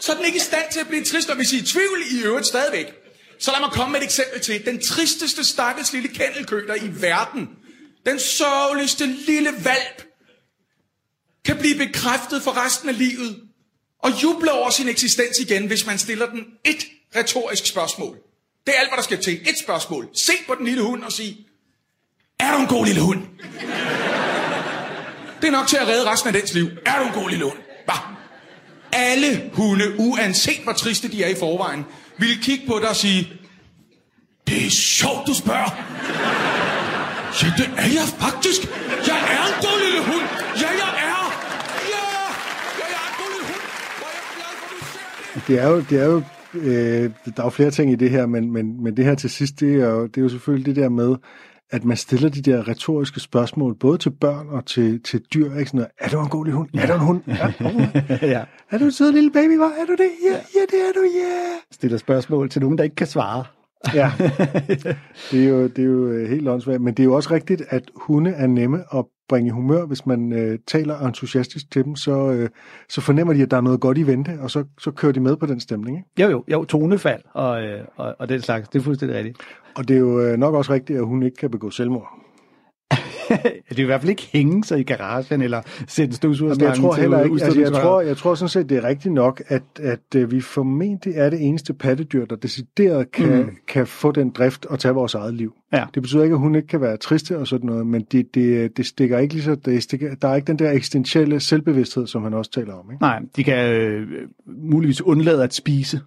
Så 0.00 0.12
er 0.12 0.16
den 0.16 0.24
ikke 0.24 0.36
i 0.36 0.46
stand 0.50 0.72
til 0.72 0.80
at 0.80 0.88
blive 0.88 1.04
trist, 1.04 1.30
og 1.30 1.36
hvis 1.36 1.52
I 1.52 1.56
er 1.56 1.62
i 1.62 1.64
tvivl 1.64 2.02
i 2.10 2.22
øvrigt 2.24 2.46
stadigvæk. 2.46 2.86
Så 3.38 3.50
lad 3.50 3.60
mig 3.60 3.70
komme 3.72 3.92
med 3.92 4.00
et 4.00 4.04
eksempel 4.04 4.40
til. 4.40 4.66
Den 4.66 4.82
tristeste 4.82 5.44
stakkels 5.44 5.92
lille 5.92 6.08
kennelkøter 6.08 6.74
i 6.74 6.90
verden. 7.00 7.48
Den 8.06 8.18
sørgeligste 8.20 9.06
lille 9.06 9.50
valp. 9.64 10.04
Kan 11.44 11.56
blive 11.58 11.86
bekræftet 11.86 12.42
for 12.42 12.64
resten 12.64 12.88
af 12.88 12.98
livet. 12.98 13.42
Og 14.02 14.22
juble 14.22 14.52
over 14.52 14.70
sin 14.70 14.88
eksistens 14.88 15.38
igen, 15.38 15.66
hvis 15.66 15.86
man 15.86 15.98
stiller 15.98 16.26
den 16.26 16.44
et 16.64 16.86
retorisk 17.16 17.66
spørgsmål. 17.66 18.18
Det 18.66 18.74
er 18.74 18.80
alt, 18.80 18.90
hvad 18.90 18.96
der 18.96 19.02
skal 19.02 19.22
til. 19.22 19.34
Et 19.34 19.58
spørgsmål. 19.64 20.08
Se 20.14 20.32
på 20.46 20.54
den 20.54 20.66
lille 20.66 20.82
hund 20.82 21.02
og 21.02 21.12
sig, 21.12 21.36
er 22.40 22.52
du 22.52 22.58
en 22.58 22.66
god 22.66 22.86
lille 22.86 23.00
hund? 23.00 23.22
Det 25.40 25.48
er 25.48 25.50
nok 25.50 25.66
til 25.66 25.76
at 25.76 25.88
redde 25.88 26.10
resten 26.10 26.28
af 26.28 26.34
dens 26.34 26.54
liv. 26.54 26.68
Er 26.86 26.98
du 26.98 27.06
en 27.06 27.12
god 27.12 27.30
lille 27.30 27.44
hund? 27.44 27.58
Bah. 27.86 27.98
Alle 28.92 29.50
hunde, 29.52 29.94
uanset 29.98 30.60
hvor 30.64 30.72
triste 30.72 31.08
de 31.08 31.24
er 31.24 31.28
i 31.28 31.34
forvejen, 31.38 31.84
vil 32.18 32.42
kigge 32.42 32.66
på 32.66 32.78
dig 32.78 32.88
og 32.88 32.96
sige, 32.96 33.32
det 34.46 34.66
er 34.66 34.70
sjovt, 34.70 35.26
du 35.26 35.34
spørger. 35.34 35.70
Ja, 37.42 37.52
det 37.58 37.70
er 37.76 37.90
jeg 37.98 38.08
faktisk. 38.18 38.60
Jeg 39.06 39.18
er 39.36 39.46
en 39.46 39.56
god 39.66 39.84
lille 39.84 40.00
hund. 40.04 40.26
Ja, 40.62 40.68
jeg 40.82 40.90
er. 41.06 41.22
Ja, 41.94 42.04
ja 42.80 42.86
jeg 42.92 43.00
er 43.02 43.08
en 43.10 43.16
god 43.20 43.30
lille 43.34 43.46
hund. 43.46 43.62
Hvor 43.98 44.06
er 44.06 44.16
jeg 44.18 44.26
glad 44.36 44.52
for, 44.60 44.66
du 44.74 44.78
ser 44.92 45.34
det. 45.34 45.46
Det 45.48 45.58
er 45.58 45.68
jo, 45.68 45.80
det 45.90 46.00
er 46.00 46.06
jo 46.06 46.22
øh, 46.54 47.10
der 47.24 47.32
er 47.36 47.44
jo 47.44 47.48
flere 47.48 47.70
ting 47.70 47.92
i 47.92 47.94
det 47.94 48.10
her, 48.10 48.26
men, 48.26 48.52
men, 48.52 48.82
men 48.82 48.96
det 48.96 49.04
her 49.04 49.14
til 49.14 49.30
sidst, 49.30 49.60
det 49.60 49.74
er, 49.74 49.88
jo, 49.90 50.06
det 50.06 50.16
er 50.16 50.22
jo 50.22 50.28
selvfølgelig 50.28 50.66
det 50.66 50.82
der 50.82 50.88
med, 50.88 51.16
at 51.70 51.84
man 51.84 51.96
stiller 51.96 52.28
de 52.28 52.42
der 52.42 52.68
retoriske 52.68 53.20
spørgsmål, 53.20 53.74
både 53.74 53.98
til 53.98 54.10
børn 54.10 54.48
og 54.48 54.66
til, 54.66 55.02
til 55.02 55.20
dyr. 55.34 55.54
Ikke? 55.54 55.66
Sådan 55.70 55.78
noget, 55.78 55.90
er 56.00 56.08
du 56.08 56.20
en 56.20 56.28
god 56.28 56.44
lille 56.44 56.56
hund? 56.56 56.68
Ja. 56.74 56.80
Er 56.80 56.86
du 56.86 56.92
en 56.92 57.00
hund? 57.00 57.22
Ja. 57.26 57.52
Ja. 58.34 58.44
Er 58.70 58.78
du 58.78 58.84
en 58.84 58.92
sød 58.92 59.12
lille 59.12 59.30
baby? 59.30 59.56
Var? 59.56 59.72
Er 59.80 59.84
du 59.86 59.92
det? 59.92 60.10
Ja, 60.30 60.32
ja, 60.32 60.60
det 60.70 60.88
er 60.88 60.92
du, 60.94 61.02
ja. 61.02 61.20
Yeah. 61.20 61.60
Stiller 61.72 61.98
spørgsmål 61.98 62.50
til 62.50 62.62
nogen, 62.62 62.78
der 62.78 62.84
ikke 62.84 62.96
kan 62.96 63.06
svare. 63.06 63.44
Ja, 63.94 64.12
det 65.30 65.44
er, 65.44 65.48
jo, 65.48 65.62
det 65.62 65.78
er 65.78 65.86
jo 65.86 66.08
øh, 66.08 66.28
helt 66.28 66.48
åndssvagt, 66.48 66.80
men 66.80 66.94
det 66.94 67.02
er 67.02 67.04
jo 67.04 67.14
også 67.14 67.34
rigtigt, 67.34 67.62
at 67.68 67.82
hunde 67.94 68.30
er 68.30 68.46
nemme 68.46 68.84
at 68.94 69.04
bringe 69.28 69.52
humør. 69.52 69.84
Hvis 69.84 70.06
man 70.06 70.32
øh, 70.32 70.58
taler 70.66 71.00
entusiastisk 71.00 71.70
til 71.70 71.84
dem, 71.84 71.96
så, 71.96 72.30
øh, 72.30 72.48
så 72.88 73.00
fornemmer 73.00 73.34
de, 73.34 73.42
at 73.42 73.50
der 73.50 73.56
er 73.56 73.60
noget 73.60 73.80
godt 73.80 73.98
i 73.98 74.06
vente, 74.06 74.38
og 74.40 74.50
så, 74.50 74.64
så 74.78 74.90
kører 74.90 75.12
de 75.12 75.20
med 75.20 75.36
på 75.36 75.46
den 75.46 75.60
stemning. 75.60 75.96
Ikke? 75.96 76.22
Jo, 76.22 76.28
jo, 76.30 76.44
jo, 76.52 76.64
tonefald 76.64 77.22
og, 77.32 77.62
øh, 77.64 77.84
og, 77.96 78.16
og 78.18 78.28
den 78.28 78.40
slags, 78.40 78.68
det 78.68 78.78
er 78.78 78.82
fuldstændig 78.82 79.16
rigtigt. 79.16 79.38
Og 79.76 79.88
det 79.88 79.96
er 79.96 80.00
jo 80.00 80.20
øh, 80.20 80.38
nok 80.38 80.54
også 80.54 80.72
rigtigt, 80.72 80.98
at 80.98 81.06
hun 81.06 81.22
ikke 81.22 81.36
kan 81.36 81.50
begå 81.50 81.70
selvmord. 81.70 82.25
det 83.68 83.78
er 83.78 83.82
i 83.82 83.82
hvert 83.82 84.00
fald 84.00 84.10
ikke 84.10 84.28
hænge 84.32 84.64
sig 84.64 84.80
i 84.80 84.82
garagen, 84.82 85.42
eller 85.42 85.62
sætte 85.88 86.14
støvsugerslangen 86.14 86.84
jeg 86.84 86.90
tror 86.90 86.94
heller 86.94 87.22
ikke, 87.22 87.44
altså 87.44 87.60
jeg 87.60 87.72
tror, 87.72 88.00
jeg 88.00 88.16
tror 88.16 88.34
sådan 88.34 88.48
set, 88.48 88.68
det 88.68 88.76
er 88.76 88.84
rigtigt 88.84 89.14
nok, 89.14 89.42
at, 89.48 89.62
at 89.82 90.14
øh, 90.16 90.30
vi 90.30 90.40
formentlig 90.40 91.12
er 91.16 91.30
det 91.30 91.42
eneste 91.42 91.74
pattedyr, 91.74 92.24
der 92.24 92.36
decideret 92.36 93.12
kan, 93.12 93.42
mm. 93.42 93.50
kan 93.68 93.86
få 93.86 94.12
den 94.12 94.30
drift 94.30 94.66
og 94.66 94.78
tage 94.78 94.94
vores 94.94 95.14
eget 95.14 95.34
liv. 95.34 95.54
Ja. 95.72 95.84
Det 95.94 96.02
betyder 96.02 96.22
ikke, 96.22 96.34
at 96.34 96.40
hun 96.40 96.54
ikke 96.54 96.68
kan 96.68 96.80
være 96.80 96.96
triste 96.96 97.38
og 97.38 97.46
sådan 97.46 97.66
noget, 97.66 97.86
men 97.86 98.02
det, 98.12 98.34
det, 98.34 98.76
det 98.76 98.86
stikker 98.86 99.18
ikke 99.18 99.34
lige 99.34 99.44
så, 99.44 99.54
det 99.54 99.82
stikker, 99.82 100.14
der 100.14 100.28
er 100.28 100.34
ikke 100.34 100.46
den 100.46 100.58
der 100.58 100.70
eksistentielle 100.70 101.40
selvbevidsthed, 101.40 102.06
som 102.06 102.22
han 102.22 102.34
også 102.34 102.50
taler 102.50 102.74
om. 102.74 102.90
Ikke? 102.92 103.02
Nej, 103.02 103.20
de 103.36 103.44
kan 103.44 103.72
øh, 103.72 104.08
muligvis 104.46 105.02
undlade 105.02 105.42
at 105.42 105.54
spise. 105.54 106.00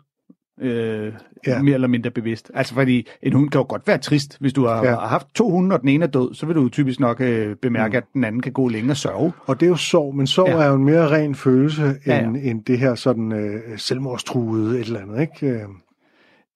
Øh, 0.61 1.13
Ja. 1.47 1.61
mere 1.61 1.73
eller 1.73 1.87
mindre 1.87 2.11
bevidst. 2.11 2.51
Altså 2.53 2.73
fordi 2.73 3.07
en 3.23 3.33
hund 3.33 3.49
kan 3.49 3.59
jo 3.59 3.65
godt 3.69 3.87
være 3.87 3.97
trist. 3.97 4.37
Hvis 4.39 4.53
du 4.53 4.65
har, 4.65 4.83
Ja. 4.85 4.89
har 4.89 5.07
haft 5.07 5.27
to 5.35 5.49
hunde, 5.49 5.73
og 5.75 5.81
den 5.81 5.89
ene 5.89 6.05
er 6.05 6.09
død, 6.09 6.33
så 6.33 6.45
vil 6.45 6.55
du 6.55 6.69
typisk 6.69 6.99
nok 6.99 7.21
øh, 7.21 7.55
bemærke, 7.55 7.91
mm. 7.91 7.97
at 7.97 8.03
den 8.13 8.23
anden 8.23 8.41
kan 8.41 8.51
gå 8.51 8.67
længe 8.67 8.91
og 8.91 8.97
sørge. 8.97 9.31
Og 9.45 9.59
det 9.59 9.65
er 9.65 9.69
jo 9.69 9.75
sorg, 9.75 10.15
men 10.15 10.27
sorg 10.27 10.47
ja. 10.49 10.53
Er 10.55 10.67
jo 10.69 10.75
en 10.75 10.85
mere 10.85 11.09
ren 11.11 11.35
følelse 11.35 11.83
end, 11.85 11.97
ja, 12.07 12.15
Ja, 12.21 12.27
end 12.49 12.63
det 12.63 12.79
her 12.79 12.95
sådan 12.95 13.31
øh, 13.31 13.59
selvmordstruede 13.77 14.79
et 14.79 14.85
eller 14.87 14.99
andet. 14.99 15.21
Ikke? 15.21 15.47
Øh, 15.47 15.59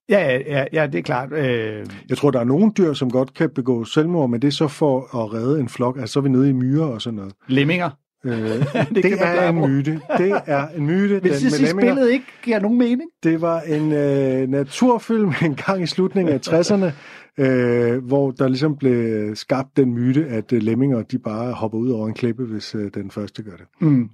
Ja, 0.09 0.19
ja, 0.31 0.39
ja, 0.47 0.65
ja 0.73 0.87
det 0.87 0.97
er 0.99 1.01
klart. 1.03 1.31
Øh, 1.31 1.85
Jeg 2.09 2.17
tror, 2.17 2.31
der 2.31 2.39
er 2.39 2.43
nogle 2.43 2.71
dyr, 2.77 2.93
som 2.93 3.11
godt 3.11 3.33
kan 3.33 3.49
begå 3.49 3.83
selvmord, 3.85 4.29
men 4.29 4.41
det 4.41 4.47
er 4.47 4.51
så 4.51 4.67
for 4.67 5.23
at 5.23 5.33
redde 5.33 5.59
en 5.59 5.69
flok. 5.69 5.97
Altså 5.99 6.13
så 6.13 6.19
er 6.19 6.23
vi 6.23 6.29
nede 6.29 6.49
i 6.49 6.53
myrer 6.53 6.85
og 6.85 7.01
sådan 7.01 7.17
noget. 7.17 7.33
lemminger. 7.47 7.89
Øh, 8.25 8.33
det, 8.95 9.03
det 9.03 9.21
er 9.21 9.49
en 9.49 9.55
myte. 9.55 10.01
Det 10.17 10.41
er 10.45 10.67
en 10.67 10.85
myte. 10.85 11.19
Hvis 11.19 11.41
den 11.41 11.51
sige, 11.51 11.67
spillet 11.67 12.11
ikke 12.11 12.25
giver 12.43 12.59
nogen 12.59 12.77
mening. 12.77 13.09
Det 13.23 13.41
var 13.41 13.61
en 13.61 13.91
øh, 13.91 14.49
naturfilm 14.49 15.33
en 15.45 15.55
gang 15.55 15.83
i 15.83 15.85
slutningen 15.85 16.33
af 16.33 16.39
60'erne, 16.47 16.91
øh, 17.37 18.05
hvor 18.05 18.31
der 18.31 18.47
ligesom 18.47 18.77
blev 18.77 19.35
skabt 19.35 19.77
den 19.77 19.93
myte, 19.93 20.25
at 20.25 20.53
øh, 20.53 20.61
lemminger 20.61 21.01
de 21.01 21.19
bare 21.19 21.53
hopper 21.53 21.77
ud 21.77 21.89
over 21.89 22.07
en 22.07 22.13
klippe, 22.13 22.45
hvis 22.45 22.75
øh, 22.75 22.91
den 22.93 23.11
første 23.11 23.43
gør 23.43 23.55
det. 23.55 23.65
Mm. 23.81 24.09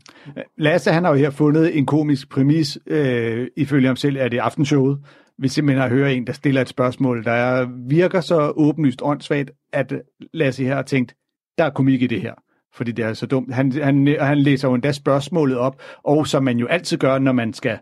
Lasse, 0.58 0.91
han 0.91 1.04
har 1.04 1.12
jo 1.12 1.17
her 1.17 1.30
fundet 1.30 1.78
en 1.78 1.86
komisk 1.86 2.30
præmis, 2.30 2.78
øh, 2.88 3.48
ifølge 3.58 3.88
ham 3.88 3.95
selv, 3.95 4.17
er 4.19 4.28
det 4.28 4.38
aftenshowet. 4.38 5.00
Vi 5.41 5.48
simpelthen 5.48 5.82
har 5.82 5.89
hørt 5.89 6.12
en, 6.12 6.28
der 6.28 6.34
stiller 6.34 6.62
et 6.62 6.69
spørgsmål, 6.69 7.24
der 7.24 7.32
er, 7.32 7.67
virker 7.88 8.22
så 8.22 8.54
åbenlyst 8.56 9.02
åndssvagt, 9.04 9.52
at 9.74 9.93
Lasse 10.34 10.63
her 10.63 10.76
har 10.76 10.82
tænkt, 10.82 11.15
der 11.58 11.63
er 11.63 11.69
komik 11.69 12.02
i 12.02 12.08
det 12.08 12.22
her. 12.22 12.34
Fordi 12.73 12.91
det 12.91 13.05
er 13.05 13.13
så 13.13 13.25
dumt. 13.25 13.53
Han, 13.53 13.71
han, 13.71 14.17
han 14.19 14.38
læser 14.38 14.67
jo 14.67 14.73
endda 14.73 14.91
spørgsmålet 14.91 15.58
op, 15.58 15.82
og 16.03 16.27
som 16.27 16.43
man 16.43 16.58
jo 16.58 16.67
altid 16.67 16.97
gør, 16.97 17.19
når 17.19 17.32
man 17.32 17.53
skal 17.53 17.77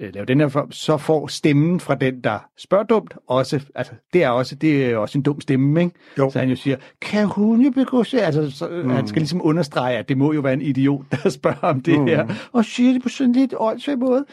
øh, 0.00 0.14
lave 0.14 0.26
den 0.26 0.40
her, 0.40 0.48
for, 0.48 0.66
så 0.70 0.96
får 0.96 1.26
stemmen 1.26 1.80
fra 1.80 1.94
den, 1.94 2.20
der 2.20 2.38
spørger 2.58 2.84
dumt, 2.84 3.14
også, 3.26 3.60
altså, 3.74 3.92
det 4.12 4.24
er 4.24 4.28
også, 4.28 4.54
det 4.54 4.86
er 4.86 4.96
også 4.96 5.18
en 5.18 5.22
dum 5.22 5.40
stemme, 5.40 5.80
ikke? 5.80 5.94
Jo. 6.18 6.30
Så 6.30 6.38
han 6.38 6.48
jo 6.48 6.56
siger, 6.56 6.76
kan 7.00 7.26
hun 7.26 7.60
jo 7.60 7.70
begå 7.70 8.04
sig? 8.04 8.22
Altså, 8.22 8.50
så, 8.50 8.68
mm. 8.68 8.90
han 8.90 9.06
skal 9.06 9.20
ligesom 9.20 9.40
understrege, 9.44 9.98
at 9.98 10.08
det 10.08 10.18
må 10.18 10.32
jo 10.32 10.40
være 10.40 10.52
en 10.52 10.62
idiot, 10.62 11.04
der 11.10 11.28
spørger 11.38 11.68
om 11.68 11.80
det 11.80 12.00
mm. 12.00 12.06
her, 12.06 12.26
og 12.52 12.64
siger 12.64 12.92
det 12.92 13.02
på 13.02 13.08
sådan 13.08 13.32
lidt 13.32 13.54
åndssvagt 13.56 13.98
måde. 13.98 14.24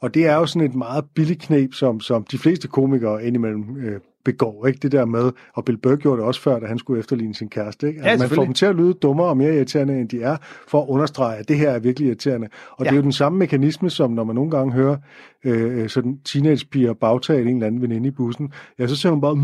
Og 0.00 0.14
det 0.14 0.26
er 0.26 0.34
jo 0.34 0.46
sådan 0.46 0.68
et 0.68 0.74
meget 0.74 1.04
billigt 1.14 1.42
knep, 1.42 1.74
som, 1.74 2.00
som 2.00 2.24
de 2.24 2.38
fleste 2.38 2.68
komikere 2.68 3.24
indimellem 3.24 3.76
øh, 3.76 4.00
begår. 4.24 4.66
Ikke? 4.66 4.78
Det 4.82 4.92
der 4.92 5.04
med, 5.04 5.32
og 5.54 5.64
Bill 5.64 5.78
Burr 5.78 5.96
gjorde 5.96 6.18
det 6.18 6.26
også 6.26 6.40
før, 6.40 6.58
da 6.58 6.66
han 6.66 6.78
skulle 6.78 7.00
efterligne 7.00 7.34
sin 7.34 7.48
kæreste. 7.48 7.88
Ikke? 7.88 8.00
Ja, 8.00 8.08
Altså, 8.08 8.26
man 8.26 8.34
får 8.34 8.44
dem 8.44 8.54
til 8.54 8.66
at 8.66 8.76
lyde 8.76 8.92
dummere 8.94 9.26
og 9.26 9.36
mere 9.36 9.54
irriterende, 9.56 10.00
end 10.00 10.08
de 10.08 10.22
er, 10.22 10.36
for 10.68 10.82
at 10.82 10.88
understrege, 10.88 11.36
at 11.38 11.48
det 11.48 11.56
her 11.56 11.70
er 11.70 11.78
virkelig 11.78 12.06
irriterende. 12.06 12.48
Og 12.70 12.76
ja. 12.78 12.84
det 12.84 12.88
er 12.90 12.94
Ja. 12.94 12.96
jo 12.96 13.02
den 13.02 13.12
samme 13.12 13.38
mekanisme, 13.38 13.90
som 13.90 14.10
når 14.10 14.24
man 14.24 14.34
nogle 14.34 14.50
gange 14.50 14.72
hører 14.72 14.96
øh, 15.44 15.88
sådan 15.88 16.18
teenagepiger 16.24 16.92
bagtale 16.92 17.50
en 17.50 17.56
eller 17.56 17.66
anden 17.66 17.82
veninde 17.82 18.08
i 18.08 18.10
bussen. 18.10 18.52
Ja, 18.78 18.86
så 18.86 18.96
ser 18.96 19.10
man 19.10 19.20
bare... 19.20 19.36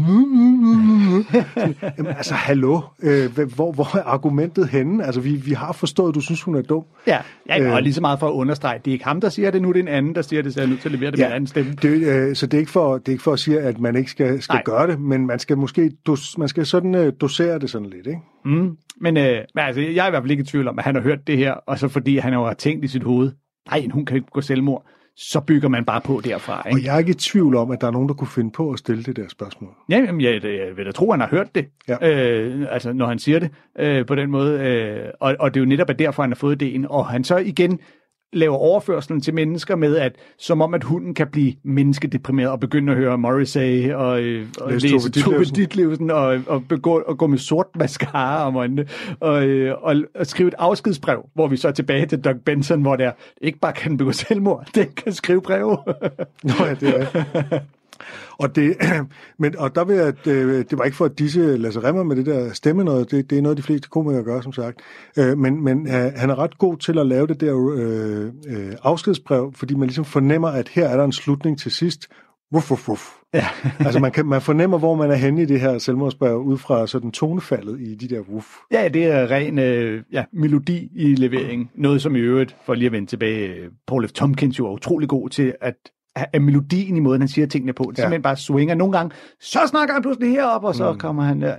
Sådan, 1.55 1.75
Jamen, 1.99 2.13
altså, 2.17 2.35
hallo, 2.35 2.81
øh, 3.03 3.39
hvor, 3.55 3.73
hvor 3.73 3.97
er 3.97 4.03
argumentet 4.03 4.69
henne? 4.69 5.05
Altså, 5.05 5.21
vi, 5.21 5.31
vi 5.35 5.53
har 5.53 5.73
forstået, 5.73 6.09
at 6.09 6.15
du 6.15 6.21
synes, 6.21 6.43
hun 6.43 6.55
er 6.55 6.63
dum. 6.63 6.85
Ja, 7.07 7.19
ja 7.49 7.63
Øh. 7.63 7.73
og 7.73 7.83
lige 7.83 7.95
så 7.95 8.01
meget 8.01 8.19
for 8.21 8.29
at 8.29 8.33
understrege, 8.33 8.79
det 8.85 8.91
er 8.91 8.93
ikke 8.93 9.05
ham, 9.05 9.21
der 9.21 9.29
siger 9.29 9.51
det, 9.51 9.63
nu 9.63 9.69
er 9.69 9.73
det 9.73 9.81
en 9.81 9.89
anden, 9.89 10.15
der 10.15 10.23
siger 10.23 10.43
det, 10.43 10.55
så 10.55 10.61
jeg 10.61 10.65
er 10.67 10.69
nødt 10.71 10.81
til 10.81 10.89
at 10.89 10.93
levere 10.93 11.11
det 11.11 11.19
med 11.19 11.27
en 11.27 11.33
anden 11.33 11.47
stemme. 11.47 11.73
Det, 11.83 11.89
øh, 11.91 12.37
så 12.37 12.47
det 12.47 12.55
er, 12.55 12.59
ikke 12.59 12.71
for, 12.73 12.99
det 12.99 13.09
er 13.09 13.13
ikke 13.13 13.23
for 13.25 13.33
at 13.33 13.39
sige, 13.39 13.61
at 13.61 13.81
man 13.81 13.97
ikke 13.97 14.11
skal, 14.11 14.43
skal 14.43 14.55
Nej. 14.55 14.63
Gøre 14.71 14.87
det, 14.87 15.01
men 15.01 15.27
man 15.27 15.39
skal 15.39 15.59
måske 15.59 15.91
dos, 16.07 16.39
man 16.39 16.49
skal 16.49 16.67
sådan 16.67 16.95
øh, 16.95 17.13
dosere 17.21 17.59
det 17.59 17.71
sådan 17.71 17.89
lidt, 17.91 18.07
ikke? 18.07 18.21
Mm. 18.45 18.77
Men, 19.01 19.17
øh, 19.17 19.39
men 19.55 19.65
altså, 19.65 19.81
jeg 19.81 20.03
er 20.05 20.07
i 20.07 20.11
hvert 20.11 20.23
fald 20.23 20.31
ikke 20.31 20.41
i 20.41 20.45
tvivl 20.47 20.69
om, 20.69 20.79
at 20.79 20.85
han 20.85 20.95
har 20.95 21.03
hørt 21.03 21.27
det 21.27 21.37
her, 21.37 21.53
og 21.53 21.79
så 21.79 21.89
fordi 21.89 22.17
han 22.19 22.33
jo 22.33 22.45
har 22.47 22.55
tænkt 22.55 22.85
i 22.85 22.89
sit 22.89 23.03
hoved, 23.03 23.33
nej, 23.71 23.79
en 23.85 23.91
hund 23.91 24.07
kan 24.07 24.17
ikke 24.17 24.29
gå 24.33 24.41
selvmord, 24.41 24.87
så 25.17 25.41
bygger 25.41 25.69
man 25.69 25.85
bare 25.85 26.01
på 26.01 26.21
derfra. 26.25 26.63
Og 26.65 26.71
Ikke? 26.71 26.87
jeg 26.87 26.95
er 26.95 26.99
ikke 26.99 27.11
i 27.11 27.15
tvivl 27.15 27.57
om, 27.57 27.71
at 27.71 27.81
der 27.81 27.87
er 27.87 27.91
nogen, 27.91 28.09
der 28.09 28.15
kunne 28.15 28.29
finde 28.29 28.51
på 28.51 28.71
at 28.71 28.79
stille 28.79 29.03
det 29.03 29.17
der 29.17 29.29
spørgsmål. 29.29 29.71
Ja, 29.91 29.97
jamen, 29.99 30.21
jeg, 30.21 30.45
jeg 30.45 30.77
vil 30.77 30.87
da 30.87 30.91
tro, 30.93 31.11
at 31.13 31.15
han 31.21 31.21
har 31.29 31.37
hørt 31.37 31.55
det, 31.55 31.67
Ja. 31.89 31.97
øh, 32.13 32.67
altså, 32.71 32.93
når 32.93 33.07
han 33.07 33.19
siger 33.19 33.39
det 33.39 33.51
øh, 33.79 34.07
på 34.07 34.15
den 34.15 34.31
måde. 34.31 34.61
Øh, 34.61 35.11
og, 35.21 35.37
og 35.41 35.55
det 35.55 35.61
er 35.61 35.65
jo 35.65 35.69
netop 35.69 35.91
at 35.91 35.99
derfor, 35.99 36.23
han 36.23 36.31
har 36.31 36.37
fået 36.37 36.63
ideen. 36.63 36.87
Og 36.91 37.07
han 37.07 37.25
så 37.25 37.37
igen 37.37 37.79
laver 38.33 38.57
overførselen 38.57 39.21
til 39.21 39.35
mennesker 39.35 39.77
med, 39.77 39.97
at 39.97 40.17
som 40.39 40.61
om, 40.61 40.75
at 40.75 40.85
hunden 40.85 41.15
kan 41.15 41.27
blive 41.33 41.53
menneskedeprimeret 41.65 42.51
og 42.51 42.61
begynde 42.61 42.93
at 42.93 42.99
høre 42.99 43.19
Morrissey 43.19 43.93
og, 43.93 44.23
øh, 44.23 44.47
og 44.61 44.73
Læse 44.73 44.89
læse 44.89 45.11
Tove 45.11 45.45
Ditlevsen. 45.45 46.11
Og, 46.11 46.41
og, 46.47 46.69
begå, 46.69 47.03
og 47.07 47.19
gå 47.19 47.27
med 47.27 47.39
sort 47.39 47.67
mascara 47.75 48.47
om 48.47 48.57
øjnene 48.57 48.87
og, 49.21 49.47
øh, 49.47 49.75
og, 49.83 49.97
og 50.15 50.27
skrive 50.27 50.49
et 50.49 50.55
afskedsbrev, 50.59 51.29
hvor 51.35 51.47
vi 51.47 51.57
så 51.57 51.69
er 51.69 51.73
tilbage 51.73 52.07
til 52.07 52.21
Doug 52.21 52.37
Benson, 52.45 52.83
hvor 52.83 52.97
der 52.97 53.13
ikke 53.41 53.59
bare 53.59 53.73
kan 53.73 53.97
begå 53.97 54.13
selvmord, 54.13 54.69
det 54.75 54.95
kan 54.95 55.13
skrive 55.13 55.43
breve. 55.43 55.79
Nå 56.43 56.53
ja, 56.61 56.75
det 56.75 57.01
er. 57.01 57.59
Og, 58.39 58.57
det, 58.57 58.77
men, 59.39 59.59
og 59.59 59.75
der 59.75 59.85
vil 59.85 59.97
jeg, 59.97 60.25
det, 60.25 60.71
det 60.71 60.79
var 60.79 60.85
ikke 60.85 60.97
for 60.97 61.05
at 61.05 61.19
disse 61.19 61.57
Lasse 61.57 61.81
Remmer 61.81 62.03
med 62.03 62.17
det 62.17 62.27
der 62.27 62.53
stemme 62.53 62.85
noget, 62.85 63.11
det, 63.11 63.31
det 63.31 63.39
er 63.39 63.43
noget, 63.43 63.59
de 63.59 63.63
fleste 63.63 63.89
komikere 63.89 64.23
gør, 64.23 64.41
som 64.41 64.53
sagt. 64.53 64.81
Øh, 65.19 65.39
men 65.39 65.65
men 65.65 65.87
øh, 65.87 66.13
han 66.17 66.31
er 66.31 66.39
ret 66.39 66.59
god 66.59 66.77
til 66.77 66.99
at 66.99 67.07
lave 67.07 67.27
det 67.27 67.41
der 67.41 67.75
øh, 67.77 68.25
øh, 68.49 68.73
afskedsbrev, 68.83 69.53
fordi 69.57 69.75
man 69.75 69.87
ligesom 69.87 70.05
fornemmer, 70.05 70.49
at 70.49 70.69
her 70.69 70.89
er 70.89 70.97
der 70.97 71.05
en 71.05 71.13
slutning 71.13 71.59
til 71.59 71.73
sidst. 71.73 72.09
Wuff, 72.55 72.71
wuff, 72.71 72.89
wuff. 72.89 73.03
Ja. 73.35 73.47
altså 73.87 74.01
man, 74.01 74.13
kan, 74.13 74.27
man 74.27 74.41
fornemmer, 74.41 74.79
hvor 74.79 74.95
man 74.95 75.11
er 75.11 75.15
henne 75.15 75.43
i 75.43 75.45
det 75.45 75.61
her 75.61 75.79
selvmordsbrev, 75.79 76.37
ud 76.37 76.59
fra 76.59 76.87
sådan 76.87 77.13
tonefaldet 77.13 77.81
i 77.81 77.95
de 77.95 78.09
der 78.09 78.21
wuff. 78.21 78.47
Ja, 78.73 78.89
det 78.89 79.05
er 79.05 79.31
ren 79.31 79.59
øh, 79.59 80.03
ja, 80.13 80.25
melodi 80.33 80.91
i 80.95 81.15
leveringen. 81.15 81.71
Noget 81.75 82.03
som 82.03 82.17
i 82.17 82.19
øvrigt, 82.19 82.57
for 82.67 82.75
lige 82.75 82.87
at 82.87 82.93
vende 82.93 83.07
tilbage, 83.07 83.49
øh, 83.49 83.71
Paul 83.87 84.09
F. 84.09 84.13
Tompkins 84.13 84.59
jo 84.59 84.67
er 84.67 84.73
utrolig 84.73 85.09
god 85.09 85.29
til 85.29 85.55
at 85.61 85.77
at 86.33 86.43
melodien 86.43 86.97
i 86.97 87.01
måden, 87.01 87.21
han 87.21 87.29
siger 87.29 87.47
tingene 87.47 87.73
på, 87.73 87.85
det 87.91 87.99
Ja. 87.99 88.03
simpelthen 88.03 88.23
bare 88.23 88.37
swinger. 88.37 88.75
Nogle 88.75 88.93
gange, 88.99 89.15
så 89.41 89.59
snakker 89.67 89.93
han 89.95 90.03
pludselig 90.03 90.31
herop, 90.31 90.65
og 90.65 90.75
så 90.75 90.93
mm. 90.93 90.99
kommer 90.99 91.23
han... 91.23 91.43
Øh, 91.43 91.53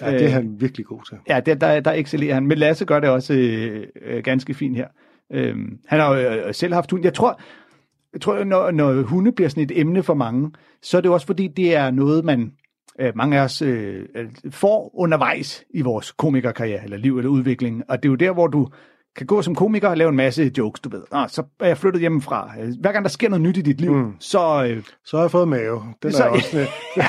Ja, 0.00 0.12
det 0.12 0.24
er 0.24 0.28
han 0.28 0.56
virkelig 0.58 0.86
god 0.86 1.00
til. 1.08 1.18
Ja, 1.28 1.40
der, 1.40 1.54
der, 1.54 1.80
der 1.80 1.92
excellerer 1.92 2.34
han. 2.34 2.46
Men 2.46 2.58
Lasse 2.58 2.84
gør 2.84 3.00
det 3.00 3.08
også 3.10 3.34
øh, 3.34 3.86
øh, 4.06 4.22
ganske 4.22 4.54
fint 4.54 4.76
her. 4.76 4.86
Øhm, 5.32 5.78
han 5.86 6.00
har 6.00 6.14
jo 6.14 6.30
øh, 6.30 6.54
selv 6.54 6.74
haft 6.74 6.90
hund. 6.90 7.04
Jeg 7.04 7.14
tror, 7.14 7.40
jeg 8.12 8.20
tror 8.20 8.44
når, 8.44 8.70
når 8.70 9.02
hunde 9.02 9.32
bliver 9.32 9.48
sådan 9.48 9.62
et 9.62 9.80
emne 9.80 10.02
for 10.02 10.14
mange, 10.14 10.50
så 10.82 10.96
er 10.96 11.00
det 11.00 11.10
også 11.10 11.26
fordi, 11.26 11.48
det 11.48 11.76
er 11.76 11.90
noget, 11.90 12.24
man 12.24 12.52
øh, 13.00 13.12
mange 13.16 13.38
af 13.38 13.44
os 13.44 13.62
øh, 13.62 14.02
øh, 14.16 14.26
får 14.50 14.90
undervejs 14.94 15.64
i 15.70 15.82
vores 15.82 16.12
komikerkarriere, 16.12 16.84
eller 16.84 16.96
liv 16.96 17.18
eller 17.18 17.30
udvikling. 17.30 17.82
Og 17.88 18.02
det 18.02 18.08
er 18.08 18.12
jo 18.12 18.16
der, 18.16 18.32
hvor 18.32 18.46
du 18.46 18.68
kan 19.16 19.26
gå 19.26 19.42
som 19.42 19.54
komiker 19.54 19.88
og 19.88 19.96
lave 19.96 20.08
en 20.08 20.16
masse 20.16 20.50
jokes, 20.58 20.80
du 20.80 20.88
ved. 20.88 21.02
Nå, 21.12 21.24
så 21.28 21.42
er 21.60 21.66
jeg 21.66 21.78
flyttet 21.78 22.00
hjemmefra. 22.00 22.50
Hver 22.80 22.92
gang 22.92 23.04
der 23.04 23.10
sker 23.10 23.28
noget 23.28 23.42
nyt 23.42 23.56
i 23.56 23.60
dit 23.62 23.80
liv, 23.80 23.92
mm. 23.94 24.12
så... 24.20 24.64
Øh, 24.64 24.82
Så 25.04 25.16
har 25.16 25.24
jeg 25.24 25.30
fået 25.30 25.48
mave. 25.48 25.82
Den 26.02 26.12
Så- 26.12 26.24
er 26.24 26.28
også, 26.28 26.58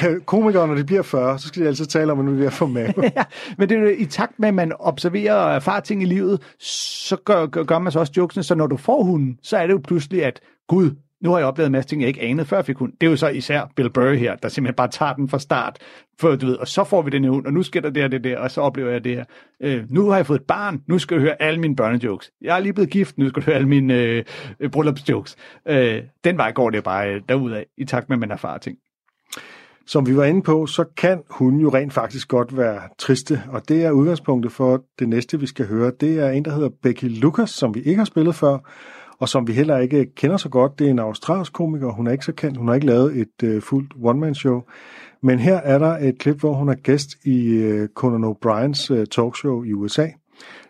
øh, 0.10 0.22
komikere, 0.22 0.68
når 0.68 0.76
de 0.76 0.84
bliver 0.84 1.02
40, 1.02 1.40
så 1.40 1.48
skal 1.48 1.62
de 1.62 1.68
altid 1.68 1.86
tale 1.86 2.12
om, 2.12 2.20
at 2.20 2.26
nu 2.26 2.44
er 2.44 2.48
at 2.48 2.54
få 2.54 2.66
mave. 2.68 2.94
ja, 3.18 3.24
men 3.58 3.70
det 3.70 3.78
er 3.78 3.82
jo 3.82 3.88
i 3.98 4.06
takt 4.06 4.40
med, 4.40 4.48
at 4.48 4.54
man 4.54 4.74
observerer 4.80 5.34
og 5.36 5.54
erfarer 5.56 5.80
ting 5.80 6.02
i 6.02 6.06
livet, 6.06 6.42
så 6.60 7.16
gør, 7.26 7.46
gør, 7.46 7.64
gør 7.64 7.80
man 7.80 7.92
så 7.92 8.00
også 8.00 8.14
jokesene. 8.18 8.44
Så 8.44 8.56
når 8.56 8.68
du 8.68 8.78
får 8.78 9.04
hunden, 9.04 9.38
så 9.44 9.58
er 9.58 9.68
det 9.68 9.74
jo 9.74 9.82
pludselig, 9.88 10.26
at 10.26 10.40
gud, 10.68 10.92
nu 11.22 11.32
har 11.32 11.38
jeg 11.38 11.48
oplevet 11.48 11.66
en 11.66 11.72
masse 11.72 11.90
ting, 11.90 12.02
jeg 12.02 12.08
ikke 12.08 12.22
anede, 12.22 12.48
før 12.48 12.58
jeg 12.58 12.66
fik 12.66 12.78
hund. 12.78 12.94
Det 13.02 13.08
er 13.08 13.12
jo 13.12 13.18
så 13.18 13.28
især 13.28 13.72
Bill 13.76 13.90
Burr 13.90 14.14
her, 14.14 14.36
der 14.36 14.50
simpelthen 14.50 14.76
bare 14.76 14.88
tager 14.88 15.14
den 15.14 15.30
fra 15.30 15.40
start. 15.40 15.78
For, 16.20 16.36
du 16.36 16.46
ved, 16.46 16.56
og 16.56 16.68
så 16.68 16.84
får 16.84 17.02
vi 17.02 17.10
den 17.10 17.24
her 17.24 17.32
hund, 17.32 17.46
og 17.46 17.54
nu 17.54 17.64
sker 17.64 17.82
der 17.82 17.90
det 17.90 18.04
og 18.04 18.12
det 18.12 18.24
der, 18.24 18.38
og 18.40 18.52
så 18.52 18.62
oplever 18.62 18.92
jeg 18.92 19.04
det 19.04 19.16
her. 19.16 19.26
Øh, 19.64 19.84
nu 19.90 20.10
har 20.10 20.16
jeg 20.16 20.26
fået 20.26 20.40
et 20.40 20.46
barn, 20.48 20.82
nu 20.88 21.00
skal 21.00 21.18
du 21.18 21.22
høre 21.22 21.42
alle 21.42 21.60
mine 21.60 21.76
børnejokes. 21.76 22.32
Jeg 22.42 22.56
er 22.56 22.60
lige 22.60 22.74
blevet 22.74 22.90
gift, 22.90 23.18
nu 23.18 23.30
skal 23.30 23.42
du 23.42 23.46
høre 23.46 23.56
alle 23.56 23.68
mine 23.68 23.94
øh, 23.94 24.24
bryllupsjokes. 24.72 25.36
Øh, 25.68 26.02
den 26.24 26.38
vej 26.38 26.52
går 26.52 26.70
det 26.70 26.84
bare 26.84 27.14
øh, 27.14 27.22
derudad, 27.30 27.64
i 27.78 27.86
takt 27.86 28.10
med, 28.10 28.16
at 28.16 28.20
man 28.20 28.32
erfarer 28.32 28.58
ting. 28.58 28.78
Som 29.86 30.08
vi 30.08 30.18
var 30.18 30.24
inde 30.24 30.42
på, 30.42 30.66
så 30.66 30.86
kan 30.98 31.22
hun 31.30 31.60
jo 31.60 31.70
rent 31.70 31.94
faktisk 31.94 32.28
godt 32.28 32.58
være 32.58 32.82
triste, 32.98 33.44
og 33.50 33.70
det 33.70 33.86
er 33.86 33.92
udgangspunktet 33.92 34.52
for 34.52 34.84
det 35.00 35.10
næste, 35.10 35.40
vi 35.40 35.46
skal 35.46 35.68
høre. 35.68 35.92
Det 36.00 36.20
er 36.20 36.30
en, 36.30 36.46
der 36.46 36.54
hedder 36.54 36.70
Becky 36.84 37.06
Lucas, 37.22 37.50
som 37.50 37.76
vi 37.76 37.80
ikke 37.80 37.98
har 37.98 38.06
spillet 38.06 38.36
før, 38.36 38.58
og 39.20 39.30
som 39.30 39.48
vi 39.48 39.54
heller 39.54 39.78
ikke 39.78 40.06
kender 40.16 40.38
så 40.38 40.50
godt. 40.50 40.80
Det 40.80 40.88
er 40.88 40.92
en 40.92 41.00
australsk 41.00 41.54
komiker, 41.54 41.92
hun 41.92 42.08
er 42.08 42.12
ikke 42.12 42.26
så 42.26 42.32
kendt, 42.32 42.58
hun 42.58 42.68
har 42.68 42.76
ikke 42.76 42.88
lavet 42.88 43.18
et 43.18 43.44
øh, 43.44 43.62
fuldt 43.62 43.94
one-man-show. 44.04 44.62
Men 45.22 45.40
her 45.40 45.56
er 45.56 45.80
der 45.80 45.98
et 45.98 46.18
klip, 46.18 46.40
hvor 46.40 46.54
hun 46.54 46.70
er 46.70 46.76
gæst 46.76 47.10
i 47.24 47.48
øh, 47.48 47.90
Conan 47.96 48.24
O'Briens 48.24 48.94
øh, 48.94 49.08
talkshow 49.08 49.64
i 49.64 49.74
USA. 49.74 50.08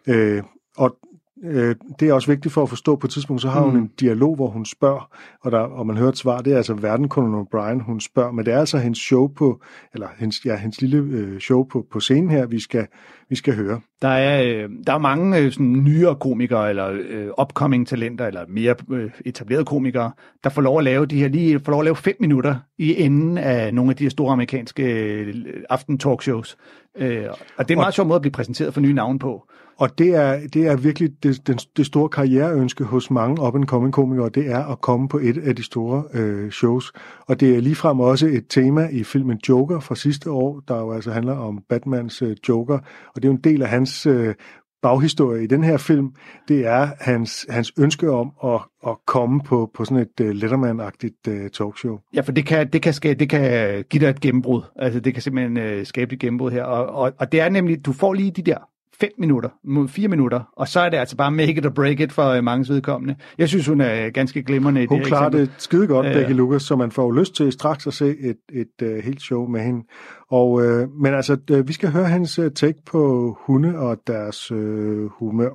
Øh, 0.07 0.43
og 0.77 0.97
øh, 1.43 1.75
det 1.99 2.09
er 2.09 2.13
også 2.13 2.31
vigtigt 2.31 2.53
for 2.53 2.63
at 2.63 2.69
forstå 2.69 2.95
på 2.95 3.07
et 3.07 3.11
tidspunkt, 3.11 3.41
så 3.41 3.49
har 3.49 3.61
hun 3.61 3.73
Mm. 3.73 3.79
en 3.79 3.91
dialog, 3.99 4.35
hvor 4.35 4.47
hun 4.47 4.65
spørger, 4.65 5.09
og, 5.41 5.51
der, 5.51 5.59
og 5.59 5.87
man 5.87 5.97
hører 5.97 6.09
et 6.09 6.17
svar, 6.17 6.41
det 6.41 6.53
er 6.53 6.57
altså 6.57 6.73
verden 6.73 7.09
Conan 7.09 7.45
O'Brien, 7.45 7.83
hun 7.83 7.99
spørger, 7.99 8.31
men 8.31 8.45
det 8.45 8.53
er 8.53 8.59
altså 8.59 8.77
hendes 8.77 8.99
show 8.99 9.27
på, 9.27 9.61
eller 9.93 10.07
hendes, 10.17 10.45
ja, 10.45 10.55
hendes 10.57 10.81
lille 10.81 10.97
øh, 10.97 11.39
show 11.39 11.63
på, 11.63 11.85
på 11.91 11.99
scenen 11.99 12.29
her, 12.29 12.45
vi 12.45 12.59
skal, 12.59 12.87
vi 13.29 13.35
skal 13.35 13.55
høre. 13.55 13.79
Der 14.01 14.07
er, 14.07 14.43
øh, 14.43 14.69
der 14.87 14.93
er 14.93 14.97
mange 14.97 15.37
øh, 15.39 15.51
sådan, 15.51 15.83
nyere 15.83 16.15
komikere, 16.15 16.69
eller 16.69 16.89
øh, 17.09 17.27
upcoming 17.41 17.87
talenter, 17.87 18.27
eller 18.27 18.41
mere 18.47 18.75
øh, 18.91 19.11
etablerede 19.25 19.65
komikere, 19.65 20.11
der 20.43 20.49
får 20.49 20.61
lov 20.61 20.77
at 20.77 20.83
lave 20.83 21.05
de 21.05 21.19
her, 21.19 21.27
lige 21.27 21.59
får 21.59 21.71
lov 21.71 21.81
at 21.81 21.85
lave 21.85 21.95
fem 21.95 22.15
minutter 22.19 22.55
i 22.77 23.01
enden 23.01 23.37
af 23.37 23.73
nogle 23.73 23.91
af 23.91 23.95
de 23.95 24.03
her 24.03 24.09
store 24.09 24.33
amerikanske 24.33 24.83
øh, 24.83 25.35
aften 25.69 25.97
talkshows. 25.97 26.57
Øh, 26.97 27.25
og 27.57 27.67
det 27.67 27.73
er 27.73 27.77
en 27.77 27.81
meget 27.81 27.93
sjov 27.93 28.07
måde 28.07 28.15
at 28.15 28.21
blive 28.21 28.31
præsenteret 28.31 28.73
for 28.73 28.81
nye 28.81 28.93
navne 28.93 29.19
på. 29.19 29.47
Og 29.79 29.97
det 29.97 30.15
er, 30.15 30.39
det 30.53 30.67
er 30.67 30.75
virkelig 30.75 31.23
det, 31.23 31.47
den, 31.47 31.57
det 31.77 31.85
store 31.85 32.09
karriereønske 32.09 32.83
hos 32.83 33.11
mange 33.11 33.41
up-and-coming 33.41 33.91
komikere, 33.91 34.29
det 34.29 34.51
er 34.51 34.65
at 34.65 34.81
komme 34.81 35.09
på 35.09 35.17
et 35.17 35.37
af 35.37 35.55
de 35.55 35.63
store 35.63 36.03
øh, 36.13 36.51
shows. 36.51 36.93
Og 37.27 37.39
det 37.39 37.55
er 37.55 37.61
ligefrem 37.61 37.99
også 37.99 38.27
et 38.27 38.45
tema 38.49 38.87
i 38.91 39.03
filmen 39.03 39.39
Joker 39.49 39.79
fra 39.79 39.95
sidste 39.95 40.31
år, 40.31 40.63
der 40.67 40.77
jo 40.77 40.91
altså 40.91 41.11
handler 41.11 41.33
om 41.33 41.63
Batmans 41.69 42.21
øh, 42.21 42.35
Joker. 42.49 42.77
Og 43.15 43.15
det 43.15 43.25
er 43.25 43.27
jo 43.27 43.35
en 43.35 43.43
del 43.43 43.61
af 43.61 43.69
hans 43.69 44.05
øh, 44.05 44.35
baghistorie 44.81 45.43
i 45.43 45.47
den 45.47 45.63
her 45.63 45.77
film. 45.77 46.15
Det 46.47 46.65
er 46.65 46.89
hans, 46.99 47.45
hans 47.49 47.71
ønske 47.79 48.11
om 48.11 48.31
at, 48.43 48.59
at 48.87 48.97
komme 49.05 49.41
på, 49.41 49.71
på 49.73 49.85
sådan 49.85 49.97
et 49.97 50.19
uh, 50.21 50.29
Letterman-agtigt 50.29 51.27
uh, 51.27 51.47
talkshow. 51.47 51.97
Ja, 52.13 52.21
for 52.21 52.31
det 52.31 52.45
kan, 52.45 52.69
det 52.73 52.81
kan, 52.81 52.93
det 53.01 53.29
kan 53.29 53.83
give 53.89 54.01
dig 54.01 54.09
et 54.09 54.21
gennembrud. 54.21 54.61
Altså, 54.75 54.99
det 54.99 55.13
kan 55.13 55.23
simpelthen 55.23 55.79
uh, 55.79 55.85
skabe 55.85 56.13
et 56.13 56.19
gennembrud 56.19 56.51
her. 56.51 56.63
Og, 56.63 56.85
og, 56.85 57.13
og 57.19 57.31
det 57.31 57.41
er 57.41 57.49
nemlig, 57.49 57.85
du 57.85 57.93
får 57.93 58.13
lige 58.13 58.31
de 58.31 58.41
der 58.41 58.57
fem 58.99 59.11
minutter, 59.17 59.49
mod 59.63 59.87
fire 59.87 60.07
minutter, 60.07 60.41
og 60.57 60.67
så 60.67 60.79
er 60.79 60.89
det 60.89 60.97
altså 60.97 61.15
bare 61.15 61.31
make 61.31 61.51
it 61.51 61.65
or 61.65 61.69
break 61.69 61.99
it 61.99 62.11
for 62.11 62.27
øh, 62.27 62.43
manges 62.43 62.69
vedkommende. 62.69 63.15
Jeg 63.37 63.49
synes, 63.49 63.67
hun 63.67 63.81
er 63.81 64.09
ganske 64.09 64.43
glimrende 64.43 64.83
i 64.83 64.85
Hun 64.85 64.97
det 64.97 65.05
her 65.05 65.09
klarer 65.09 65.29
det 65.29 65.51
skide 65.57 65.87
godt, 65.87 66.05
ja. 66.05 66.13
Becky 66.13 66.31
Lucas, 66.31 66.61
så 66.63 66.75
man 66.75 66.91
får 66.91 67.03
jo 67.03 67.11
lyst 67.11 67.35
til 67.35 67.51
straks 67.51 67.87
at 67.87 67.93
se 67.93 68.15
et, 68.19 68.37
et 68.53 68.81
uh, 68.87 69.03
helt 69.03 69.21
show 69.21 69.47
med 69.47 69.61
hende. 69.61 69.83
Og, 70.31 70.65
øh, 70.65 70.89
men 70.89 71.13
altså, 71.13 71.37
øh, 71.51 71.67
vi 71.67 71.73
skal 71.73 71.89
høre 71.89 72.09
hendes 72.09 72.39
øh, 72.39 72.51
take 72.51 72.77
på 72.85 73.33
hunde 73.39 73.79
og 73.79 73.97
deres 74.07 74.51
øh, 74.51 75.05
humør. 75.05 75.49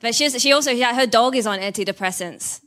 But 0.00 0.14
she, 0.14 0.30
she 0.30 0.54
also, 0.54 0.70
yeah, 0.70 0.94
her 0.94 1.06
dog 1.06 1.36
is 1.36 1.46
on 1.46 1.58
antidepressants. 1.58 2.62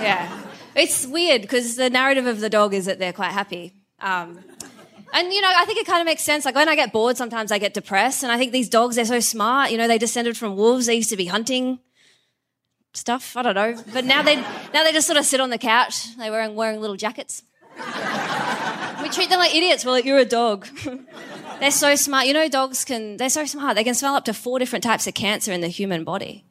yeah. 0.00 0.28
It's 0.76 1.06
weird 1.08 1.40
because 1.42 1.76
the 1.76 1.90
narrative 1.90 2.26
of 2.26 2.38
the 2.38 2.48
dog 2.48 2.74
is 2.74 2.84
that 2.84 2.98
they're 2.98 3.12
quite 3.12 3.32
happy. 3.32 3.72
Um, 4.02 4.38
and, 5.12 5.32
you 5.32 5.40
know, 5.40 5.52
I 5.54 5.64
think 5.64 5.78
it 5.78 5.86
kind 5.86 6.00
of 6.00 6.06
makes 6.06 6.22
sense. 6.22 6.44
Like 6.44 6.54
when 6.54 6.68
I 6.68 6.76
get 6.76 6.92
bored, 6.92 7.16
sometimes 7.16 7.52
I 7.52 7.58
get 7.58 7.74
depressed. 7.74 8.22
And 8.22 8.30
I 8.30 8.38
think 8.38 8.52
these 8.52 8.68
dogs, 8.68 8.96
they're 8.96 9.04
so 9.04 9.20
smart. 9.20 9.70
You 9.70 9.78
know, 9.78 9.88
they 9.88 9.98
descended 9.98 10.36
from 10.36 10.56
wolves. 10.56 10.86
They 10.86 10.94
used 10.94 11.10
to 11.10 11.16
be 11.16 11.26
hunting 11.26 11.78
stuff. 12.92 13.36
I 13.36 13.42
don't 13.42 13.54
know. 13.54 13.82
But 13.92 14.04
now 14.04 14.22
they, 14.22 14.36
now 14.36 14.84
they 14.84 14.92
just 14.92 15.06
sort 15.06 15.18
of 15.18 15.24
sit 15.24 15.40
on 15.40 15.50
the 15.50 15.58
couch. 15.58 16.16
They're 16.16 16.30
wearing, 16.30 16.54
wearing 16.54 16.80
little 16.80 16.96
jackets. 16.96 17.42
we 17.76 19.08
treat 19.08 19.30
them 19.30 19.38
like 19.38 19.54
idiots. 19.54 19.84
We're 19.84 19.92
like, 19.92 20.04
you're 20.04 20.18
a 20.18 20.24
dog. 20.24 20.68
They're 21.60 21.70
so 21.70 21.94
smart. 21.94 22.26
You 22.26 22.32
know, 22.32 22.48
dogs 22.48 22.86
can, 22.86 23.18
they're 23.18 23.28
so 23.28 23.44
smart. 23.44 23.76
They 23.76 23.84
can 23.84 23.94
smell 23.94 24.14
up 24.14 24.24
to 24.24 24.32
four 24.32 24.58
different 24.58 24.82
types 24.82 25.06
of 25.06 25.12
cancer 25.12 25.52
in 25.52 25.60
the 25.60 25.68
human 25.68 26.04
body. 26.04 26.46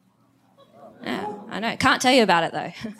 Yeah, 1.02 1.26
I 1.48 1.58
know. 1.58 1.76
Can't 1.76 2.00
tell 2.00 2.12
you 2.12 2.22
about 2.22 2.44
it 2.44 2.52
though. 2.52 2.58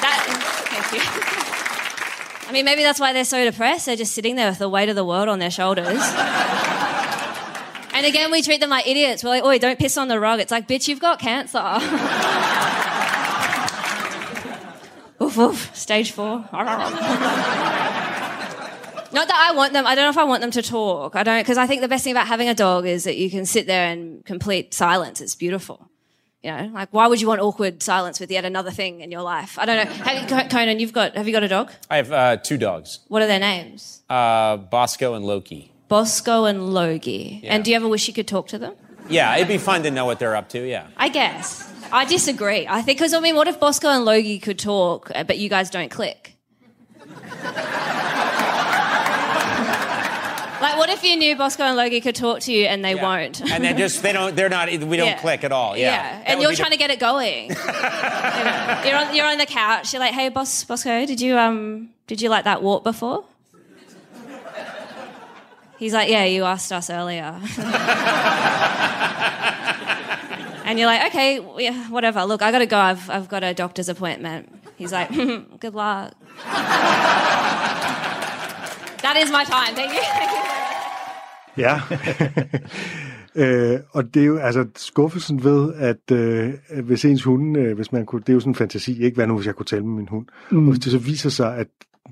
that, 0.00 0.24
thank 0.70 0.92
you. 0.94 2.48
I 2.48 2.49
mean, 2.60 2.66
maybe 2.66 2.82
that's 2.82 3.00
why 3.00 3.14
they're 3.14 3.24
so 3.24 3.42
depressed. 3.44 3.86
They're 3.86 3.96
just 3.96 4.12
sitting 4.12 4.36
there 4.36 4.50
with 4.50 4.58
the 4.58 4.68
weight 4.68 4.90
of 4.90 4.96
the 4.96 5.04
world 5.04 5.30
on 5.30 5.38
their 5.38 5.50
shoulders. 5.50 5.86
and 7.94 8.04
again, 8.04 8.30
we 8.30 8.42
treat 8.42 8.60
them 8.60 8.68
like 8.68 8.86
idiots. 8.86 9.24
We're 9.24 9.30
like, 9.30 9.44
oi, 9.44 9.58
don't 9.58 9.78
piss 9.78 9.96
on 9.96 10.08
the 10.08 10.20
rug. 10.20 10.40
It's 10.40 10.50
like, 10.50 10.68
bitch, 10.68 10.86
you've 10.86 11.00
got 11.00 11.18
cancer. 11.18 11.58
oof, 15.22 15.38
oof, 15.38 15.74
stage 15.74 16.12
four. 16.12 16.44
Not 19.12 19.26
that 19.26 19.48
I 19.50 19.56
want 19.56 19.72
them. 19.72 19.86
I 19.86 19.94
don't 19.94 20.04
know 20.04 20.10
if 20.10 20.18
I 20.18 20.24
want 20.24 20.42
them 20.42 20.52
to 20.52 20.62
talk. 20.62 21.16
I 21.16 21.22
don't 21.22 21.40
because 21.40 21.58
I 21.58 21.66
think 21.66 21.80
the 21.80 21.88
best 21.88 22.04
thing 22.04 22.12
about 22.12 22.28
having 22.28 22.48
a 22.48 22.54
dog 22.54 22.86
is 22.86 23.04
that 23.04 23.16
you 23.16 23.30
can 23.30 23.44
sit 23.44 23.66
there 23.66 23.90
in 23.90 24.22
complete 24.24 24.72
silence. 24.72 25.20
It's 25.20 25.34
beautiful. 25.34 25.89
You 26.42 26.50
know, 26.52 26.70
like 26.72 26.88
why 26.90 27.06
would 27.06 27.20
you 27.20 27.28
want 27.28 27.40
awkward 27.42 27.82
silence 27.82 28.18
with 28.18 28.30
yet 28.30 28.46
another 28.46 28.70
thing 28.70 29.02
in 29.02 29.10
your 29.10 29.20
life? 29.20 29.58
I 29.58 29.66
don't 29.66 29.84
know. 29.84 29.92
Have 30.04 30.30
you, 30.30 30.48
Conan, 30.48 30.80
you've 30.80 30.92
got 30.92 31.14
have 31.14 31.26
you 31.26 31.32
got 31.34 31.42
a 31.42 31.48
dog? 31.48 31.70
I 31.90 31.96
have 31.96 32.10
uh, 32.12 32.36
two 32.38 32.56
dogs, 32.56 33.00
What 33.08 33.20
are 33.20 33.26
their 33.26 33.38
names? 33.40 34.02
uh, 34.08 34.56
Bosco 34.56 35.12
and 35.14 35.24
Loki. 35.26 35.70
Bosco 35.88 36.44
and 36.46 36.72
Logie. 36.72 37.42
And 37.44 37.62
do 37.64 37.70
you 37.70 37.76
ever 37.76 37.88
wish 37.88 38.08
you 38.08 38.14
could 38.14 38.28
talk 38.28 38.48
to 38.48 38.58
them? 38.58 38.74
Yeah, 39.08 39.34
it'd 39.36 39.48
be 39.48 39.58
fun 39.58 39.82
to 39.82 39.90
know 39.90 40.04
what 40.06 40.18
they're 40.18 40.36
up 40.36 40.48
to. 40.50 40.60
Yeah. 40.66 40.86
I 40.96 41.08
guess. 41.10 41.70
I 41.92 42.04
disagree. 42.04 42.66
I 42.68 42.80
think 42.82 42.98
because 42.98 43.12
I 43.12 43.20
mean, 43.20 43.34
what 43.36 43.48
if 43.48 43.58
Bosco 43.60 43.88
and 43.88 44.04
Logie 44.04 44.38
could 44.38 44.58
talk, 44.58 45.10
uh, 45.14 45.24
but 45.24 45.38
you 45.38 45.48
guys 45.50 45.68
don't 45.68 45.90
click? 45.90 46.36
What 50.80 50.90
if 50.90 51.04
you 51.04 51.16
knew 51.16 51.36
Bosco 51.36 51.62
and 51.62 51.76
Logie 51.76 52.00
could 52.00 52.14
talk 52.16 52.40
to 52.40 52.52
you 52.52 52.64
and 52.66 52.84
they 52.84 52.94
Yeah. 52.96 53.02
won't? 53.02 53.40
And 53.42 53.62
they're 53.64 53.74
just 53.74 54.02
they 54.02 54.12
don't 54.12 54.34
they're 54.34 54.48
not 54.48 54.68
we 54.70 54.96
don't 54.96 55.06
Yeah. 55.06 55.20
click 55.20 55.44
at 55.44 55.52
all. 55.52 55.76
Yeah. 55.76 55.90
That 56.18 56.22
And 56.26 56.40
you're 56.40 56.50
be 56.50 56.56
the- 56.56 56.60
trying 56.62 56.72
to 56.72 56.76
get 56.78 56.90
it 56.90 56.98
going. 56.98 57.50
You 57.50 57.54
know, 57.54 58.82
you're 58.84 58.96
on 58.96 59.14
you're 59.14 59.26
on 59.26 59.38
the 59.38 59.46
couch. 59.46 59.92
You're 59.92 60.00
like, 60.00 60.14
hey, 60.14 60.28
boss, 60.30 60.64
Bosco, 60.64 61.06
did 61.06 61.20
you 61.20 61.38
um 61.38 61.90
did 62.08 62.20
you 62.22 62.28
like 62.30 62.44
that 62.44 62.62
walk 62.62 62.82
before? 62.82 63.24
He's 65.78 65.94
like, 65.94 66.08
yeah, 66.10 66.24
you 66.24 66.44
asked 66.44 66.72
us 66.72 66.90
earlier. 66.90 67.40
and 70.66 70.78
you're 70.78 70.86
like, 70.86 71.06
okay, 71.06 71.40
yeah, 71.58 71.88
whatever. 71.88 72.24
Look, 72.26 72.42
I 72.42 72.50
gotta 72.52 72.66
go. 72.66 72.76
I've 72.78 73.08
I've 73.08 73.28
got 73.28 73.42
a 73.44 73.54
doctor's 73.54 73.88
appointment. 73.88 74.48
He's 74.76 74.92
like, 74.92 75.08
good 75.10 75.74
luck. 75.74 76.12
that 79.02 79.16
is 79.16 79.30
my 79.30 79.44
time. 79.44 79.74
Thank 79.74 79.94
you. 79.94 80.00
Thank 80.00 80.30
you. 80.30 80.59
Ja. 81.60 81.80
øh, 83.74 83.80
og 83.90 84.14
det 84.14 84.22
er 84.22 84.26
jo 84.26 84.36
altså 84.36 84.66
skuffelsen 84.76 85.44
ved, 85.44 85.74
at 85.74 86.12
øh, 86.12 86.52
hvis 86.84 87.04
ens 87.04 87.22
hund, 87.22 87.58
øh, 87.58 87.76
hvis 87.76 87.92
man 87.92 88.06
kunne, 88.06 88.20
det 88.20 88.28
er 88.28 88.32
jo 88.32 88.40
sådan 88.40 88.50
en 88.50 88.54
fantasi, 88.54 89.02
ikke 89.02 89.14
hvad 89.14 89.26
nu 89.26 89.34
hvis 89.36 89.46
jeg 89.46 89.54
kunne 89.54 89.66
tale 89.66 89.86
med 89.86 89.94
min 89.94 90.08
hund. 90.08 90.26
Mm. 90.50 90.58
Og 90.58 90.72
hvis 90.72 90.84
det 90.84 90.92
så 90.92 90.98
viser 90.98 91.30
sig, 91.30 91.56
at 91.56 91.68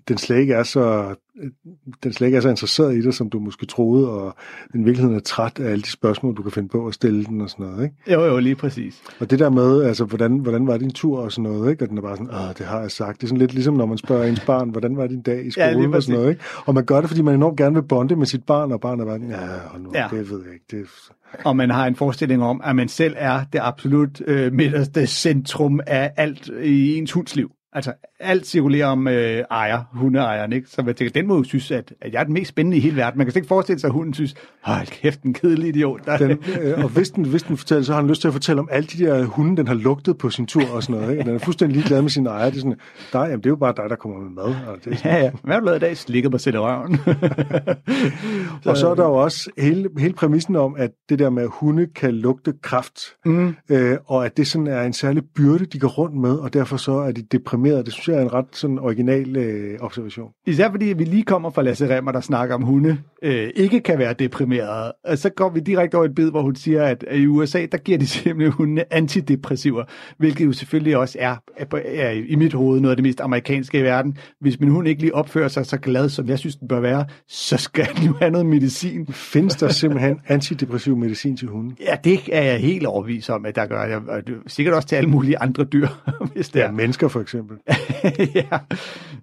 den 0.09 0.19
slet 0.19 0.39
ikke 0.39 0.55
er 0.55 0.63
så, 0.63 1.15
den 2.03 2.13
slet 2.13 2.27
ikke 2.27 2.37
er 2.37 2.41
så 2.41 2.49
interesseret 2.49 2.97
i 2.97 3.01
dig, 3.03 3.15
som 3.15 3.31
du 3.31 3.39
måske 3.41 3.67
troede, 3.67 4.11
og 4.11 4.35
den 4.73 4.81
i 4.81 4.85
virkeligheden 4.85 5.17
er 5.17 5.21
træt 5.21 5.59
af 5.59 5.71
alle 5.71 5.83
de 5.83 5.91
spørgsmål, 5.91 6.37
du 6.37 6.43
kan 6.43 6.53
finde 6.53 6.69
på 6.69 6.87
at 6.87 6.95
stille 6.95 7.25
den 7.25 7.41
og 7.41 7.51
sådan 7.51 7.67
noget, 7.67 7.83
ikke? 7.85 8.13
Jo, 8.13 8.25
jo, 8.25 8.39
lige 8.39 8.55
præcis. 8.55 9.03
Og 9.21 9.31
det 9.31 9.39
der 9.39 9.51
med, 9.51 9.83
altså, 9.83 10.05
hvordan, 10.05 10.39
hvordan 10.39 10.67
var 10.67 10.77
din 10.77 10.91
tur 10.91 11.19
og 11.21 11.33
sådan 11.33 11.51
noget, 11.53 11.71
ikke? 11.71 11.85
Og 11.85 11.89
den 11.89 11.99
er 11.99 12.03
bare 12.03 12.17
sådan, 12.17 12.31
åh, 12.35 12.55
det 12.59 12.67
har 12.67 12.81
jeg 12.81 12.91
sagt. 12.91 13.17
Det 13.21 13.23
er 13.23 13.29
sådan 13.29 13.39
lidt 13.39 13.55
ligesom, 13.55 13.75
når 13.75 13.87
man 13.87 13.99
spørger 13.99 14.25
ens 14.25 14.41
barn, 14.41 14.71
hvordan 14.71 14.97
var 14.97 15.07
din 15.07 15.23
dag 15.23 15.47
i 15.47 15.51
Ja, 15.57 15.73
skolen 15.73 15.95
og 15.95 16.03
sådan 16.03 16.19
noget, 16.19 16.31
ikke? 16.31 16.43
Og 16.67 16.75
man 16.75 16.85
gør 16.85 17.01
det, 17.01 17.11
fordi 17.11 17.23
man 17.23 17.35
enormt 17.35 17.57
gerne 17.57 17.75
vil 17.75 17.83
bonde 17.83 18.17
med 18.17 18.27
sit 18.27 18.45
barn, 18.45 18.73
og 18.73 18.81
barnet 18.81 19.01
er 19.03 19.07
bare, 19.07 19.21
ja, 19.21 19.79
nu, 19.79 19.91
Ja. 19.95 20.03
ja. 20.13 20.17
det 20.17 20.31
ved 20.31 20.43
jeg 20.45 20.53
ikke. 20.55 20.65
Det. 20.71 20.87
Og 21.45 21.57
man 21.57 21.71
har 21.71 21.87
en 21.87 21.97
forestilling 21.97 22.43
om, 22.43 22.61
at 22.65 22.77
man 22.77 22.89
selv 22.89 23.15
er 23.19 23.41
det 23.53 23.61
absolut 23.63 24.21
øh, 24.27 24.53
midterste 24.53 25.07
centrum 25.07 25.81
af 25.87 26.13
alt 26.17 26.51
i 26.63 26.97
ens 26.97 27.13
hunds 27.13 27.37
liv. 27.37 27.51
Altså, 27.73 27.93
alt 28.21 28.47
cirkulerer 28.47 28.87
om 28.87 29.09
øh, 29.09 29.45
ejer, 29.51 29.83
hundeejeren, 29.93 30.53
ikke? 30.53 30.69
Så 30.71 30.83
jeg 30.87 30.97
tænker, 30.97 31.13
den 31.13 31.27
må 31.27 31.37
jo 31.37 31.43
synes, 31.43 31.71
at, 31.71 31.93
at 32.01 32.13
jeg 32.13 32.21
er 32.21 32.25
den 32.25 32.35
mest 32.35 32.49
spændende 32.49 32.77
i 32.77 32.81
hele 32.81 32.97
verden. 32.97 33.19
Man 33.19 33.27
kan 33.27 33.33
slet 33.33 33.41
ikke 33.41 33.49
forestille 33.49 33.81
sig, 33.81 33.89
at 33.89 33.93
hunden 33.93 34.15
synes, 34.15 34.35
hold 34.63 34.87
kæft, 34.87 35.23
en 35.23 35.35
kedelig 35.35 35.69
idiot. 35.69 36.07
Der, 36.07 36.19
Den, 36.19 36.39
øh, 36.61 36.85
og 36.85 36.89
hvis 36.89 37.11
den, 37.11 37.25
hvis 37.25 37.43
den 37.43 37.57
fortæller, 37.57 37.85
så 37.85 37.93
har 37.93 38.01
han 38.01 38.09
lyst 38.09 38.21
til 38.21 38.29
at 38.29 38.35
fortælle 38.35 38.61
om 38.61 38.69
alle 38.73 38.87
de 38.87 39.05
der 39.05 39.25
hunde, 39.25 39.57
den 39.57 39.69
har 39.69 39.75
lugtet 39.75 40.19
på 40.19 40.31
sin 40.31 40.47
tur 40.47 40.71
og 40.73 40.83
sådan 40.83 41.01
noget. 41.01 41.13
Ikke? 41.13 41.25
Den 41.25 41.35
er 41.35 41.39
fuldstændig 41.39 41.77
ligeglad 41.77 42.03
med 42.03 42.11
sin 42.11 42.27
ejer. 42.27 42.51
Det 42.51 42.57
er 42.57 42.61
sådan, 42.61 42.77
dig, 43.13 43.21
jamen, 43.21 43.39
det 43.39 43.47
er 43.47 43.51
jo 43.51 43.57
bare 43.57 43.75
dig, 43.77 43.85
der 43.91 43.97
kommer 43.97 44.19
med 44.19 44.31
mad. 44.31 44.45
Og, 44.45 44.77
det 44.85 44.93
er 44.93 44.97
sådan, 44.97 45.13
Ja, 45.13 45.25
ja. 45.25 45.31
Hvad 45.43 45.55
har 45.55 45.61
du 45.61 45.67
lavet 45.67 45.77
i 45.77 45.81
dag? 45.81 45.97
Slikket 45.97 46.31
mig 46.31 46.41
selv 46.41 46.55
i 46.55 46.59
røven. 46.59 46.99
og 48.67 48.77
så 48.77 48.91
er 48.91 48.95
der 48.95 49.05
jo 49.05 49.15
også 49.15 49.51
hele, 49.59 49.89
hele 49.99 50.15
præmissen 50.15 50.57
om, 50.57 50.75
at 50.79 50.91
det 51.09 51.19
der 51.19 51.31
med, 51.31 51.43
at 51.43 51.49
hunde 51.53 51.87
kan 51.87 52.15
lugte 52.15 52.53
kraft, 52.63 53.01
mm. 53.25 53.55
øh, 53.71 53.97
og 54.07 54.27
at 54.27 54.37
det 54.37 54.47
sådan 54.47 54.67
er 54.67 54.83
en 54.83 54.93
særlig 54.93 55.23
byrde, 55.35 55.67
de 55.67 55.79
går 55.79 55.89
rundt 55.89 56.17
med, 56.17 56.37
og 56.37 56.53
derfor 56.53 56.77
så 56.77 56.93
er 56.93 57.13
de 57.13 57.23
deprimerede. 57.23 57.85
Det 57.85 57.93
synes 57.93 58.08
jeg 58.09 58.19
er 58.19 58.23
en 58.23 58.33
ret 58.33 58.47
sådan 58.53 58.79
original 58.79 59.37
øh, 59.37 59.79
observation. 59.81 60.31
Især 60.47 60.71
fordi 60.71 60.85
vi 60.85 61.05
lige 61.05 61.23
kommer 61.23 61.51
fra 61.51 61.63
Lasse 61.63 61.97
Remmer, 61.97 62.13
der 62.13 62.21
snakker 62.21 62.55
om 62.55 62.63
hunde, 62.63 62.99
øh, 63.23 63.51
ikke 63.57 63.81
kan 63.81 63.99
være 63.99 64.13
deprimerede. 64.13 64.93
Og 65.05 65.19
så 65.19 65.31
går 65.31 65.49
vi 65.51 65.61
direkte 65.61 65.95
over 65.95 66.05
et 66.05 66.15
bid, 66.15 66.31
hvor 66.31 66.43
hun 66.43 66.57
siger, 66.57 66.83
at 66.85 67.05
i 67.15 67.27
USA, 67.27 67.67
der 67.73 67.79
giver 67.79 67.99
de 67.99 68.07
simpelthen 68.07 68.53
hundene 68.53 68.93
antidepressiver, 68.95 69.85
hvilket 70.19 70.45
jo 70.47 70.53
selvfølgelig 70.53 70.97
også 70.97 71.17
er, 71.21 71.37
er, 71.57 71.65
er 71.85 72.11
i 72.11 72.35
mit 72.35 72.53
hoved 72.53 72.81
noget 72.81 72.91
af 72.93 72.97
det 72.97 73.03
mest 73.05 73.21
amerikanske 73.21 73.79
i 73.79 73.83
verden. 73.83 74.17
Hvis 74.41 74.61
min 74.61 74.69
hund 74.71 74.89
ikke 74.89 75.01
lige 75.01 75.15
opfører 75.15 75.49
sig 75.49 75.67
så 75.67 75.77
glad, 75.77 76.09
som 76.09 76.29
jeg 76.29 76.39
synes, 76.39 76.57
den 76.57 76.69
bør 76.69 76.81
være, 76.81 77.05
så 77.29 77.57
skal 77.57 77.89
den 77.97 78.07
jo 78.07 78.15
have 78.21 78.31
noget 78.31 78.47
medicin. 78.47 79.07
Findes 79.07 79.57
der 79.57 79.69
simpelthen 79.69 80.21
antidepressiv 80.29 80.97
medicin 80.97 81.37
til 81.37 81.49
hunde? 81.49 81.75
Ja, 81.81 81.97
det 82.05 82.21
er 82.33 82.43
jeg 82.43 82.59
helt 82.61 82.87
overbevist 82.87 83.31
om, 83.31 83.47
at 83.47 83.57
der 83.57 83.67
gør 83.67 83.83
jeg. 83.85 83.97
Og 84.09 84.19
er 84.19 84.23
sikkert 84.47 84.75
også 84.75 84.89
til 84.89 84.97
alle 84.97 85.11
mulige 85.11 85.39
andre 85.39 85.65
dyr, 85.65 85.89
hvis 86.35 86.49
det 86.49 86.61
Ja, 86.61 86.67
er. 86.67 86.71
mennesker 86.73 87.09
for 87.09 87.21
eksempel. 87.21 87.57
ja. 88.35 88.59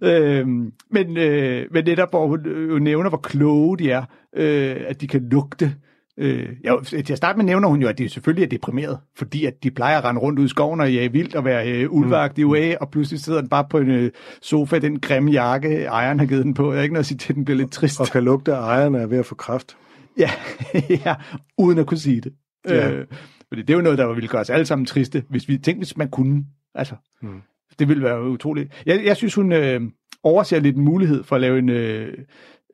Øhm, 0.02 0.72
men, 0.92 1.18
øh, 1.18 1.68
men 1.72 1.86
netop, 1.86 2.10
hvor 2.10 2.28
hun 2.28 2.46
øh, 2.46 2.82
nævner, 2.82 3.10
hvor 3.10 3.18
kloge 3.18 3.78
de 3.78 3.92
er, 3.92 4.04
øh, 4.36 4.76
at 4.88 5.02
de 5.02 5.08
kan 5.08 5.30
lugte. 5.32 5.76
Øh, 6.18 6.50
ja, 6.64 6.76
til 6.84 7.12
at 7.12 7.18
starte 7.18 7.38
med 7.38 7.46
nævner 7.46 7.68
hun 7.68 7.82
jo, 7.82 7.88
at 7.88 7.98
de 7.98 8.10
selvfølgelig 8.10 8.44
er 8.44 8.50
deprimeret, 8.50 9.00
fordi 9.18 9.46
at 9.46 9.54
de 9.64 9.72
plejer 9.72 9.98
at 9.98 10.04
rende 10.04 10.22
rundt 10.22 10.40
ud 10.40 10.46
i 10.46 10.50
skoven 10.50 10.82
og 10.82 10.94
jage 10.94 11.12
vildt 11.12 11.36
og 11.36 11.46
være 11.46 11.72
øh, 11.72 11.92
ulvagt 11.92 12.38
i 12.38 12.44
UA, 12.44 12.76
og 12.82 12.90
pludselig 12.92 13.20
sidder 13.20 13.42
den 13.42 13.50
bare 13.50 13.66
på 13.70 13.78
en 13.78 13.90
øh, 13.90 14.12
sofa, 14.42 14.80
den 14.80 15.00
grimme 15.00 15.32
jakke, 15.32 15.84
ejeren 15.84 16.20
har 16.20 16.26
givet 16.26 16.46
den 16.46 16.54
på. 16.54 16.72
Jeg 16.72 16.78
har 16.78 16.84
ikke 16.84 16.94
noget 16.94 17.04
at 17.04 17.08
sige 17.08 17.18
til, 17.18 17.36
den 17.36 17.46
bliver 17.46 17.58
lidt 17.58 17.72
trist. 17.72 18.00
Og 18.02 18.08
kan 18.08 18.24
lugte, 18.24 18.54
at 18.54 18.60
ejerne 18.60 18.98
er 18.98 19.06
ved 19.06 19.18
at 19.18 19.26
få 19.26 19.36
kraft. 19.36 19.78
Ja, 20.18 20.30
ja 21.06 21.16
uden 21.58 21.80
at 21.80 21.88
kunne 21.88 21.98
sige 21.98 22.22
det. 22.22 22.34
Ja. 22.70 22.92
Øh, 22.92 23.06
fordi 23.48 23.62
det 23.62 23.70
er 23.70 23.78
jo 23.78 23.82
noget, 23.82 23.98
der 23.98 24.14
ville 24.14 24.28
gøre 24.28 24.42
os 24.42 24.50
alle 24.50 24.66
sammen 24.66 24.86
triste, 24.86 25.24
hvis 25.30 25.48
vi 25.48 25.58
tænkte, 25.58 25.80
hvis 25.80 25.98
man 25.98 26.10
kunne. 26.10 26.46
Altså, 26.76 26.96
Mm. 27.22 27.42
Det 27.80 27.90
ville 27.90 28.04
være 28.04 28.22
utroligt. 28.30 28.84
Jeg, 28.86 29.06
jeg 29.06 29.18
synes, 29.18 29.34
hun 29.34 29.52
øh, 29.52 29.82
overser 30.24 30.60
lidt 30.60 30.76
en 30.78 30.84
mulighed 30.84 31.24
for 31.24 31.36
at 31.36 31.42
lave 31.42 31.60
en 31.60 31.70
øh, 31.70 32.14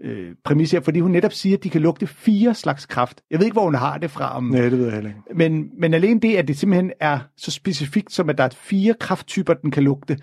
øh, 0.03 0.35
præmis 0.43 0.71
her, 0.71 0.79
fordi 0.79 0.99
hun 0.99 1.11
netop 1.11 1.33
siger, 1.33 1.57
at 1.57 1.63
de 1.63 1.69
kan 1.69 1.81
lugte 1.81 2.07
fire 2.07 2.53
slags 2.53 2.85
kraft. 2.85 3.21
Jeg 3.31 3.39
ved 3.39 3.45
ikke, 3.45 3.55
hvor 3.55 3.63
hun 3.63 3.75
har 3.75 3.97
det 3.97 4.11
fra. 4.11 4.37
Om, 4.37 4.43
Nej, 4.43 4.61
det 4.61 4.71
ved 4.71 4.85
jeg 4.85 4.93
heller 4.93 5.09
ikke. 5.09 5.21
men, 5.35 5.69
men 5.79 5.93
alene 5.93 6.19
det, 6.19 6.35
at 6.35 6.47
det 6.47 6.57
simpelthen 6.57 6.91
er 6.99 7.19
så 7.37 7.51
specifikt, 7.51 8.13
som 8.13 8.29
at 8.29 8.37
der 8.37 8.43
er 8.43 8.49
fire 8.49 8.93
krafttyper, 8.99 9.53
den 9.53 9.71
kan 9.71 9.83
lugte, 9.83 10.17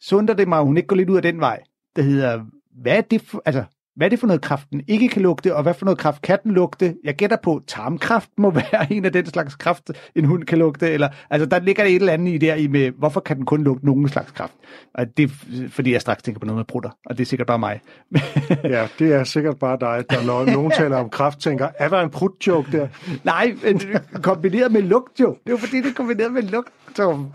så 0.00 0.16
undrer 0.16 0.34
det 0.34 0.48
mig, 0.48 0.58
at 0.58 0.64
hun 0.64 0.76
ikke 0.76 0.86
går 0.86 0.96
lidt 0.96 1.10
ud 1.10 1.16
af 1.16 1.22
den 1.22 1.40
vej, 1.40 1.60
der 1.96 2.02
hedder, 2.02 2.44
hvad 2.82 2.96
er 2.96 3.00
det 3.00 3.20
for, 3.20 3.42
altså, 3.44 3.64
hvad 3.96 4.06
er 4.06 4.08
det 4.08 4.18
for 4.18 4.26
noget 4.26 4.42
kraft, 4.42 4.70
den 4.70 4.82
ikke 4.88 5.08
kan 5.08 5.22
lugte, 5.22 5.56
og 5.56 5.62
hvad 5.62 5.74
for 5.74 5.84
noget 5.84 5.98
kraft 5.98 6.22
kan 6.22 6.38
den 6.42 6.52
lugte? 6.52 6.96
Jeg 7.04 7.14
gætter 7.14 7.36
på, 7.42 7.62
tarmkraft 7.66 8.30
må 8.38 8.50
være 8.72 8.92
en 8.92 9.04
af 9.04 9.12
den 9.12 9.26
slags 9.26 9.54
kraft, 9.54 9.90
en 10.14 10.24
hund 10.24 10.44
kan 10.44 10.58
lugte, 10.58 10.90
eller, 10.90 11.08
altså 11.30 11.46
der 11.46 11.58
ligger 11.60 11.84
et 11.84 11.94
eller 11.94 12.12
andet 12.12 12.32
i 12.34 12.38
der 12.38 12.54
i 12.54 12.66
med, 12.66 12.90
hvorfor 12.98 13.20
kan 13.20 13.36
den 13.36 13.44
kun 13.44 13.64
lugte 13.64 13.86
nogen 13.86 14.08
slags 14.08 14.30
kraft? 14.30 14.52
Og 14.94 15.16
det 15.16 15.22
er, 15.22 15.28
fordi 15.68 15.92
jeg 15.92 16.00
straks 16.00 16.22
tænker 16.22 16.40
på 16.40 16.46
noget 16.46 16.56
med 16.56 16.64
prutter, 16.64 16.90
og 17.06 17.18
det 17.18 17.24
er 17.24 17.26
sikkert 17.26 17.46
bare 17.46 17.58
mig. 17.58 17.80
Ja, 18.64 18.86
det 18.98 19.12
er 19.12 19.24
sikkert 19.24 19.58
bare 19.58 19.76
dig, 19.80 20.04
der 20.10 20.26
når 20.26 20.44
nogen 20.44 20.70
taler 20.70 20.96
om 20.96 21.10
kraft, 21.10 21.38
tænker, 21.38 21.68
er 21.78 21.88
der 21.88 22.00
en 22.00 22.10
prut-joke 22.10 22.72
der? 22.72 22.88
Nej, 23.24 23.54
men 23.62 23.80
er 24.14 24.20
kombineret 24.20 24.72
med 24.72 24.82
lugt 24.82 25.20
jo. 25.20 25.28
Det 25.28 25.46
er 25.46 25.50
jo 25.50 25.56
fordi, 25.56 25.76
det 25.76 25.86
er 25.86 25.94
kombineret 25.94 26.32
med 26.32 26.42
lugt, 26.42 26.68
Tom. 26.96 27.32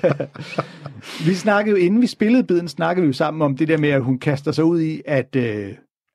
vi 1.26 1.34
snakkede 1.34 1.78
jo, 1.78 1.86
inden 1.86 2.02
vi 2.02 2.06
spillede 2.06 2.44
biden, 2.44 2.68
snakkede 2.68 3.02
vi 3.02 3.06
jo 3.06 3.12
sammen 3.12 3.42
om 3.42 3.56
det 3.56 3.68
der 3.68 3.78
med, 3.78 3.88
at 3.88 4.02
hun 4.02 4.18
kaster 4.18 4.52
sig 4.52 4.64
ud 4.64 4.80
i 4.80 5.02
at, 5.06 5.36
øh, 5.36 5.68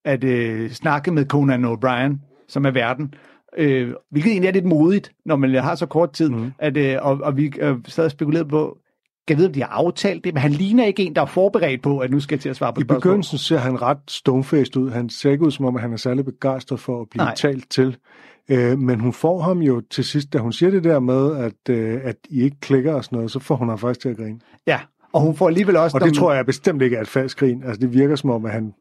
at 0.05 0.23
øh, 0.23 0.71
snakke 0.71 1.11
med 1.11 1.25
Conan 1.25 1.65
O'Brien, 1.65 2.45
som 2.47 2.65
er 2.65 2.71
verden. 2.71 3.13
Øh, 3.57 3.93
hvilket 4.11 4.31
egentlig 4.31 4.47
er 4.47 4.53
lidt 4.53 4.65
modigt, 4.65 5.11
når 5.25 5.35
man 5.35 5.55
har 5.55 5.75
så 5.75 5.85
kort 5.85 6.13
tid, 6.13 6.29
mm. 6.29 6.51
at, 6.59 6.77
øh, 6.77 6.97
og, 7.01 7.19
og 7.23 7.37
vi 7.37 7.53
øh, 7.59 7.75
sad 7.87 8.05
og 8.05 8.11
spekulerede 8.11 8.49
på, 8.49 8.77
kan 9.27 9.33
jeg 9.33 9.37
vide, 9.37 9.47
om 9.47 9.53
de 9.53 9.61
har 9.61 9.69
aftalt 9.69 10.23
det, 10.23 10.33
men 10.33 10.41
han 10.41 10.51
ligner 10.51 10.85
ikke 10.85 11.03
en, 11.03 11.15
der 11.15 11.21
er 11.21 11.25
forberedt 11.25 11.81
på, 11.81 11.99
at 11.99 12.11
nu 12.11 12.19
skal 12.19 12.35
jeg 12.35 12.41
til 12.41 12.49
at 12.49 12.55
svare 12.55 12.73
på 12.73 12.81
I 12.81 12.83
spørgsmål. 12.83 13.01
begyndelsen 13.01 13.37
ser 13.37 13.57
han 13.57 13.81
ret 13.81 13.97
stonefaced 14.07 14.77
ud. 14.77 14.89
Han 14.89 15.09
ser 15.09 15.31
ikke 15.31 15.45
ud, 15.45 15.51
som 15.51 15.65
om 15.65 15.75
han 15.75 15.93
er 15.93 15.97
særlig 15.97 16.25
begejstret 16.25 16.79
for 16.79 17.01
at 17.01 17.09
blive. 17.09 17.23
Nej. 17.23 17.35
talt 17.35 17.69
til. 17.69 17.97
Øh, 18.51 18.79
men 18.79 18.99
hun 18.99 19.13
får 19.13 19.41
ham 19.41 19.59
jo 19.59 19.81
til 19.89 20.03
sidst, 20.03 20.33
da 20.33 20.37
hun 20.37 20.53
siger 20.53 20.69
det 20.69 20.83
der 20.83 20.99
med, 20.99 21.37
at, 21.37 21.75
øh, 21.75 21.99
at 22.03 22.15
I 22.29 22.41
ikke 22.41 22.59
klikker 22.59 22.93
og 22.93 23.03
sådan 23.03 23.15
noget, 23.15 23.31
så 23.31 23.39
får 23.39 23.55
hun 23.55 23.69
ham 23.69 23.77
faktisk 23.77 23.99
til 23.99 24.09
at 24.09 24.17
grine. 24.17 24.39
Ja, 24.67 24.79
og 25.13 25.21
hun 25.21 25.35
får 25.35 25.47
alligevel 25.47 25.75
også... 25.75 25.97
Og 25.97 26.05
det 26.05 26.13
tror 26.13 26.33
jeg 26.33 26.45
bestemt 26.45 26.81
ikke 26.81 26.95
er 26.97 27.01
et 27.01 27.07
falsk 27.07 27.39
grin. 27.39 27.63
Altså 27.63 27.79
det 27.79 27.93
virker 27.93 28.15
som 28.15 28.29
om, 28.29 28.45
at 28.45 28.51
han... 28.51 28.73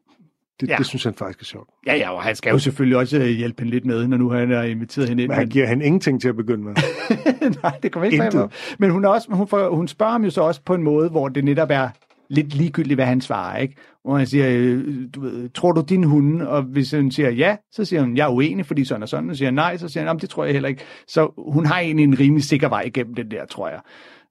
Det, 0.61 0.69
Ja. 0.69 0.75
det 0.77 0.85
synes 0.85 1.03
han 1.03 1.13
faktisk 1.13 1.41
er 1.41 1.45
sjovt. 1.45 1.69
Ja, 1.87 1.95
ja, 1.95 2.09
og 2.11 2.21
han 2.23 2.35
skal 2.35 2.51
jo 2.51 2.59
selvfølgelig 2.59 2.97
også 2.97 3.17
øh, 3.17 3.25
hjælpe 3.25 3.61
hende 3.61 3.71
lidt 3.71 3.85
med, 3.85 4.07
når 4.07 4.17
nu 4.17 4.29
han 4.29 4.51
er 4.51 4.61
inviteret 4.63 5.09
hende 5.09 5.23
ind. 5.23 5.29
Men 5.29 5.37
han 5.37 5.47
giver 5.47 5.65
hende 5.67 5.85
ingenting 5.85 6.21
til 6.21 6.29
at 6.29 6.35
begynde 6.35 6.63
med. 6.63 6.73
Nej, 7.63 7.79
det 7.83 7.91
kommer 7.91 8.05
ikke 8.05 8.31
frem. 8.31 8.49
Men 8.79 8.89
hun, 8.89 9.05
er 9.05 9.09
også, 9.09 9.27
hun, 9.31 9.47
får, 9.47 9.75
hun 9.75 9.87
spørger 9.87 10.11
ham 10.11 10.23
jo 10.23 10.29
så 10.29 10.41
også 10.41 10.61
på 10.65 10.73
en 10.73 10.83
måde, 10.83 11.09
hvor 11.09 11.29
det 11.29 11.43
netop 11.43 11.67
er 11.71 11.89
lidt 12.31 12.55
ligegyldigt, 12.55 12.97
hvad 12.97 13.05
han 13.05 13.21
svarer, 13.21 13.57
ikke? 13.57 13.75
Hvor 14.03 14.17
han 14.17 14.27
siger, 14.27 14.45
øh, 14.49 15.07
du 15.15 15.21
ved, 15.21 15.49
tror 15.49 15.71
du 15.71 15.81
din 15.89 16.03
hunde? 16.03 16.49
Og 16.49 16.63
hvis 16.63 16.91
hun 16.91 17.11
siger 17.11 17.29
ja, 17.29 17.57
så 17.71 17.85
siger 17.85 18.01
hun, 18.01 18.17
jeg 18.17 18.23
er 18.25 18.29
uenig, 18.33 18.65
fordi 18.65 18.85
sådan 18.85 19.03
og 19.03 19.09
sådan. 19.09 19.29
Og 19.29 19.35
siger 19.35 19.51
nej, 19.51 19.77
så 19.77 19.87
siger 19.89 20.01
han, 20.01 20.07
"Jamen, 20.07 20.19
det 20.21 20.29
tror 20.29 20.43
jeg 20.45 20.53
heller 20.53 20.69
ikke. 20.69 20.83
Så 21.07 21.31
hun 21.51 21.65
har 21.65 21.79
egentlig 21.79 22.03
en 22.03 22.19
rimelig 22.19 22.43
sikker 22.43 22.69
vej 22.69 22.81
igennem 22.81 23.13
den 23.15 23.31
der, 23.31 23.45
tror 23.45 23.69
jeg. 23.69 23.81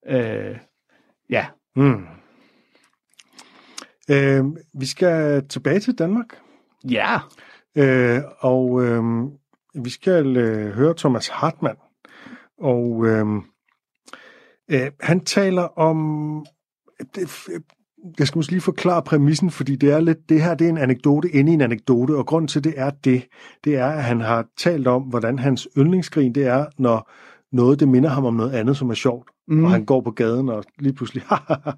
Øh, 0.07 0.57
ja, 1.30 1.46
Mm. 1.76 2.05
Øh, 4.11 4.44
vi 4.80 4.86
skal 4.86 5.48
tilbage 5.48 5.80
til 5.80 5.94
Danmark. 5.98 6.26
ja, 6.90 7.18
Øh, 7.76 8.20
og 8.40 8.82
øh, 8.84 9.03
vi 9.84 9.90
skal 9.90 10.36
øh, 10.36 10.72
høre 10.72 10.94
Thomas 10.98 11.28
Hartmann. 11.28 11.76
Og 12.59 13.07
øh, 13.07 13.26
øh, 14.70 14.90
han 15.01 15.24
taler 15.24 15.62
om... 15.62 16.46
Jeg 18.18 18.26
skal 18.26 18.38
måske 18.38 18.53
lige 18.53 18.61
forklare 18.61 19.03
præmissen, 19.03 19.51
fordi 19.51 19.76
det 19.76 19.92
er 19.92 20.01
lidt, 20.01 20.28
det 20.28 20.42
her 20.42 20.55
det 20.55 20.64
er 20.64 20.68
en 20.68 20.78
anekdote 20.78 21.30
inde 21.30 21.53
i 21.53 21.55
en 21.55 21.61
anekdote, 21.61 22.16
og 22.16 22.26
grund 22.26 22.48
til 22.48 22.64
det 22.64 22.74
er 22.76 22.90
det, 22.90 23.26
det 23.64 23.76
er, 23.76 23.86
at 23.86 24.05
han 24.05 24.20
har 24.20 24.46
talt 24.59 24.86
om, 24.86 25.03
hvordan 25.03 25.38
hans 25.38 25.68
yndlingsgrin 25.78 26.34
det 26.34 26.46
er, 26.46 26.66
når 26.78 27.11
noget 27.53 27.80
det 27.80 27.88
minder 27.88 28.11
ham 28.11 28.24
om 28.24 28.34
noget 28.34 28.53
andet, 28.53 28.76
som 28.76 28.90
er 28.90 28.94
sjovt. 28.94 29.30
Mm. 29.48 29.64
Og 29.64 29.70
han 29.70 29.84
går 29.84 30.01
på 30.01 30.11
gaden 30.11 30.48
og 30.48 30.64
lige 30.78 30.92
pludselig, 30.92 31.22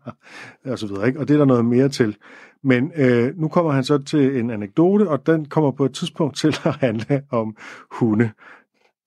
og 0.64 0.79
så 0.79 0.87
videre, 0.87 1.07
ikke? 1.07 1.20
Og 1.20 1.29
det 1.29 1.35
er 1.35 1.39
der 1.39 1.45
noget 1.45 1.64
mere 1.64 1.89
til. 1.89 2.16
Men 2.64 2.93
øh, 2.97 3.37
nu 3.37 3.49
kommer 3.49 3.73
han 3.73 3.85
så 3.85 3.99
til 3.99 4.37
en 4.39 4.51
anekdote, 4.51 5.09
og 5.09 5.27
den 5.27 5.45
kommer 5.45 5.70
på 5.70 5.85
et 5.85 5.95
tidspunkt 5.95 6.37
til 6.37 6.57
at 6.64 6.77
handle 6.77 7.23
om 7.31 7.57
hunde. 7.91 8.31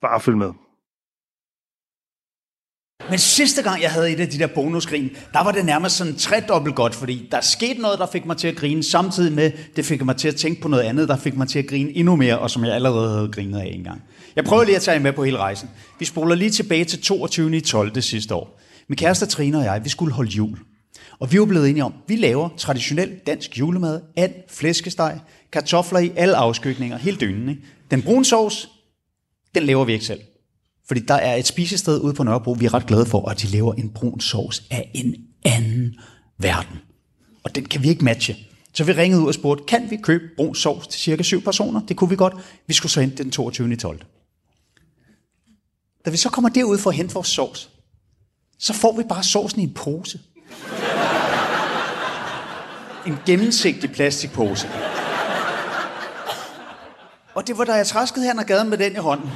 Bare 0.01 0.19
følg 0.19 0.37
med. 0.37 0.51
Men 3.09 3.19
sidste 3.19 3.61
gang, 3.61 3.81
jeg 3.81 3.91
havde 3.91 4.11
et 4.11 4.19
af 4.19 4.27
de 4.29 4.39
der 4.39 4.47
bonusgrin, 4.47 5.09
der 5.33 5.43
var 5.43 5.51
det 5.51 5.65
nærmest 5.65 5.97
sådan 5.97 6.15
tredobbelt 6.15 6.75
godt, 6.75 6.95
fordi 6.95 7.27
der 7.31 7.41
skete 7.41 7.81
noget, 7.81 7.99
der 7.99 8.05
fik 8.11 8.25
mig 8.25 8.37
til 8.37 8.47
at 8.47 8.55
grine, 8.55 8.83
samtidig 8.83 9.33
med, 9.33 9.51
det 9.75 9.85
fik 9.85 10.05
mig 10.05 10.15
til 10.15 10.27
at 10.27 10.35
tænke 10.35 10.61
på 10.61 10.67
noget 10.67 10.83
andet, 10.83 11.07
der 11.07 11.17
fik 11.17 11.37
mig 11.37 11.47
til 11.47 11.59
at 11.59 11.67
grine 11.67 11.91
endnu 11.91 12.15
mere, 12.15 12.39
og 12.39 12.51
som 12.51 12.65
jeg 12.65 12.73
allerede 12.73 13.15
havde 13.15 13.29
grinet 13.31 13.59
af 13.59 13.71
en 13.73 13.83
gang. 13.83 14.01
Jeg 14.35 14.43
prøver 14.43 14.63
lige 14.63 14.75
at 14.75 14.81
tage 14.81 14.95
jer 14.95 15.01
med 15.01 15.13
på 15.13 15.23
hele 15.23 15.37
rejsen. 15.37 15.69
Vi 15.99 16.05
spoler 16.05 16.35
lige 16.35 16.49
tilbage 16.49 16.85
til 16.85 17.01
22. 17.01 17.57
i 17.57 17.61
12. 17.61 18.01
sidste 18.01 18.35
år. 18.35 18.59
Min 18.87 18.97
kæreste 18.97 19.25
Trine 19.25 19.57
og 19.57 19.63
jeg, 19.63 19.81
vi 19.83 19.89
skulle 19.89 20.13
holde 20.13 20.31
jul. 20.31 20.57
Og 21.19 21.31
vi 21.31 21.39
var 21.39 21.45
blevet 21.45 21.69
enige 21.69 21.83
om, 21.83 21.93
at 21.93 22.09
vi 22.09 22.15
laver 22.15 22.49
traditionel 22.57 23.11
dansk 23.27 23.59
julemad, 23.59 24.01
and, 24.17 24.33
flæskesteg, 24.49 25.19
kartofler 25.51 25.99
i 25.99 26.11
alle 26.15 26.35
afskygninger, 26.35 26.97
helt 26.97 27.21
dynen. 27.21 27.49
Ikke? 27.49 27.61
Den 27.91 28.01
brune 28.01 28.25
sovs, 28.25 28.69
den 29.55 29.63
laver 29.63 29.85
vi 29.85 29.93
ikke 29.93 30.05
selv. 30.05 30.19
Fordi 30.87 30.99
der 30.99 31.13
er 31.13 31.35
et 31.35 31.47
spisested 31.47 31.99
ude 31.99 32.13
på 32.13 32.23
Nørrebro, 32.23 32.51
vi 32.51 32.65
er 32.65 32.73
ret 32.73 32.85
glade 32.85 33.05
for, 33.05 33.29
at 33.29 33.41
de 33.41 33.47
laver 33.47 33.73
en 33.73 33.89
brun 33.89 34.19
sovs 34.19 34.63
af 34.71 34.91
en 34.93 35.15
anden 35.45 35.95
verden. 36.37 36.77
Og 37.43 37.55
den 37.55 37.65
kan 37.65 37.83
vi 37.83 37.89
ikke 37.89 38.05
matche. 38.05 38.35
Så 38.73 38.83
vi 38.83 38.91
ringede 38.91 39.21
ud 39.21 39.27
og 39.27 39.33
spurgte, 39.33 39.63
kan 39.63 39.89
vi 39.89 39.97
købe 39.97 40.23
brun 40.37 40.55
sovs 40.55 40.87
til 40.87 41.01
cirka 41.01 41.23
syv 41.23 41.43
personer? 41.43 41.81
Det 41.81 41.97
kunne 41.97 42.09
vi 42.09 42.15
godt. 42.15 42.33
Vi 42.67 42.73
skulle 42.73 42.91
så 42.91 43.01
hente 43.01 43.23
den 43.23 43.31
22. 43.31 43.75
12. 43.75 44.01
Da 46.05 46.09
vi 46.09 46.17
så 46.17 46.29
kommer 46.29 46.49
derud 46.49 46.77
for 46.77 46.89
at 46.89 46.95
hente 46.95 47.13
vores 47.13 47.27
sovs, 47.27 47.69
så 48.59 48.73
får 48.73 48.97
vi 48.97 49.03
bare 49.09 49.23
sovsen 49.23 49.61
i 49.61 49.63
en 49.63 49.73
pose. 49.73 50.19
En 53.07 53.17
gennemsigtig 53.25 53.91
plastikpose. 53.91 54.67
Og 57.33 57.47
det 57.47 57.57
var 57.57 57.63
da 57.63 57.73
jeg 57.73 57.87
traskede 57.87 58.25
hen 58.25 58.39
ad 58.39 58.43
gaden 58.43 58.69
med 58.69 58.77
den 58.77 58.93
i 58.93 58.95
hånden 58.95 59.29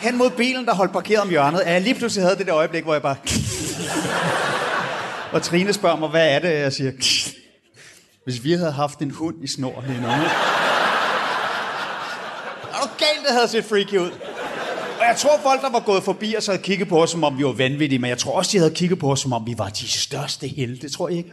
hen 0.00 0.16
mod 0.16 0.30
bilen, 0.30 0.66
der 0.66 0.74
holdt 0.74 0.92
parkeret 0.92 1.20
om 1.20 1.28
hjørnet, 1.28 1.60
at 1.60 1.72
jeg 1.72 1.82
lige 1.82 1.94
pludselig 1.94 2.24
havde 2.24 2.38
det 2.38 2.46
der 2.46 2.54
øjeblik, 2.54 2.84
hvor 2.84 2.92
jeg 2.92 3.02
bare... 3.02 3.16
og 5.32 5.42
Trine 5.42 5.72
spørger 5.72 5.96
mig, 5.96 6.08
hvad 6.08 6.28
er 6.28 6.38
det, 6.38 6.60
jeg 6.60 6.72
siger? 6.72 6.92
Hvis 8.24 8.44
vi 8.44 8.52
havde 8.52 8.72
haft 8.72 8.98
en 8.98 9.10
hund 9.10 9.36
i 9.42 9.46
snor 9.46 9.84
lige 9.86 10.00
nu. 10.00 10.06
Er 10.06 10.20
du 12.82 12.88
galt, 12.98 13.26
det 13.26 13.34
havde 13.34 13.48
set 13.48 13.64
freaky 13.64 13.98
ud? 13.98 14.10
Og 15.00 15.04
jeg 15.08 15.16
tror, 15.16 15.40
folk, 15.42 15.62
der 15.62 15.70
var 15.70 15.80
gået 15.80 16.02
forbi 16.02 16.36
os, 16.36 16.46
havde 16.46 16.58
kigget 16.58 16.88
på 16.88 17.02
os, 17.02 17.10
som 17.10 17.24
om 17.24 17.38
vi 17.38 17.44
var 17.44 17.52
vanvittige, 17.52 17.98
men 17.98 18.10
jeg 18.10 18.18
tror 18.18 18.32
også, 18.32 18.50
de 18.52 18.58
havde 18.58 18.74
kigget 18.74 18.98
på 18.98 19.12
os, 19.12 19.20
som 19.20 19.32
om 19.32 19.46
vi 19.46 19.54
var 19.58 19.68
de 19.68 19.88
største 19.88 20.46
helte, 20.46 20.88
tror 20.88 21.08
jeg 21.08 21.18
ikke? 21.18 21.32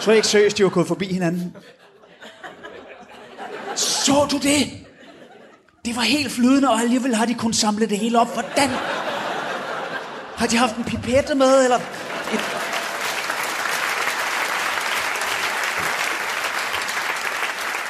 Tror 0.00 0.12
jeg 0.12 0.16
ikke 0.16 0.28
seriøst, 0.28 0.58
de 0.58 0.64
var 0.64 0.70
gået 0.70 0.86
forbi 0.86 1.12
hinanden? 1.12 1.56
Så 3.76 4.28
du 4.30 4.38
det? 4.38 4.79
Det 5.84 5.96
var 5.96 6.02
helt 6.02 6.32
flydende, 6.32 6.70
og 6.70 6.80
alligevel 6.80 7.14
har 7.14 7.26
de 7.26 7.34
kun 7.34 7.52
samlet 7.52 7.90
det 7.90 7.98
hele 7.98 8.20
op. 8.20 8.32
Hvordan? 8.32 8.70
Har 10.36 10.46
de 10.46 10.56
haft 10.56 10.76
en 10.76 10.84
pipette 10.84 11.34
med, 11.34 11.64
eller... 11.64 11.76
Et... 11.76 12.40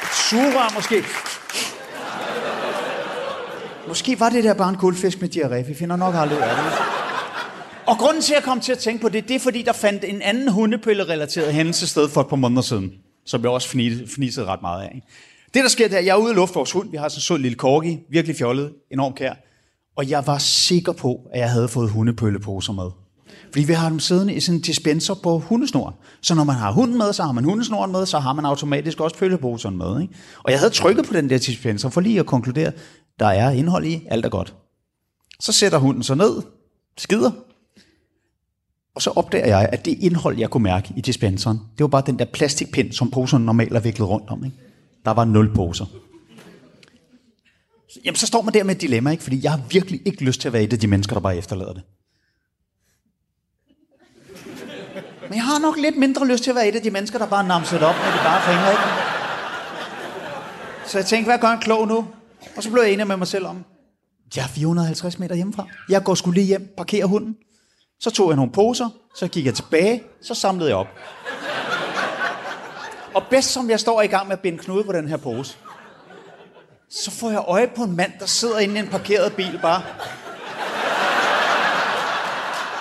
Et 0.03 0.15
sugerør 0.29 0.73
måske? 0.75 1.03
Måske 3.87 4.19
var 4.19 4.29
det 4.29 4.43
der 4.43 4.53
bare 4.53 4.69
en 4.69 4.75
guldfisk 4.75 5.21
med 5.21 5.29
diarré. 5.35 5.67
Vi 5.67 5.73
finder 5.73 5.95
nok 5.95 6.15
aldrig 6.15 6.37
ud 6.37 6.43
af 6.43 6.55
det. 6.55 6.65
Og 7.87 7.97
grunden 7.97 8.21
til, 8.21 8.33
at 8.33 8.35
jeg 8.35 8.43
kom 8.43 8.59
til 8.59 8.71
at 8.71 8.77
tænke 8.77 9.01
på 9.01 9.09
det, 9.09 9.27
det 9.27 9.35
er, 9.35 9.39
fordi 9.39 9.61
der 9.61 9.73
fandt 9.73 10.03
en 10.03 10.21
anden 10.21 10.47
hundepille-relateret 10.47 11.53
hændelse 11.53 11.87
sted 11.87 12.09
for 12.09 12.21
et 12.21 12.27
par 12.27 12.35
måneder 12.35 12.61
siden, 12.61 12.93
som 13.25 13.41
jeg 13.41 13.49
også 13.49 13.69
fnisede, 13.69 14.07
fnisede 14.15 14.45
ret 14.45 14.61
meget 14.61 14.83
af. 14.83 14.91
ikke? 14.95 15.07
Det, 15.53 15.63
der 15.63 15.69
sker, 15.69 15.87
det 15.87 15.95
er, 15.95 15.99
at 15.99 16.05
jeg 16.05 16.11
er 16.11 16.17
ude 16.17 16.31
og 16.31 16.35
lufte 16.35 16.55
vores 16.55 16.71
hund. 16.71 16.91
Vi 16.91 16.97
har 16.97 17.09
sådan 17.09 17.17
en 17.17 17.21
sød 17.21 17.37
lille 17.37 17.57
corgi, 17.57 17.99
virkelig 18.09 18.35
fjollet, 18.35 18.73
enormt 18.91 19.15
kær. 19.15 19.33
Og 19.95 20.09
jeg 20.09 20.27
var 20.27 20.37
sikker 20.37 20.91
på, 20.91 21.29
at 21.33 21.39
jeg 21.39 21.51
havde 21.51 21.67
fået 21.67 21.89
hundepølleposer 21.89 22.73
med. 22.73 22.89
Fordi 23.51 23.65
vi 23.65 23.73
har 23.73 23.89
dem 23.89 23.99
siddende 23.99 24.33
i 24.33 24.39
sådan 24.39 24.57
en 24.57 24.61
dispenser 24.61 25.13
på 25.13 25.39
hundesnoren. 25.39 25.95
Så 26.21 26.35
når 26.35 26.43
man 26.43 26.55
har 26.55 26.71
hunden 26.71 26.97
med, 26.97 27.13
så 27.13 27.23
har 27.23 27.31
man 27.31 27.43
hundesnoren 27.43 27.91
med, 27.91 28.05
så 28.05 28.19
har 28.19 28.33
man 28.33 28.45
automatisk 28.45 28.99
også 28.99 29.17
pølleposerne 29.17 29.77
med. 29.77 30.01
Ikke? 30.01 30.13
Og 30.43 30.51
jeg 30.51 30.59
havde 30.59 30.73
trykket 30.73 31.05
på 31.05 31.13
den 31.13 31.29
der 31.29 31.37
dispenser 31.37 31.89
for 31.89 32.01
lige 32.01 32.19
at 32.19 32.25
konkludere, 32.25 32.71
der 33.19 33.25
er 33.27 33.49
indhold 33.49 33.85
i, 33.85 34.07
alt 34.09 34.25
er 34.25 34.29
godt. 34.29 34.55
Så 35.39 35.51
sætter 35.51 35.77
hunden 35.77 36.03
sig 36.03 36.17
ned, 36.17 36.41
skider, 36.97 37.31
og 38.95 39.01
så 39.01 39.09
opdager 39.09 39.47
jeg, 39.47 39.69
at 39.71 39.85
det 39.85 39.97
indhold, 39.99 40.37
jeg 40.39 40.49
kunne 40.49 40.63
mærke 40.63 40.93
i 40.97 41.01
dispenseren, 41.01 41.57
det 41.57 41.83
var 41.83 41.87
bare 41.87 42.03
den 42.05 42.19
der 42.19 42.25
plastikpind, 42.25 42.91
som 42.91 43.11
poserne 43.11 43.45
normalt 43.45 43.73
er 43.73 43.79
viklet 43.79 44.09
rundt 44.09 44.29
om. 44.29 44.45
Ikke? 44.45 44.57
Der 45.05 45.11
var 45.11 45.25
nul 45.25 45.55
poser. 45.55 45.85
Jamen, 48.05 48.15
så 48.15 48.27
står 48.27 48.41
man 48.41 48.53
der 48.53 48.63
med 48.63 48.75
et 48.75 48.81
dilemma, 48.81 49.11
ikke? 49.11 49.23
fordi 49.23 49.43
jeg 49.43 49.51
har 49.51 49.61
virkelig 49.69 50.01
ikke 50.05 50.23
lyst 50.23 50.41
til 50.41 50.49
at 50.49 50.53
være 50.53 50.63
et 50.63 50.73
af 50.73 50.79
de 50.79 50.87
mennesker, 50.87 51.13
der 51.13 51.21
bare 51.21 51.37
efterlader 51.37 51.73
det. 51.73 51.83
Men 55.21 55.35
jeg 55.35 55.43
har 55.43 55.59
nok 55.59 55.77
lidt 55.77 55.97
mindre 55.97 56.27
lyst 56.27 56.43
til 56.43 56.51
at 56.51 56.55
være 56.55 56.67
et 56.67 56.75
af 56.75 56.81
de 56.81 56.91
mennesker, 56.91 57.19
der 57.19 57.27
bare 57.27 57.47
namser 57.47 57.77
det 57.77 57.87
op 57.87 57.95
med 57.95 58.11
de 58.13 58.19
bare 58.23 58.41
fingre. 58.41 58.71
Ikke? 58.71 58.83
Så 60.85 60.97
jeg 60.97 61.05
tænkte, 61.05 61.29
hvad 61.29 61.39
gør 61.39 61.47
en 61.47 61.59
klog 61.59 61.87
nu? 61.87 62.07
Og 62.57 62.63
så 62.63 62.71
blev 62.71 62.83
jeg 62.83 62.93
enig 62.93 63.07
med 63.07 63.17
mig 63.17 63.27
selv 63.27 63.45
om, 63.45 63.65
jeg 64.35 64.43
er 64.43 64.47
450 64.47 65.19
meter 65.19 65.35
hjemmefra. 65.35 65.67
Jeg 65.89 66.03
går 66.03 66.15
skulle 66.15 66.35
lige 66.35 66.47
hjem, 66.47 66.73
parkerer 66.77 67.05
hunden. 67.05 67.35
Så 67.99 68.09
tog 68.09 68.29
jeg 68.29 68.35
nogle 68.35 68.51
poser, 68.51 68.89
så 69.15 69.27
gik 69.27 69.45
jeg 69.45 69.53
tilbage, 69.53 70.03
så 70.21 70.33
samlede 70.33 70.69
jeg 70.69 70.77
op. 70.77 70.87
Og 73.13 73.23
bedst 73.29 73.49
som 73.49 73.69
jeg 73.69 73.79
står 73.79 74.01
i 74.01 74.07
gang 74.07 74.27
med 74.27 74.33
at 74.33 74.39
binde 74.39 74.57
knude 74.57 74.83
på 74.83 74.91
den 74.91 75.07
her 75.07 75.17
pose, 75.17 75.57
så 76.89 77.11
får 77.11 77.29
jeg 77.29 77.43
øje 77.47 77.67
på 77.75 77.83
en 77.83 77.95
mand, 77.95 78.11
der 78.19 78.25
sidder 78.25 78.59
inde 78.59 78.75
i 78.75 78.79
en 78.79 78.87
parkeret 78.87 79.33
bil 79.33 79.59
bare. 79.61 79.81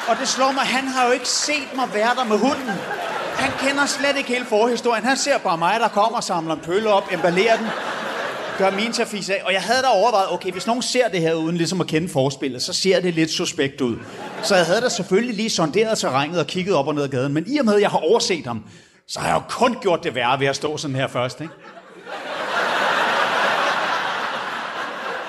Og 0.09 0.17
det 0.21 0.29
slår 0.29 0.53
mig, 0.53 0.63
han 0.63 0.89
har 0.89 1.07
jo 1.07 1.13
ikke 1.13 1.29
set 1.29 1.77
mig 1.77 1.95
være 1.95 2.15
der 2.15 2.25
med 2.25 2.39
hunden. 2.39 2.71
Han 3.37 3.69
kender 3.69 3.87
slet 3.87 4.17
ikke 4.17 4.29
hele 4.29 4.45
forhistorien. 4.45 5.05
Han 5.05 5.17
ser 5.17 5.39
bare 5.39 5.59
mig, 5.59 5.81
der 5.81 5.89
kommer 5.89 6.17
og 6.17 6.25
samler 6.25 6.55
en 6.55 6.61
pølle 6.61 6.91
op, 6.91 7.05
emballerer 7.13 7.57
den, 7.57 7.67
gør 8.59 8.71
min 8.71 8.93
til 8.93 9.07
fise 9.07 9.35
af. 9.35 9.43
Og 9.45 9.53
jeg 9.53 9.63
havde 9.63 9.83
da 9.83 9.87
overvejet, 9.87 10.33
okay, 10.33 10.53
hvis 10.53 10.67
nogen 10.67 10.83
ser 10.83 11.09
det 11.09 11.21
her 11.21 11.35
uden 11.35 11.57
ligesom 11.57 11.81
at 11.81 11.87
kende 11.87 12.09
forspillet, 12.09 12.63
så 12.63 12.73
ser 12.73 13.01
det 13.01 13.15
lidt 13.15 13.31
suspekt 13.31 13.81
ud. 13.81 13.97
Så 14.43 14.57
jeg 14.57 14.67
havde 14.67 14.81
da 14.81 14.89
selvfølgelig 14.89 15.35
lige 15.35 15.51
sonderet 15.51 15.99
terrænet 15.99 16.41
og 16.41 16.47
kigget 16.47 16.75
op 16.75 16.87
og 16.87 16.95
ned 16.95 17.03
ad 17.03 17.09
gaden. 17.09 17.33
Men 17.33 17.45
i 17.47 17.59
og 17.59 17.65
med, 17.65 17.75
at 17.75 17.81
jeg 17.81 17.91
har 17.91 17.99
overset 17.99 18.47
ham, 18.47 18.65
så 19.11 19.21
har 19.21 19.27
jeg 19.27 19.35
jo 19.35 19.43
kun 19.49 19.77
gjort 19.83 20.05
det 20.05 20.15
værre 20.15 20.41
ved 20.41 20.47
at 20.47 20.57
stå 20.57 20.77
sådan 20.77 20.97
her 20.97 21.07
først, 21.07 21.41
ikke? 21.41 21.55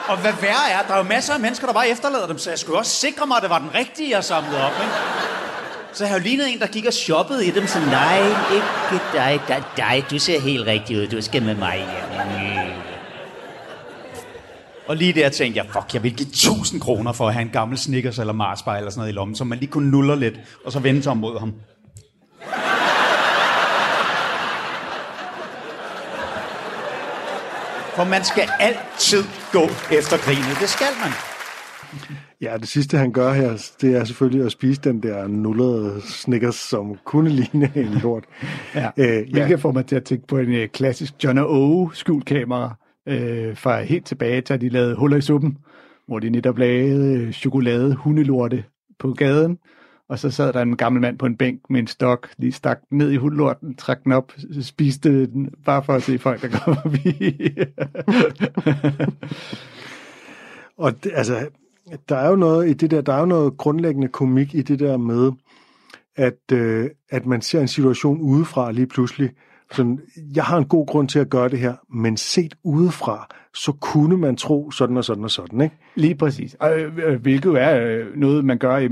Og 0.07 0.17
hvad 0.17 0.33
værre 0.41 0.71
er, 0.71 0.87
der 0.87 0.93
er 0.93 0.97
jo 0.97 1.03
masser 1.03 1.33
af 1.33 1.39
mennesker, 1.39 1.67
der 1.67 1.73
bare 1.73 1.89
efterlader 1.89 2.27
dem, 2.27 2.37
så 2.37 2.49
jeg 2.49 2.59
skulle 2.59 2.77
også 2.77 2.91
sikre 2.91 3.27
mig, 3.27 3.37
at 3.37 3.41
det 3.43 3.49
var 3.49 3.59
den 3.59 3.75
rigtige, 3.75 4.09
jeg 4.09 4.23
samlede 4.23 4.65
op. 4.65 4.71
Ikke? 4.81 4.93
Så 5.93 6.03
jeg 6.03 6.11
har 6.11 6.19
jo 6.19 6.23
lignet 6.23 6.53
en, 6.53 6.59
der 6.59 6.67
gik 6.67 6.85
og 6.85 6.93
shoppede 6.93 7.45
i 7.45 7.51
dem, 7.51 7.67
så 7.67 7.79
nej, 7.79 8.19
ikke 8.53 9.01
dig, 9.13 9.41
dig, 9.47 9.63
dig, 9.77 10.05
du 10.11 10.19
ser 10.19 10.39
helt 10.39 10.67
rigtig 10.67 10.97
ud, 10.97 11.07
du 11.07 11.21
skal 11.21 11.43
med 11.43 11.55
mig 11.55 11.75
hjem. 11.75 12.71
Og 14.87 14.95
lige 14.95 15.13
der 15.13 15.29
tænkte 15.29 15.57
jeg, 15.57 15.65
fuck, 15.73 15.93
jeg 15.93 16.03
vil 16.03 16.15
give 16.15 16.29
1000 16.29 16.81
kroner 16.81 17.11
for 17.13 17.27
at 17.27 17.33
have 17.33 17.41
en 17.41 17.49
gammel 17.49 17.77
Snickers 17.77 18.19
eller 18.19 18.33
Marsbar 18.33 18.77
eller 18.77 18.89
sådan 18.89 18.99
noget 18.99 19.11
i 19.11 19.15
lommen, 19.15 19.35
så 19.35 19.43
man 19.43 19.57
lige 19.59 19.71
kunne 19.71 19.91
nuller 19.91 20.15
lidt, 20.15 20.35
og 20.65 20.71
så 20.71 20.79
vende 20.79 21.03
sig 21.03 21.11
om 21.11 21.17
mod 21.17 21.39
ham. 21.39 21.53
For 27.95 28.03
man 28.03 28.23
skal 28.23 28.47
altid 28.59 29.23
gå 29.51 29.63
efter 29.99 30.17
grinet. 30.25 30.57
Det 30.61 30.69
skal 30.69 30.93
man. 31.03 31.11
Ja, 32.41 32.57
det 32.57 32.67
sidste 32.67 32.97
han 32.97 33.11
gør 33.11 33.33
her, 33.33 33.73
det 33.81 33.95
er 33.95 34.03
selvfølgelig 34.03 34.45
at 34.45 34.51
spise 34.51 34.81
den 34.81 35.03
der 35.03 35.27
nullerede 35.27 36.01
Snickers, 36.01 36.55
som 36.55 36.97
kunne 37.05 37.29
ligne 37.29 37.71
en 37.75 37.93
lort. 38.03 38.23
ja, 38.75 38.89
øh, 38.97 39.21
hvilket 39.31 39.49
ja. 39.49 39.55
får 39.55 39.71
mig 39.71 39.85
til 39.85 39.95
at 39.95 40.03
tænke 40.03 40.27
på 40.27 40.37
en 40.37 40.61
uh, 40.61 40.67
klassisk 40.73 41.13
John 41.23 41.39
O. 41.39 41.89
skjulkamera 41.93 42.75
øh, 43.07 43.57
fra 43.57 43.81
helt 43.81 44.05
tilbage 44.05 44.41
til, 44.41 44.53
at 44.53 44.61
de 44.61 44.69
lavede 44.69 44.95
huller 44.95 45.17
i 45.17 45.21
suppen, 45.21 45.57
hvor 46.07 46.19
de 46.19 46.29
netop 46.29 46.57
lavede 46.57 47.33
chokolade 47.33 47.95
hundelorte 47.95 48.63
på 48.99 49.13
gaden, 49.13 49.57
og 50.11 50.19
så 50.19 50.31
sad 50.31 50.53
der 50.53 50.61
en 50.61 50.77
gammel 50.77 51.01
mand 51.01 51.17
på 51.17 51.25
en 51.25 51.37
bænk 51.37 51.61
med 51.69 51.79
en 51.79 51.87
stok, 51.87 52.29
lige 52.37 52.51
stak 52.51 52.79
ned 52.89 53.11
i 53.11 53.15
hundlorten, 53.15 53.75
trak 53.75 54.03
den 54.03 54.11
op, 54.11 54.33
spiste 54.61 55.25
den, 55.25 55.49
bare 55.65 55.83
for 55.83 55.93
at 55.93 56.03
se 56.03 56.19
folk, 56.19 56.41
der 56.41 56.47
kom 56.47 56.75
forbi. 56.81 57.37
og 60.83 61.03
det, 61.03 61.11
altså, 61.15 61.47
der 62.09 62.15
er 62.15 62.29
jo 62.29 62.35
noget 62.35 62.69
i 62.69 62.73
det 62.73 62.91
der, 62.91 63.01
der 63.01 63.13
er 63.13 63.19
jo 63.19 63.25
noget 63.25 63.57
grundlæggende 63.57 64.07
komik 64.07 64.55
i 64.55 64.61
det 64.61 64.79
der 64.79 64.97
med, 64.97 65.31
at, 66.15 66.51
øh, 66.53 66.89
at 67.09 67.25
man 67.25 67.41
ser 67.41 67.61
en 67.61 67.67
situation 67.67 68.21
udefra 68.21 68.71
lige 68.71 68.87
pludselig, 68.87 69.31
sådan, 69.71 69.99
jeg 70.35 70.43
har 70.43 70.57
en 70.57 70.65
god 70.65 70.87
grund 70.87 71.07
til 71.07 71.19
at 71.19 71.29
gøre 71.29 71.49
det 71.49 71.59
her, 71.59 71.73
men 71.93 72.17
set 72.17 72.55
udefra, 72.63 73.27
så 73.53 73.71
kunne 73.71 74.17
man 74.17 74.35
tro 74.35 74.71
sådan 74.71 74.97
og 74.97 75.03
sådan 75.05 75.23
og 75.23 75.31
sådan, 75.31 75.61
ikke? 75.61 75.75
Lige 75.95 76.15
præcis. 76.15 76.53
Og, 76.59 76.79
øh, 76.79 77.21
hvilket 77.21 77.61
er 77.61 77.85
øh, 77.85 78.15
noget, 78.15 78.45
man 78.45 78.57
gør 78.57 78.77
i, 78.77 78.89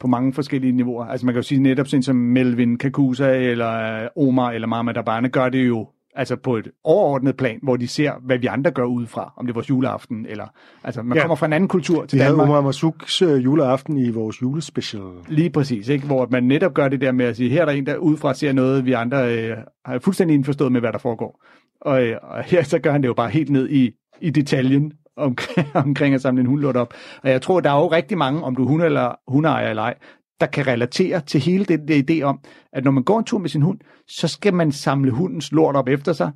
på 0.00 0.06
mange 0.06 0.32
forskellige 0.32 0.72
niveauer. 0.72 1.04
Altså 1.04 1.26
man 1.26 1.34
kan 1.34 1.38
jo 1.38 1.46
sige 1.46 1.62
netop 1.62 1.86
sådan 1.86 2.02
som 2.02 2.16
Melvin 2.16 2.78
Kakusa, 2.78 3.36
eller 3.36 4.02
øh, 4.02 4.08
Omar, 4.16 4.50
eller 4.50 4.68
Mama 4.68 4.92
Dabane, 4.92 5.28
gør 5.28 5.48
det 5.48 5.68
jo 5.68 5.88
altså 6.14 6.36
på 6.36 6.56
et 6.56 6.68
overordnet 6.84 7.36
plan, 7.36 7.58
hvor 7.62 7.76
de 7.76 7.88
ser, 7.88 8.12
hvad 8.22 8.38
vi 8.38 8.46
andre 8.46 8.70
gør 8.70 8.84
udefra, 8.84 9.32
om 9.36 9.46
det 9.46 9.52
er 9.52 9.54
vores 9.54 9.70
juleaften, 9.70 10.26
eller 10.28 10.46
altså 10.84 11.02
man 11.02 11.16
ja. 11.16 11.22
kommer 11.22 11.34
fra 11.34 11.46
en 11.46 11.52
anden 11.52 11.68
kultur 11.68 12.06
til 12.06 12.18
vi 12.18 12.24
Danmark. 12.24 12.46
Vi 12.46 12.50
havde 12.50 12.58
Omar 12.58 12.68
Masuks 12.68 13.22
uh, 13.22 13.44
juleaften 13.44 13.98
i 13.98 14.10
vores 14.10 14.42
julespecial. 14.42 15.02
Lige 15.28 15.50
præcis, 15.50 15.88
ikke? 15.88 16.06
hvor 16.06 16.28
man 16.30 16.42
netop 16.44 16.74
gør 16.74 16.88
det 16.88 17.00
der 17.00 17.12
med 17.12 17.26
at 17.26 17.36
sige, 17.36 17.50
her 17.50 17.60
er 17.60 17.64
der 17.64 17.72
en, 17.72 17.86
der 17.86 17.96
udefra 17.96 18.34
ser 18.34 18.52
noget, 18.52 18.84
vi 18.84 18.92
andre 18.92 19.38
øh, 19.38 19.56
har 19.84 19.98
fuldstændig 19.98 20.34
indforstået 20.34 20.72
med, 20.72 20.80
hvad 20.80 20.92
der 20.92 20.98
foregår. 20.98 21.44
Og, 21.80 22.02
øh, 22.02 22.16
og 22.22 22.42
her 22.42 22.62
så 22.62 22.78
gør 22.78 22.92
han 22.92 23.02
det 23.02 23.08
jo 23.08 23.14
bare 23.14 23.30
helt 23.30 23.50
ned 23.50 23.70
i, 23.70 23.90
i 24.20 24.30
detaljen, 24.30 24.92
omkring, 25.16 25.68
omkring 25.86 26.14
at 26.14 26.20
samle 26.22 26.40
en 26.40 26.46
hundlort 26.46 26.76
op. 26.76 26.94
Og 27.22 27.30
jeg 27.30 27.42
tror, 27.42 27.60
der 27.60 27.70
er 27.70 27.76
jo 27.76 27.86
rigtig 27.86 28.18
mange, 28.18 28.42
om 28.42 28.56
du 28.56 28.62
er 28.62 28.68
hund 28.68 28.82
eller 28.82 29.14
hundeejer 29.28 29.70
eller 29.70 29.82
ej, 29.82 29.94
der 30.40 30.46
kan 30.46 30.66
relatere 30.66 31.20
til 31.20 31.40
hele 31.40 31.64
den 31.64 31.88
der 31.88 32.02
idé 32.10 32.22
om, 32.22 32.40
at 32.72 32.84
når 32.84 32.90
man 32.90 33.02
går 33.02 33.18
en 33.18 33.24
tur 33.24 33.38
med 33.38 33.48
sin 33.48 33.62
hund, 33.62 33.78
så 34.08 34.28
skal 34.28 34.54
man 34.54 34.72
samle 34.72 35.10
hundens 35.10 35.52
lort 35.52 35.76
op 35.76 35.88
efter 35.88 36.12
sig. 36.12 36.32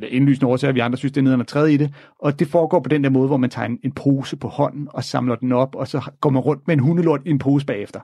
Det 0.00 0.04
er 0.04 0.08
indlysende 0.08 0.46
årsager, 0.46 0.72
vi 0.72 0.80
andre 0.80 0.98
synes, 0.98 1.12
det 1.12 1.20
er 1.20 1.22
nederen 1.22 1.44
træde 1.44 1.74
i 1.74 1.76
det. 1.76 1.94
Og 2.18 2.38
det 2.38 2.48
foregår 2.48 2.80
på 2.80 2.88
den 2.88 3.04
der 3.04 3.10
måde, 3.10 3.26
hvor 3.26 3.36
man 3.36 3.50
tager 3.50 3.66
en, 3.66 3.78
en 3.84 3.92
pose 3.92 4.36
på 4.36 4.48
hånden 4.48 4.88
og 4.90 5.04
samler 5.04 5.34
den 5.34 5.52
op, 5.52 5.74
og 5.74 5.88
så 5.88 6.10
går 6.20 6.30
man 6.30 6.42
rundt 6.42 6.66
med 6.66 6.74
en 6.76 6.80
hundelort 6.80 7.20
i 7.26 7.30
en 7.30 7.38
pose 7.38 7.66
bagefter. 7.66 8.00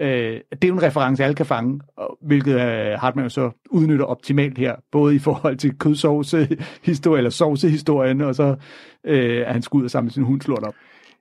Øh, 0.00 0.40
det 0.52 0.64
er 0.64 0.68
jo 0.68 0.74
en 0.74 0.82
reference, 0.82 1.24
alle 1.24 1.34
kan 1.34 1.46
fange, 1.46 1.80
og, 1.96 2.18
hvilket 2.26 2.54
øh, 2.54 2.98
Hartmann 2.98 3.24
jo 3.24 3.28
så 3.28 3.50
udnytter 3.70 4.04
optimalt 4.04 4.58
her, 4.58 4.76
både 4.92 5.14
i 5.14 5.18
forhold 5.18 5.56
til 5.56 5.78
kødsovsehistorien, 5.78 7.18
eller 7.18 7.30
sovsehistorien, 7.30 8.20
og 8.20 8.34
så 8.34 8.56
øh, 9.04 9.46
at 9.46 9.52
han 9.52 9.62
skal 9.62 9.78
ud 9.78 9.84
og 9.84 9.90
samle 9.90 10.10
sin 10.10 10.22
hundslort 10.22 10.62
op. 10.62 10.74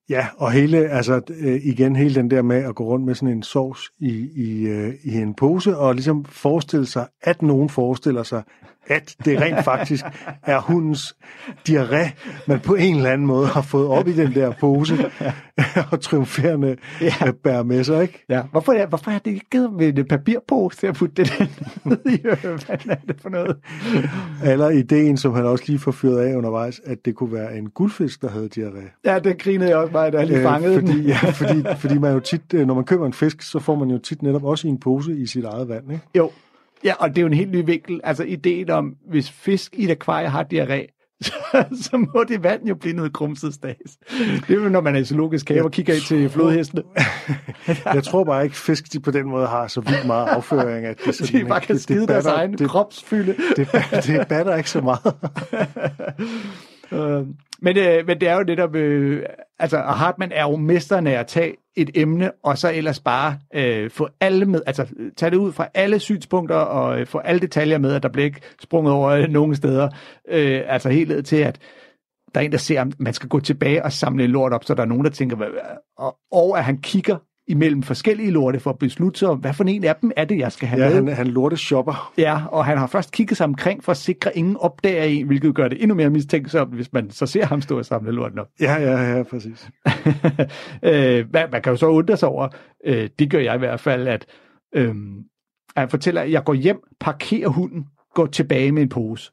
Ja, 0.09 0.27
og 0.37 0.51
hele, 0.51 0.77
altså 0.77 1.21
øh, 1.29 1.59
igen 1.63 1.95
hele 1.95 2.15
den 2.15 2.31
der 2.31 2.41
med 2.41 2.63
at 2.63 2.75
gå 2.75 2.83
rundt 2.83 3.05
med 3.05 3.15
sådan 3.15 3.35
en 3.35 3.43
sovs 3.43 3.91
i, 3.99 4.29
i, 4.35 4.67
øh, 4.67 4.93
i 5.03 5.15
en 5.15 5.33
pose, 5.33 5.77
og 5.77 5.95
ligesom 5.95 6.25
forestille 6.25 6.85
sig, 6.85 7.07
at 7.21 7.41
nogen 7.41 7.69
forestiller 7.69 8.23
sig, 8.23 8.43
at 8.89 9.15
det 9.25 9.41
rent 9.41 9.63
faktisk 9.63 10.05
er 10.43 10.61
hundens 10.61 11.15
diarré, 11.69 12.09
man 12.47 12.59
på 12.59 12.75
en 12.75 12.95
eller 12.95 13.09
anden 13.09 13.27
måde 13.27 13.47
har 13.47 13.61
fået 13.61 13.87
op 13.87 14.07
i 14.07 14.13
den 14.13 14.35
der 14.35 14.51
pose, 14.51 14.97
og 15.91 16.01
triumferende 16.01 16.75
ja. 17.01 17.31
bærer 17.43 17.63
med 17.63 17.83
sig, 17.83 18.01
ikke? 18.01 18.25
Ja, 18.29 18.41
hvorfor 18.51 18.71
er, 18.73 18.87
hvorfor 18.87 19.11
er 19.11 19.19
det 19.19 19.31
ikke 19.31 19.49
givet 19.51 19.73
med 19.73 19.97
en 19.97 20.05
papirpose 20.05 20.77
til 20.77 20.87
at 20.87 20.95
putte 20.95 21.23
det 21.23 21.49
ned 21.85 21.97
i? 22.05 22.21
Hvad 22.21 22.37
er 22.89 22.95
det 23.07 23.21
for 23.21 23.29
noget? 23.29 23.57
Eller 24.45 24.69
ideen, 24.69 25.17
som 25.17 25.33
han 25.33 25.45
også 25.45 25.63
lige 25.67 25.79
får 25.79 25.91
fyret 25.91 26.19
af 26.19 26.35
undervejs, 26.35 26.81
at 26.85 27.05
det 27.05 27.15
kunne 27.15 27.33
være 27.33 27.57
en 27.57 27.69
guldfisk, 27.69 28.21
der 28.21 28.29
havde 28.29 28.49
diarré. 28.57 29.01
Ja, 29.05 29.19
det 29.19 29.41
grinede 29.41 29.69
jeg 29.69 29.77
også 29.77 29.91
meget, 29.91 30.13
da 30.13 30.17
jeg 30.17 30.27
lige 30.27 30.41
fangede 30.41 30.75
øh, 30.75 30.81
fordi, 30.81 30.97
den. 30.97 31.05
ja, 31.05 31.29
fordi, 31.29 31.63
fordi 31.77 31.97
man 31.97 32.13
jo 32.13 32.19
tit, 32.19 32.53
øh, 32.53 32.67
når 32.67 32.73
man 32.73 32.83
køber 32.83 33.05
en 33.05 33.13
fisk, 33.13 33.41
så 33.41 33.59
får 33.59 33.75
man 33.75 33.89
jo 33.89 33.97
tit 33.97 34.21
netop 34.21 34.43
også 34.43 34.67
i 34.67 34.69
en 34.69 34.79
pose 34.79 35.17
i 35.17 35.25
sit 35.25 35.45
eget 35.45 35.69
vand, 35.69 35.91
ikke? 35.91 36.03
Jo, 36.15 36.31
Ja, 36.83 36.93
og 36.99 37.09
det 37.09 37.17
er 37.17 37.21
jo 37.21 37.27
en 37.27 37.33
helt 37.33 37.51
ny 37.51 37.65
vinkel. 37.65 38.01
Altså 38.03 38.23
ideen 38.23 38.69
om, 38.69 38.95
hvis 39.09 39.31
fisk 39.31 39.75
i 39.75 39.83
et 39.83 39.91
akvarie 39.91 40.29
har 40.29 40.45
diarré, 40.53 40.93
så, 41.25 41.65
så 41.81 41.97
må 41.97 42.23
det 42.27 42.43
vand 42.43 42.67
jo 42.67 42.75
blive 42.75 42.95
noget 42.95 43.13
krumset 43.13 43.53
stas. 43.53 43.97
Det 44.47 44.49
er 44.49 44.53
jo, 44.53 44.69
når 44.69 44.81
man 44.81 44.95
er 44.95 44.99
i 44.99 45.05
zoologisk 45.05 45.49
have 45.49 45.63
og 45.63 45.71
kigger 45.71 45.93
ind 45.93 46.03
til 46.03 46.29
flodhestene. 46.29 46.83
jeg 47.93 48.03
tror 48.03 48.23
bare 48.23 48.43
ikke, 48.43 48.55
fisk 48.55 48.93
de 48.93 48.99
på 48.99 49.11
den 49.11 49.29
måde 49.29 49.47
har 49.47 49.67
så 49.67 49.81
vildt 49.81 50.07
meget 50.07 50.27
afføring, 50.27 50.85
at 50.85 50.97
det 51.05 51.15
sådan, 51.15 51.41
de 51.41 51.47
bare 51.47 51.61
kan 51.61 51.79
skide 51.79 51.99
det, 51.99 52.07
det 52.07 52.13
deres 52.13 52.25
batter, 52.25 52.39
egen 52.39 52.57
det, 52.57 52.69
kropsfylde. 52.69 53.35
Det, 53.55 53.71
det, 53.71 54.03
det 54.07 54.27
batter 54.27 54.55
ikke 54.55 54.69
så 54.69 54.81
meget. 54.81 55.15
øh, 56.91 57.27
men, 57.59 57.77
øh, 57.77 58.07
men 58.07 58.19
det 58.19 58.29
er 58.29 58.35
jo 58.35 58.43
netop, 58.43 58.75
øh, 58.75 59.23
altså 59.59 59.77
Hartmann 59.77 60.31
er 60.31 60.43
jo 60.43 60.55
mesteren 60.55 61.07
af 61.07 61.19
at 61.19 61.27
tage 61.27 61.55
et 61.77 61.89
emne, 61.95 62.31
og 62.43 62.57
så 62.57 62.71
ellers 62.73 62.99
bare 62.99 63.39
øh, 63.53 63.91
få 63.91 64.07
alle 64.19 64.45
med, 64.45 64.61
altså 64.65 64.87
tage 65.17 65.29
det 65.29 65.37
ud 65.37 65.51
fra 65.51 65.67
alle 65.73 65.99
synspunkter, 65.99 66.55
og 66.55 66.99
øh, 66.99 67.07
få 67.07 67.17
alle 67.17 67.41
detaljer 67.41 67.77
med, 67.77 67.93
at 67.93 68.03
der 68.03 68.09
bliver 68.09 68.25
ikke 68.25 68.41
sprunget 68.61 68.93
over 68.93 69.09
øh, 69.09 69.29
nogen 69.29 69.55
steder. 69.55 69.89
Øh, 70.29 70.61
altså 70.67 70.89
helt 70.89 71.09
ned 71.09 71.23
til, 71.23 71.35
at 71.35 71.59
der 72.35 72.41
er 72.41 72.45
en, 72.45 72.51
der 72.51 72.57
ser, 72.57 72.81
at 72.81 72.99
man 72.99 73.13
skal 73.13 73.29
gå 73.29 73.39
tilbage 73.39 73.83
og 73.83 73.91
samle 73.91 74.27
lort 74.27 74.53
op, 74.53 74.63
så 74.63 74.73
der 74.73 74.81
er 74.81 74.87
nogen, 74.87 75.05
der 75.05 75.11
tænker, 75.11 75.35
hvad, 75.35 75.47
og, 75.97 76.17
og 76.31 76.57
at 76.57 76.63
han 76.63 76.77
kigger 76.77 77.17
imellem 77.47 77.83
forskellige 77.83 78.31
lorte 78.31 78.59
for 78.59 78.69
at 78.69 78.79
beslutte 78.79 79.19
sig 79.19 79.27
om, 79.29 79.37
hvad 79.39 79.53
for 79.53 79.63
en 79.63 79.83
af 79.83 79.95
dem 79.95 80.11
er 80.17 80.25
det, 80.25 80.37
jeg 80.37 80.51
skal 80.51 80.67
have 80.67 80.83
Ja, 80.83 80.89
med. 81.01 81.07
han, 81.07 81.15
han 81.17 81.27
lorte 81.27 81.57
shopper. 81.57 82.13
Ja, 82.17 82.41
og 82.51 82.65
han 82.65 82.77
har 82.77 82.87
først 82.87 83.11
kigget 83.11 83.37
sig 83.37 83.43
omkring 83.45 83.83
for 83.83 83.91
at 83.91 83.97
sikre, 83.97 84.29
at 84.29 84.35
ingen 84.35 84.57
opdager 84.57 85.03
en, 85.03 85.27
hvilket 85.27 85.55
gør 85.55 85.67
det 85.67 85.81
endnu 85.81 85.95
mere 85.95 86.09
mistænksomt, 86.09 86.75
hvis 86.75 86.93
man 86.93 87.09
så 87.11 87.25
ser 87.25 87.45
ham 87.45 87.61
stå 87.61 87.77
og 87.77 87.85
samle 87.85 88.11
lorten 88.11 88.39
op. 88.39 88.47
Ja, 88.61 88.73
ja, 88.75 89.15
ja, 89.17 89.23
præcis. 89.23 89.69
øh, 90.83 91.25
man, 91.33 91.49
man 91.51 91.61
kan 91.61 91.71
jo 91.71 91.75
så 91.75 91.87
undre 91.87 92.17
sig 92.17 92.29
over, 92.29 92.47
øh, 92.85 93.09
det 93.19 93.29
gør 93.31 93.39
jeg 93.39 93.55
i 93.55 93.59
hvert 93.59 93.79
fald, 93.79 94.07
at, 94.07 94.25
øh, 94.75 94.95
at 95.75 95.81
han 95.81 95.89
fortæller, 95.89 96.21
at 96.21 96.31
jeg 96.31 96.43
går 96.43 96.53
hjem, 96.53 96.79
parkerer 96.99 97.49
hunden, 97.49 97.85
går 98.13 98.25
tilbage 98.25 98.71
med 98.71 98.81
en 98.81 98.89
pose. 98.89 99.31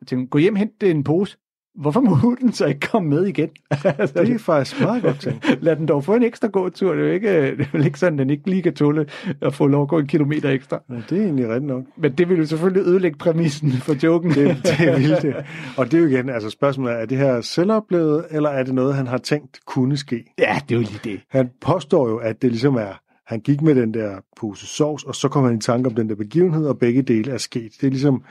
Jeg 0.00 0.06
tænker, 0.08 0.26
gå 0.26 0.38
hjem, 0.38 0.56
hent 0.56 0.82
en 0.82 1.04
pose. 1.04 1.36
Hvorfor 1.74 2.00
må 2.00 2.14
hunden 2.14 2.52
så 2.52 2.66
ikke 2.66 2.80
komme 2.80 3.08
med 3.08 3.26
igen? 3.26 3.48
Altså, 3.98 4.22
Det 4.22 4.34
er 4.34 4.38
faktisk 4.38 4.80
meget 4.80 5.02
godt 5.02 5.20
tænkt. 5.20 5.58
Lad 5.64 5.76
den 5.76 5.86
dog 5.86 6.04
få 6.04 6.14
en 6.14 6.22
ekstra 6.22 6.48
gåtur. 6.48 6.94
Det 6.94 7.02
er 7.02 7.06
jo 7.06 7.12
ikke, 7.12 7.28
det 7.56 7.68
er 7.72 7.84
ikke 7.84 7.98
sådan, 7.98 8.18
at 8.18 8.22
den 8.22 8.30
ikke 8.30 8.50
lige 8.50 8.62
kan 8.62 8.74
tåle 8.74 9.06
at 9.40 9.54
få 9.54 9.66
lov 9.66 9.82
at 9.82 9.88
gå 9.88 9.98
en 9.98 10.06
kilometer 10.06 10.50
ekstra. 10.50 10.82
Ja, 10.90 10.94
det 11.10 11.18
er 11.18 11.22
egentlig 11.22 11.48
rigtigt 11.48 11.66
nok. 11.66 11.84
Men 11.96 12.12
det 12.12 12.28
vil 12.28 12.38
jo 12.38 12.46
selvfølgelig 12.46 12.86
ødelægge 12.86 13.18
præmissen 13.18 13.72
for 13.72 13.94
joken. 14.04 14.30
Det, 14.30 14.76
det 14.78 14.96
vil 14.96 15.10
det. 15.22 15.34
Og 15.76 15.90
det 15.90 15.94
er 15.94 16.02
jo 16.02 16.08
igen, 16.08 16.30
altså 16.30 16.50
spørgsmålet 16.50 16.94
er, 16.94 16.98
er 16.98 17.06
det 17.06 17.18
her 17.18 17.40
selvoplevet, 17.40 18.24
eller 18.30 18.50
er 18.50 18.62
det 18.62 18.74
noget, 18.74 18.94
han 18.94 19.06
har 19.06 19.18
tænkt 19.18 19.60
kunne 19.66 19.96
ske? 19.96 20.24
Ja, 20.38 20.58
det 20.68 20.74
er 20.74 20.78
jo 20.78 20.86
lige 20.86 21.00
det. 21.04 21.20
Han 21.30 21.50
påstår 21.60 22.08
jo, 22.08 22.16
at 22.16 22.42
det 22.42 22.50
ligesom 22.50 22.74
er, 22.74 23.00
han 23.26 23.40
gik 23.40 23.62
med 23.62 23.74
den 23.74 23.94
der 23.94 24.16
pose 24.40 24.66
sovs, 24.66 25.04
og 25.04 25.14
så 25.14 25.28
kom 25.28 25.44
han 25.44 25.56
i 25.56 25.60
tanke 25.60 25.88
om 25.88 25.94
den 25.94 26.08
der 26.08 26.14
begivenhed, 26.14 26.66
og 26.66 26.78
begge 26.78 27.02
dele 27.02 27.32
er 27.32 27.38
sket. 27.38 27.72
Det 27.80 27.86
er 27.86 27.90
ligesom, 27.90 28.22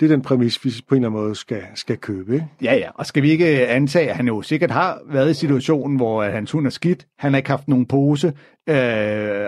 det 0.00 0.10
er 0.10 0.16
den 0.16 0.22
præmis, 0.22 0.64
vi 0.64 0.70
på 0.88 0.94
en 0.94 0.98
eller 1.02 1.08
anden 1.08 1.22
måde 1.22 1.34
skal, 1.34 1.62
skal 1.74 1.96
købe. 1.96 2.34
Ikke? 2.34 2.46
Ja, 2.62 2.74
ja. 2.74 2.88
Og 2.94 3.06
skal 3.06 3.22
vi 3.22 3.30
ikke 3.30 3.66
antage, 3.66 4.10
at 4.10 4.16
han 4.16 4.26
jo 4.26 4.42
sikkert 4.42 4.70
har 4.70 4.98
været 5.06 5.30
i 5.30 5.34
situationen, 5.34 5.96
hvor 5.96 6.22
at 6.22 6.32
hans 6.32 6.50
hund 6.50 6.66
er 6.66 6.70
skidt. 6.70 7.06
Han 7.18 7.32
har 7.32 7.36
ikke 7.36 7.50
haft 7.50 7.68
nogen 7.68 7.86
pose. 7.86 8.32
Øh, 8.68 8.74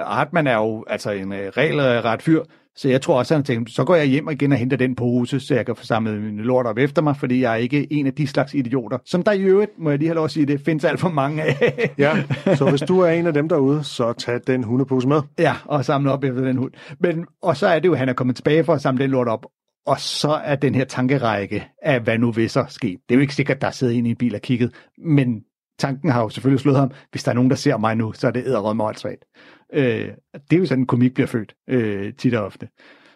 Hartmann 0.07 0.46
er 0.46 0.57
jo 0.57 0.84
altså 0.86 1.11
en 1.11 1.32
øh, 1.32 1.48
regelret 1.57 2.22
fyr. 2.22 2.42
Så 2.76 2.88
jeg 2.88 3.03
tror 3.03 3.18
også, 3.18 3.34
at 3.34 3.38
han 3.38 3.44
tænkte, 3.44 3.72
så 3.72 3.84
går 3.84 3.94
jeg 3.94 4.07
hjem 4.07 4.30
igen 4.30 4.53
og 4.53 4.59
henter 4.59 4.76
den 4.76 4.94
pose, 4.94 5.40
så 5.40 5.55
jeg 5.55 5.66
kan 5.66 5.76
få 5.76 5.84
samlet 5.84 6.20
min 6.20 6.36
lort 6.36 6.66
op 6.66 6.78
efter 6.78 7.03
mig, 7.03 7.16
fordi 7.16 7.40
jeg 7.40 7.53
er 7.53 7.57
ikke 7.57 7.92
en 7.92 8.07
af 8.07 8.12
de 8.12 8.26
slags 8.26 8.55
idioter, 8.55 8.98
som 9.05 9.22
der 9.22 9.32
i 9.32 9.40
øvrigt, 9.40 9.70
må 9.78 9.90
jeg 9.90 9.98
lige 9.98 10.09
have 10.09 10.14
lov 10.14 10.24
at 10.24 10.30
sige 10.30 10.46
det, 10.46 10.61
findes 10.61 10.84
alt 10.84 11.00
for 11.00 11.09
mange 11.09 11.42
af. 11.42 11.90
Ja, 11.98 12.22
så 12.57 12.70
hvis 12.70 12.80
du 12.80 13.00
er 13.00 13.11
en 13.11 13.26
af 13.26 13.34
dem 13.34 13.48
derude, 13.48 13.84
så 13.84 14.12
tag 14.12 14.40
den 14.46 14.64
hundepose 14.64 15.09
med. 15.09 15.20
Ja, 15.38 15.55
og 15.64 15.84
samle 15.84 16.12
op 16.12 16.24
efter 16.24 16.40
den 16.40 16.57
hund. 16.57 16.72
Men, 17.00 17.26
og 17.42 17.57
så 17.57 17.66
er 17.66 17.78
det 17.78 17.88
jo, 17.88 17.92
at 17.92 17.98
han 17.98 18.09
er 18.09 18.12
kommet 18.12 18.36
tilbage 18.36 18.64
for 18.64 18.74
at 18.74 18.80
samle 18.80 19.03
den 19.03 19.11
lort 19.11 19.28
op. 19.28 19.46
Og 19.87 20.01
så 20.01 20.30
er 20.30 20.57
den 20.57 20.74
her 20.74 20.85
tankerække 20.85 21.68
af, 21.83 22.01
hvad 22.01 22.18
nu 22.18 22.33
vil 22.33 22.51
så 22.51 22.64
ske. 22.68 22.87
Det 22.87 23.14
er 23.14 23.14
jo 23.14 23.20
ikke 23.20 23.35
sikkert, 23.35 23.61
der 23.61 23.70
sidder 23.70 23.95
en 23.95 24.07
i 24.07 24.11
en 24.11 24.16
bil 24.16 24.35
og 24.35 24.41
kigget, 24.41 24.74
men 24.99 25.45
tanken 25.78 26.11
har 26.11 26.22
jo 26.22 26.28
selvfølgelig 26.28 26.61
slået 26.61 26.78
ham, 26.78 26.91
hvis 27.11 27.24
der 27.24 27.30
er 27.30 27.35
nogen, 27.35 27.51
der 27.51 27.57
ser 27.57 27.76
mig 27.76 27.97
nu, 27.97 28.12
så 28.12 28.26
er 28.26 28.30
det 28.30 28.47
æderrød 28.47 28.74
målsvagt. 28.74 29.24
Øh, 29.72 30.09
det 30.51 30.57
er 30.57 30.61
jo 30.61 30.66
sådan, 30.66 30.83
en 30.83 30.87
komik 30.87 31.14
bliver 31.14 31.26
født, 31.26 31.55
øh, 31.68 32.14
tit 32.14 32.35
og 32.35 32.45
ofte. 32.45 32.68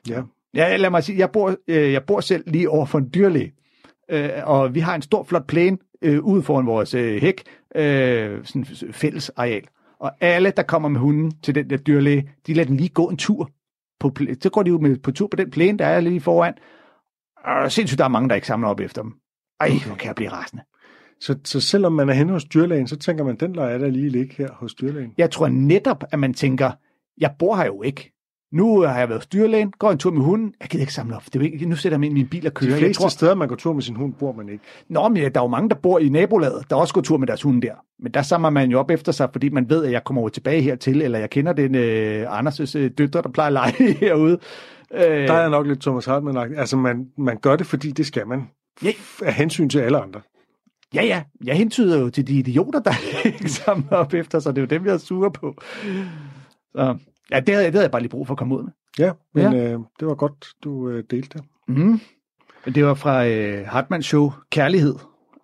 Ja. 0.09 0.23
Ja, 0.55 0.77
lad 0.77 0.91
mig 0.91 1.05
sige, 1.05 1.19
jeg 1.19 1.31
bor, 1.31 1.57
øh, 1.69 1.93
jeg 1.93 2.05
bor 2.05 2.21
selv 2.21 2.45
lige 2.47 2.71
over 2.71 2.87
for 2.87 2.99
en 2.99 3.11
dyrlæge, 3.14 3.53
øh, 4.11 4.31
og 4.45 4.75
vi 4.75 4.81
har 4.81 4.95
en 4.95 5.03
stor, 5.03 5.25
flot 5.25 5.47
plæne 5.47 5.79
øh, 6.03 6.25
ude 6.25 6.43
foran 6.43 6.67
vores 6.67 6.95
øh, 6.95 7.21
hæk, 7.21 7.43
øh, 7.77 8.45
sådan 8.45 8.67
fælles 8.93 9.31
areal. 9.31 9.62
Og 10.01 10.12
alle, 10.21 10.51
der 10.57 10.62
kommer 10.62 10.89
med 10.89 11.01
hunden 11.01 11.33
til 11.43 11.55
den 11.55 11.71
der 11.71 11.77
dyrlæge, 11.77 12.31
de 12.47 12.55
lader 12.55 12.69
den 12.69 12.77
lige 12.77 12.89
gå 12.89 13.09
en 13.09 13.17
tur. 13.17 13.51
På, 14.01 14.14
så 14.40 14.51
går 14.51 14.62
de 14.62 14.70
jo 14.70 14.78
med 14.78 14.97
på 14.97 15.12
tur 15.12 15.26
på 15.26 15.36
den 15.36 15.51
plæne, 15.51 15.78
der 15.78 15.86
er 15.86 16.01
lige 16.01 16.20
foran. 16.20 16.55
Og 17.44 17.72
sindssygt, 17.72 17.99
der 17.99 18.05
er 18.05 18.09
mange, 18.09 18.28
der 18.28 18.34
ikke 18.34 18.47
samler 18.47 18.68
op 18.68 18.80
efter 18.80 19.03
dem. 19.03 19.12
Ej, 19.61 19.70
hvor 19.86 19.97
kan 19.97 20.07
jeg 20.07 20.14
blive 20.14 20.30
rasende. 20.30 20.62
Så, 21.20 21.38
så 21.44 21.61
selvom 21.61 21.92
man 21.92 22.09
er 22.09 22.12
henne 22.12 22.32
hos 22.32 22.44
dyrlægen, 22.44 22.86
så 22.86 22.97
tænker 22.97 23.24
man, 23.24 23.36
den 23.36 23.55
jeg 23.55 23.80
da 23.80 23.88
lige 23.88 24.09
ligge 24.09 24.34
her 24.34 24.53
hos 24.53 24.74
dyrlægen. 24.74 25.14
Jeg 25.18 25.30
tror 25.30 25.49
netop, 25.49 26.05
at 26.12 26.18
man 26.18 26.34
tænker, 26.34 26.70
jeg 27.18 27.34
bor 27.38 27.57
her 27.57 27.66
jo 27.66 27.82
ikke. 27.82 28.16
Nu 28.57 28.81
har 28.81 28.99
jeg 28.99 29.09
været 29.09 29.21
hos 29.21 29.27
dyrlægen, 29.27 29.73
går 29.79 29.91
en 29.91 29.99
tur 29.99 30.11
med 30.11 30.23
hunden. 30.23 30.55
Jeg 30.61 30.69
gider 30.69 30.83
ikke 30.83 30.93
samle 30.93 31.17
op. 31.17 31.23
Det 31.33 31.37
er 31.37 31.41
ikke, 31.45 31.67
nu 31.67 31.77
sætter 31.77 31.95
jeg 31.95 32.01
mig 32.01 32.07
ind 32.07 32.19
i 32.19 32.21
min 32.21 32.29
bil 32.29 32.47
og 32.47 32.55
kører. 32.55 32.71
De 32.71 32.75
Jeg 32.77 32.81
fleste 32.85 33.03
tror, 33.03 33.09
steder, 33.09 33.35
man 33.35 33.49
går 33.49 33.57
tur 33.57 33.73
med 33.73 33.83
sin 33.83 33.97
hund, 33.97 34.15
bor 34.15 34.33
man 34.33 34.49
ikke. 34.49 34.65
Nå, 34.89 35.09
men 35.09 35.17
der 35.17 35.41
er 35.41 35.45
jo 35.45 35.47
mange, 35.47 35.69
der 35.69 35.75
bor 35.75 35.99
i 35.99 36.09
nabolaget, 36.09 36.71
der 36.71 36.77
også 36.77 36.95
går 36.95 37.01
tur 37.01 37.17
med 37.17 37.27
deres 37.27 37.43
hunde 37.43 37.67
der. 37.67 37.75
Men 38.03 38.13
der 38.15 38.23
samler 38.23 38.51
man 38.51 38.71
jo 38.71 38.79
op 38.79 38.91
efter 38.91 39.13
sig, 39.13 39.29
fordi 39.33 39.49
man 39.49 39.71
ved, 39.71 39.85
at 39.85 39.93
jeg 39.93 40.05
kommer 40.05 40.21
over 40.23 40.29
tilbage 40.29 40.63
hertil, 40.63 41.03
eller 41.03 41.19
jeg 41.19 41.31
kender 41.31 41.53
den 41.53 41.75
øh, 41.75 42.39
Anders' 42.41 42.79
øh, 42.79 42.91
døtre, 42.99 43.23
der 43.23 43.29
plejer 43.29 43.47
at 43.47 43.53
lege 43.53 43.93
herude. 44.01 44.39
Øh, 44.95 45.01
Der 45.03 45.33
er 45.33 45.49
nok 45.49 45.67
lidt 45.67 45.81
Thomas 45.81 46.05
hartmann 46.05 46.37
-agtigt. 46.39 46.61
Altså, 46.61 46.77
man, 46.77 47.07
man 47.19 47.39
gør 47.43 47.57
det, 47.57 47.67
fordi 47.67 47.91
det 47.91 48.07
skal 48.07 48.27
man. 48.27 48.43
Ja. 48.85 48.93
Af 49.23 49.35
hensyn 49.35 49.69
til 49.69 49.79
alle 49.79 49.99
andre. 49.99 50.21
Ja, 50.95 51.05
ja. 51.05 51.23
Jeg 51.45 51.57
hentyder 51.57 52.01
jo 52.01 52.11
til 52.11 52.27
de 52.27 52.39
idioter, 52.39 52.81
der 52.81 52.93
ikke 53.27 53.49
samler 53.51 53.97
op 53.97 54.15
efter 54.15 54.39
sig. 54.39 54.57
Det 54.57 54.63
er 54.63 54.67
jo 54.67 54.79
dem, 54.79 54.87
jeg 54.87 54.95
er 54.95 54.99
sure 54.99 55.31
på. 55.31 55.55
Så, 56.73 56.97
ja, 57.31 57.41
det 57.41 57.55
havde, 57.55 57.66
det 57.66 57.74
havde 57.74 57.85
jeg 57.85 57.91
bare 57.91 58.03
lige 58.03 58.11
brug 58.11 58.27
for 58.27 58.35
at 58.35 58.39
komme 58.39 58.57
ud 58.57 58.62
med. 58.62 58.72
Ja, 58.99 59.12
men 59.35 59.53
Ja. 59.53 59.72
Øh, 59.72 59.79
det 60.01 60.09
var 60.09 60.14
godt, 60.14 60.47
du 60.64 60.89
øh, 60.89 61.05
delte 61.11 61.39
det. 61.39 61.45
Mm. 61.68 62.01
Det 62.74 62.85
var 62.85 62.95
fra 62.95 63.27
øh, 63.27 63.66
Hartmanns 63.66 64.07
show 64.07 64.33
Kærlighed. 64.51 64.95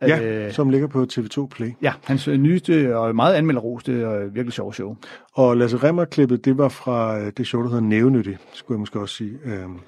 Ja, 0.07 0.21
Øh, 0.23 0.53
som 0.53 0.71
ligger 0.71 0.87
på 0.87 1.07
TV2 1.13 1.47
Play. 1.47 1.71
ja, 1.83 1.93
hans 2.05 2.29
øh, 2.29 2.37
nyeste 2.39 2.97
og 2.97 3.17
meget 3.17 3.35
anmelderoste 3.35 4.09
og 4.09 4.35
virkelig 4.35 4.53
sjove 4.53 4.75
show. 4.75 4.97
Og 5.35 5.57
Lasse 5.57 5.77
Remmer-klippet, 5.77 6.45
det 6.45 6.59
var 6.59 6.69
fra 6.69 7.19
øh, 7.21 7.33
det 7.37 7.47
show, 7.47 7.63
der 7.63 7.69
hedder 7.69 7.83
Nævenyttig, 7.83 8.39
skulle 8.53 8.77
jeg 8.77 8.81
måske 8.81 9.01
også 9.01 9.15
sige. 9.15 9.39
Øhm, 9.45 9.79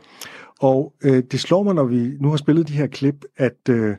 Og 0.61 0.95
øh, 1.05 1.23
det 1.33 1.41
slår 1.41 1.63
mig, 1.63 1.75
når 1.75 1.85
vi 1.85 2.13
nu 2.21 2.31
har 2.31 2.37
spillet 2.37 2.69
de 2.69 2.73
her 2.73 2.87
klip, 2.87 3.25
at 3.37 3.69
øh, 3.71 3.95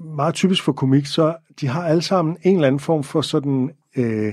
meget 0.00 0.34
typisk 0.34 0.62
for 0.64 0.72
komik, 0.72 1.06
så 1.06 1.36
de 1.60 1.66
har 1.68 1.82
alle 1.86 2.02
sammen 2.02 2.36
en 2.42 2.54
eller 2.54 2.66
anden 2.66 2.80
form 2.80 3.02
for 3.04 3.20
sådan 3.20 3.70
øh, 3.96 4.32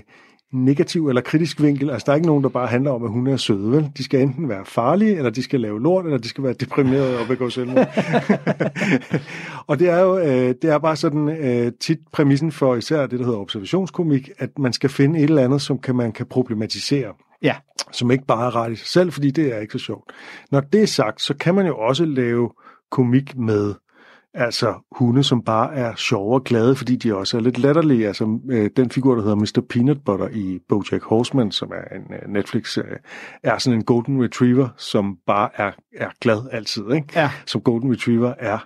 negativ 0.56 1.08
eller 1.08 1.22
kritisk 1.22 1.62
vinkel. 1.62 1.90
Altså, 1.90 2.04
der 2.06 2.12
er 2.12 2.16
ikke 2.16 2.28
nogen, 2.28 2.44
der 2.44 2.50
bare 2.50 2.68
handler 2.68 2.92
om, 2.92 3.04
at 3.04 3.10
hun 3.10 3.28
er 3.28 3.38
sød, 3.38 3.70
vel? 3.70 3.92
De 3.98 4.04
skal 4.04 4.22
enten 4.22 4.50
være 4.50 4.66
farlige, 4.66 5.18
eller 5.18 5.30
de 5.30 5.44
skal 5.44 5.60
lave 5.62 5.82
lort, 5.82 6.06
eller 6.06 6.18
de 6.18 6.28
skal 6.30 6.44
være 6.44 6.54
deprimerede 6.54 7.20
og 7.20 7.28
begå 7.28 7.50
selvmord. 7.50 7.88
og 9.68 9.80
det 9.80 9.90
er 9.90 10.00
jo 10.00 10.18
øh, 10.18 10.56
det 10.62 10.64
er 10.64 10.78
bare 10.78 10.96
sådan 10.96 11.30
øh, 11.30 11.72
tit 11.82 12.00
præmissen 12.14 12.52
for 12.52 12.76
især 12.76 13.08
det, 13.08 13.20
der 13.20 13.26
hedder 13.26 13.40
observationskomik, 13.40 14.30
at 14.38 14.60
man 14.60 14.74
skal 14.74 14.90
finde 14.90 15.20
et 15.20 15.24
eller 15.30 15.44
andet, 15.44 15.62
som 15.62 15.80
kan, 15.80 15.96
man 15.96 16.12
kan 16.12 16.26
problematisere 16.26 17.14
Ja. 17.42 17.56
som 17.92 18.12
ikke 18.12 18.26
bare 18.26 18.46
er 18.46 18.56
rart 18.56 18.72
i 18.72 18.76
sig 18.76 18.88
selv, 18.88 19.12
fordi 19.12 19.32
det 19.32 19.56
er 19.56 19.60
ikke 19.60 19.72
så 19.80 19.86
sjovt. 19.86 20.12
Når 20.52 20.60
det 20.62 20.82
er 20.82 20.88
sagt, 20.88 21.22
så 21.22 21.34
kan 21.34 21.56
man 21.56 21.66
jo 21.68 21.78
også 21.78 22.06
lave 22.06 22.50
komik 22.92 23.38
med 23.38 23.74
altså 24.36 24.74
hunde, 24.92 25.24
som 25.24 25.42
bare 25.42 25.76
er 25.76 25.96
sjove 25.96 26.34
og 26.34 26.44
glade, 26.44 26.76
fordi 26.76 26.96
de 26.96 27.16
også 27.16 27.38
er 27.38 27.42
lidt 27.42 27.58
latterlige. 27.58 28.08
Altså 28.08 28.40
øh, 28.50 28.70
den 28.78 28.90
figur, 28.90 29.16
der 29.16 29.22
hedder 29.22 29.36
Mr. 29.36 29.62
Peanut 29.70 29.98
Butter 30.06 30.28
i 30.28 30.60
BoJack 30.70 31.04
Horseman, 31.04 31.52
som 31.52 31.72
er 31.72 31.96
en 31.96 32.14
øh, 32.14 32.34
Netflix-serie, 32.34 32.98
er 33.44 33.58
sådan 33.58 33.80
en 33.80 33.84
golden 33.84 34.24
retriever, 34.24 34.70
som 34.78 35.18
bare 35.28 35.50
er, 35.56 35.72
er 35.98 36.10
glad 36.22 36.42
altid, 36.52 36.92
ikke? 36.92 37.08
Ja. 37.16 37.30
som 37.46 37.62
golden 37.62 37.92
retriever 37.92 38.34
er. 38.40 38.58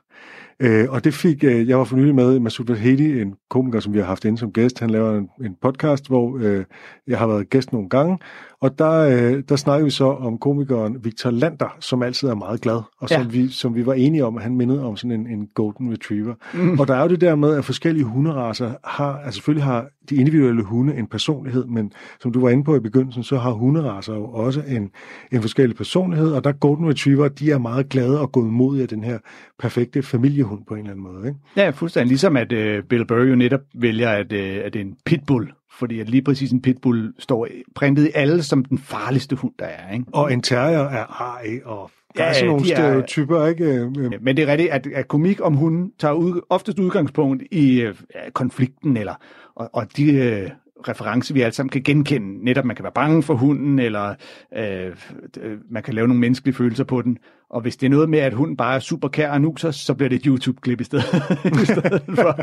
Øh, 0.62 0.90
og 0.90 1.04
det 1.04 1.14
fik, 1.14 1.44
øh, 1.44 1.70
jeg 1.70 1.78
var 1.78 1.84
for 1.84 1.96
nylig 1.96 2.16
med 2.16 2.40
Masoud 2.40 2.68
Vahedi, 2.68 3.22
en 3.22 3.36
komiker, 3.50 3.80
som 3.80 3.94
vi 3.94 4.00
har 4.00 4.06
haft 4.06 4.26
inde 4.26 4.38
som 4.38 4.52
gæst. 4.52 4.80
Han 4.80 4.90
laver 4.90 5.18
en, 5.18 5.30
en 5.46 5.56
podcast, 5.62 6.08
hvor 6.08 6.38
øh, 6.42 6.66
jeg 7.08 7.18
har 7.18 7.28
været 7.28 7.50
gæst 7.50 7.74
nogle 7.74 7.90
gange, 7.90 8.18
og 8.62 8.80
der, 8.80 8.91
øh, 8.99 9.43
der 9.49 9.55
snakkede 9.55 9.86
vi 9.86 9.91
så 9.91 10.05
om 10.05 10.38
komikeren 10.38 10.97
Victor 11.03 11.30
Lander, 11.32 11.78
som 11.80 12.03
altid 12.03 12.28
er 12.28 12.36
meget 12.36 12.62
glad, 12.62 12.82
og 12.99 13.10
som, 13.10 13.22
Ja. 13.22 13.28
vi, 13.28 13.47
som 13.47 13.76
vi 13.76 13.86
var 13.86 13.93
enige 13.93 14.26
om, 14.26 14.38
at 14.38 14.43
han 14.43 14.55
mindede 14.55 14.86
om 14.86 14.95
sådan 14.97 15.12
en, 15.20 15.28
en 15.28 15.47
golden 15.53 15.91
retriever. 15.93 16.34
Mm. 16.53 16.80
Og 16.80 16.88
der 16.88 16.95
er 16.95 17.01
jo 17.01 17.07
det 17.10 17.22
der 17.22 17.36
med, 17.36 17.55
at 17.55 17.66
forskellige 17.66 18.03
hunderaser 18.05 18.72
har, 18.84 19.18
altså 19.18 19.38
selvfølgelig 19.38 19.64
har 19.64 19.88
de 20.10 20.16
individuelle 20.16 20.64
hunde 20.64 20.95
en 20.97 21.07
personlighed, 21.07 21.66
men 21.66 21.91
som 22.22 22.32
du 22.32 22.41
var 22.41 22.49
inde 22.49 22.64
på 22.64 22.76
i 22.76 22.80
begyndelsen, 22.80 23.24
så 23.24 23.38
har 23.38 23.51
hunderaser 23.51 24.14
jo 24.14 24.26
også 24.26 24.62
en, 24.68 24.89
en 25.32 25.41
forskellig 25.41 25.76
personlighed, 25.78 26.32
og 26.32 26.43
der 26.43 26.51
golden 26.51 26.89
retriever, 26.89 27.28
de 27.28 27.51
er 27.51 27.57
meget 27.57 27.89
glade 27.89 28.22
og 28.22 28.32
godmodige 28.32 28.82
af 28.84 28.88
den 28.88 29.03
her 29.03 29.18
perfekte 29.60 30.03
familiehund 30.03 30.66
på 30.68 30.74
en 30.74 30.80
eller 30.80 30.91
anden 30.91 31.03
måde. 31.14 31.28
Ikke? 31.28 31.39
Ja, 31.55 31.70
fuldstændig. 31.70 32.07
Ligesom 32.07 32.38
at 32.38 32.51
øh, 32.51 32.84
Bill 32.84 33.05
Burr 33.07 33.24
jo 33.24 33.36
netop 33.36 33.62
vælger, 33.76 34.10
at, 34.10 34.34
øh, 34.34 34.57
at 34.66 34.74
det 34.74 34.80
er 34.82 34.86
en 34.86 34.95
pitbull. 35.05 35.51
Fordi 35.72 36.00
at 36.00 36.10
lige 36.10 36.22
præcis 36.22 36.52
en 36.52 36.62
pitbull 36.62 37.14
står 37.20 37.48
printet 37.76 38.08
i 38.08 38.12
alle 38.16 38.44
som 38.44 38.66
den 38.66 38.78
farligste 38.78 39.36
hund, 39.36 39.54
der 39.60 39.66
er. 39.66 39.94
Ikke? 39.94 40.06
Og 40.14 40.34
en 40.34 40.42
terrier 40.42 40.80
er 40.80 41.06
ej, 41.06 41.60
og 41.66 41.92
der 42.18 42.24
Ja, 42.24 42.30
er 42.30 42.34
sådan 42.34 42.48
nogle 42.48 42.64
de 42.66 42.72
er- 42.72 42.76
stereotyper, 42.76 43.46
ikke? 43.46 43.64
Øh, 43.66 43.72
Ja, 44.12 44.18
Men 44.22 44.38
det 44.38 44.44
er 44.44 44.48
rigtigt, 44.52 44.70
at, 44.72 44.88
at 44.96 45.08
komik 45.08 45.40
om 45.46 45.54
hunden 45.54 45.92
tager 46.00 46.14
ud, 46.14 46.42
oftest 46.50 46.80
udgangspunkt 46.80 47.44
i 47.52 47.82
øh, 47.82 47.96
konflikten, 48.34 48.98
eller, 48.98 49.14
og, 49.56 49.70
og 49.74 49.98
de 49.98 50.14
øh, 50.14 50.50
referencer, 50.88 51.34
vi 51.34 51.42
alle 51.42 51.54
sammen 51.54 51.70
kan 51.70 51.82
genkende. 51.84 52.44
Netop, 52.46 52.66
man 52.66 52.76
kan 52.76 52.84
være 52.84 52.92
bange 52.96 53.24
for 53.24 53.34
hunden, 53.34 53.80
eller 53.80 54.14
øh, 54.58 54.96
øh, 55.42 55.58
man 55.72 55.84
kan 55.84 55.94
lave 55.94 56.08
nogle 56.08 56.20
menneskelige 56.20 56.56
følelser 56.56 56.84
på 56.84 57.02
den. 57.02 57.18
Og 57.50 57.62
hvis 57.62 57.78
det 57.78 57.86
er 57.86 57.90
noget 57.92 58.10
med, 58.10 58.20
at 58.20 58.34
hunden 58.34 58.58
bare 58.58 58.76
er 58.76 58.80
super 58.80 59.08
kær 59.08 59.32
og 59.32 59.42
nuser, 59.42 59.72
så 59.72 59.94
bliver 59.94 60.10
det 60.10 60.16
et 60.16 60.26
YouTube-klip 60.26 60.82
i 60.82 60.84
stedet, 60.84 61.06
i 61.62 61.66
stedet 61.66 62.02
for. 62.16 62.36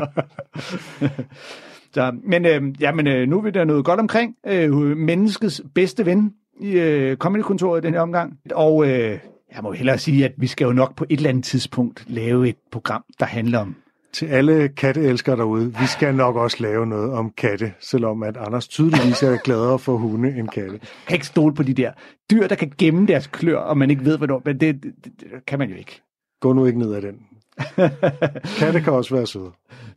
så, 1.97 2.11
men 2.23 2.45
øh, 2.45 2.81
ja, 2.81 2.91
men 2.91 3.07
øh, 3.07 3.27
nu 3.27 3.37
er 3.37 3.41
vi 3.41 3.51
der 3.51 3.63
noget 3.63 3.85
godt 3.85 3.99
omkring. 3.99 4.35
Øh, 4.47 4.73
menneskets 4.97 5.61
bedste 5.75 6.05
ven 6.05 6.33
i 6.61 6.71
øh, 6.71 7.17
Comedy-kontoret 7.17 7.83
i 7.83 7.85
den 7.85 7.93
her 7.93 8.01
omgang. 8.01 8.39
Og 8.51 8.89
øh, 8.89 9.19
jeg 9.55 9.63
må 9.63 9.71
hellere 9.71 9.97
sige, 9.97 10.25
at 10.25 10.31
vi 10.37 10.47
skal 10.47 10.65
jo 10.65 10.71
nok 10.73 10.95
på 10.95 11.05
et 11.09 11.17
eller 11.17 11.29
andet 11.29 11.43
tidspunkt 11.43 12.03
lave 12.07 12.49
et 12.49 12.57
program, 12.71 13.03
der 13.19 13.25
handler 13.25 13.59
om 13.59 13.75
til 14.13 14.25
alle 14.25 14.69
katteelskere 14.69 15.35
derude, 15.35 15.65
vi 15.65 15.85
skal 15.85 16.15
nok 16.15 16.35
også 16.35 16.57
lave 16.59 16.87
noget 16.87 17.13
om 17.13 17.31
katte, 17.37 17.73
selvom 17.79 18.23
at 18.23 18.37
Anders 18.37 18.67
tydeligvis 18.67 19.23
er 19.23 19.37
gladere 19.37 19.79
for 19.79 19.97
hunde 19.97 20.37
end 20.37 20.47
katte. 20.47 20.79
Kan 21.07 21.15
ikke 21.15 21.25
stole 21.25 21.53
på 21.53 21.63
de 21.63 21.73
der 21.73 21.91
dyr, 22.31 22.47
der 22.47 22.55
kan 22.55 22.71
gemme 22.77 23.07
deres 23.07 23.27
klør, 23.27 23.57
og 23.57 23.77
man 23.77 23.89
ikke 23.89 24.05
ved, 24.05 24.17
hvornår. 24.17 24.41
Men 24.45 24.59
det, 24.59 24.83
det, 24.83 24.93
det 25.05 25.45
kan 25.47 25.59
man 25.59 25.69
jo 25.69 25.75
ikke. 25.75 26.01
Gå 26.41 26.53
nu 26.53 26.65
ikke 26.65 26.79
ned 26.79 26.93
ad 26.93 27.01
den. 27.01 27.15
katte 28.59 28.81
kan 28.81 28.93
også 28.93 29.15
være 29.15 29.27
søde. 29.27 29.51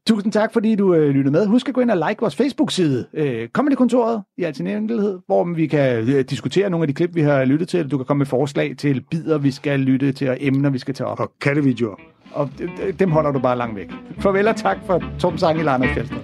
Tusind 0.06 0.32
tak, 0.32 0.52
fordi 0.52 0.74
du 0.74 0.94
øh, 0.94 1.10
lyttede 1.10 1.32
med. 1.32 1.46
Husk 1.46 1.68
at 1.68 1.74
gå 1.74 1.80
ind 1.80 1.90
og 1.90 1.96
like 2.08 2.20
vores 2.20 2.36
Facebook-side, 2.36 3.06
øh, 3.14 3.48
Comedy-kontoret 3.48 4.22
i 4.38 4.44
al 4.44 4.54
sin 4.54 4.66
enkelhed, 4.66 5.18
hvor 5.26 5.44
vi 5.44 5.66
kan 5.66 6.08
øh, 6.08 6.24
diskutere 6.24 6.70
nogle 6.70 6.84
af 6.84 6.88
de 6.88 6.94
klip, 6.94 7.14
vi 7.14 7.20
har 7.20 7.44
lyttet 7.44 7.68
til. 7.68 7.90
Du 7.90 7.96
kan 7.96 8.06
komme 8.06 8.18
med 8.18 8.26
forslag 8.26 8.74
til 8.78 9.04
bider, 9.10 9.38
vi 9.38 9.50
skal 9.50 9.80
lytte 9.80 10.12
til, 10.12 10.30
og 10.30 10.36
emner, 10.40 10.70
vi 10.70 10.78
skal 10.78 10.94
tage 10.94 11.06
op. 11.06 11.20
Og 11.20 11.32
kattevideoer. 11.40 11.96
Og 12.32 12.50
øh, 12.60 12.92
dem 12.98 13.10
holder 13.10 13.32
du 13.32 13.38
bare 13.38 13.58
langt 13.58 13.76
væk. 13.76 13.90
Farvel 14.18 14.48
og 14.48 14.56
tak 14.56 14.76
for 14.86 15.02
Tom 15.18 15.38
Sang 15.38 15.60
i 15.60 15.62
Lars 15.62 15.94
Fjeldsted. 15.94 16.18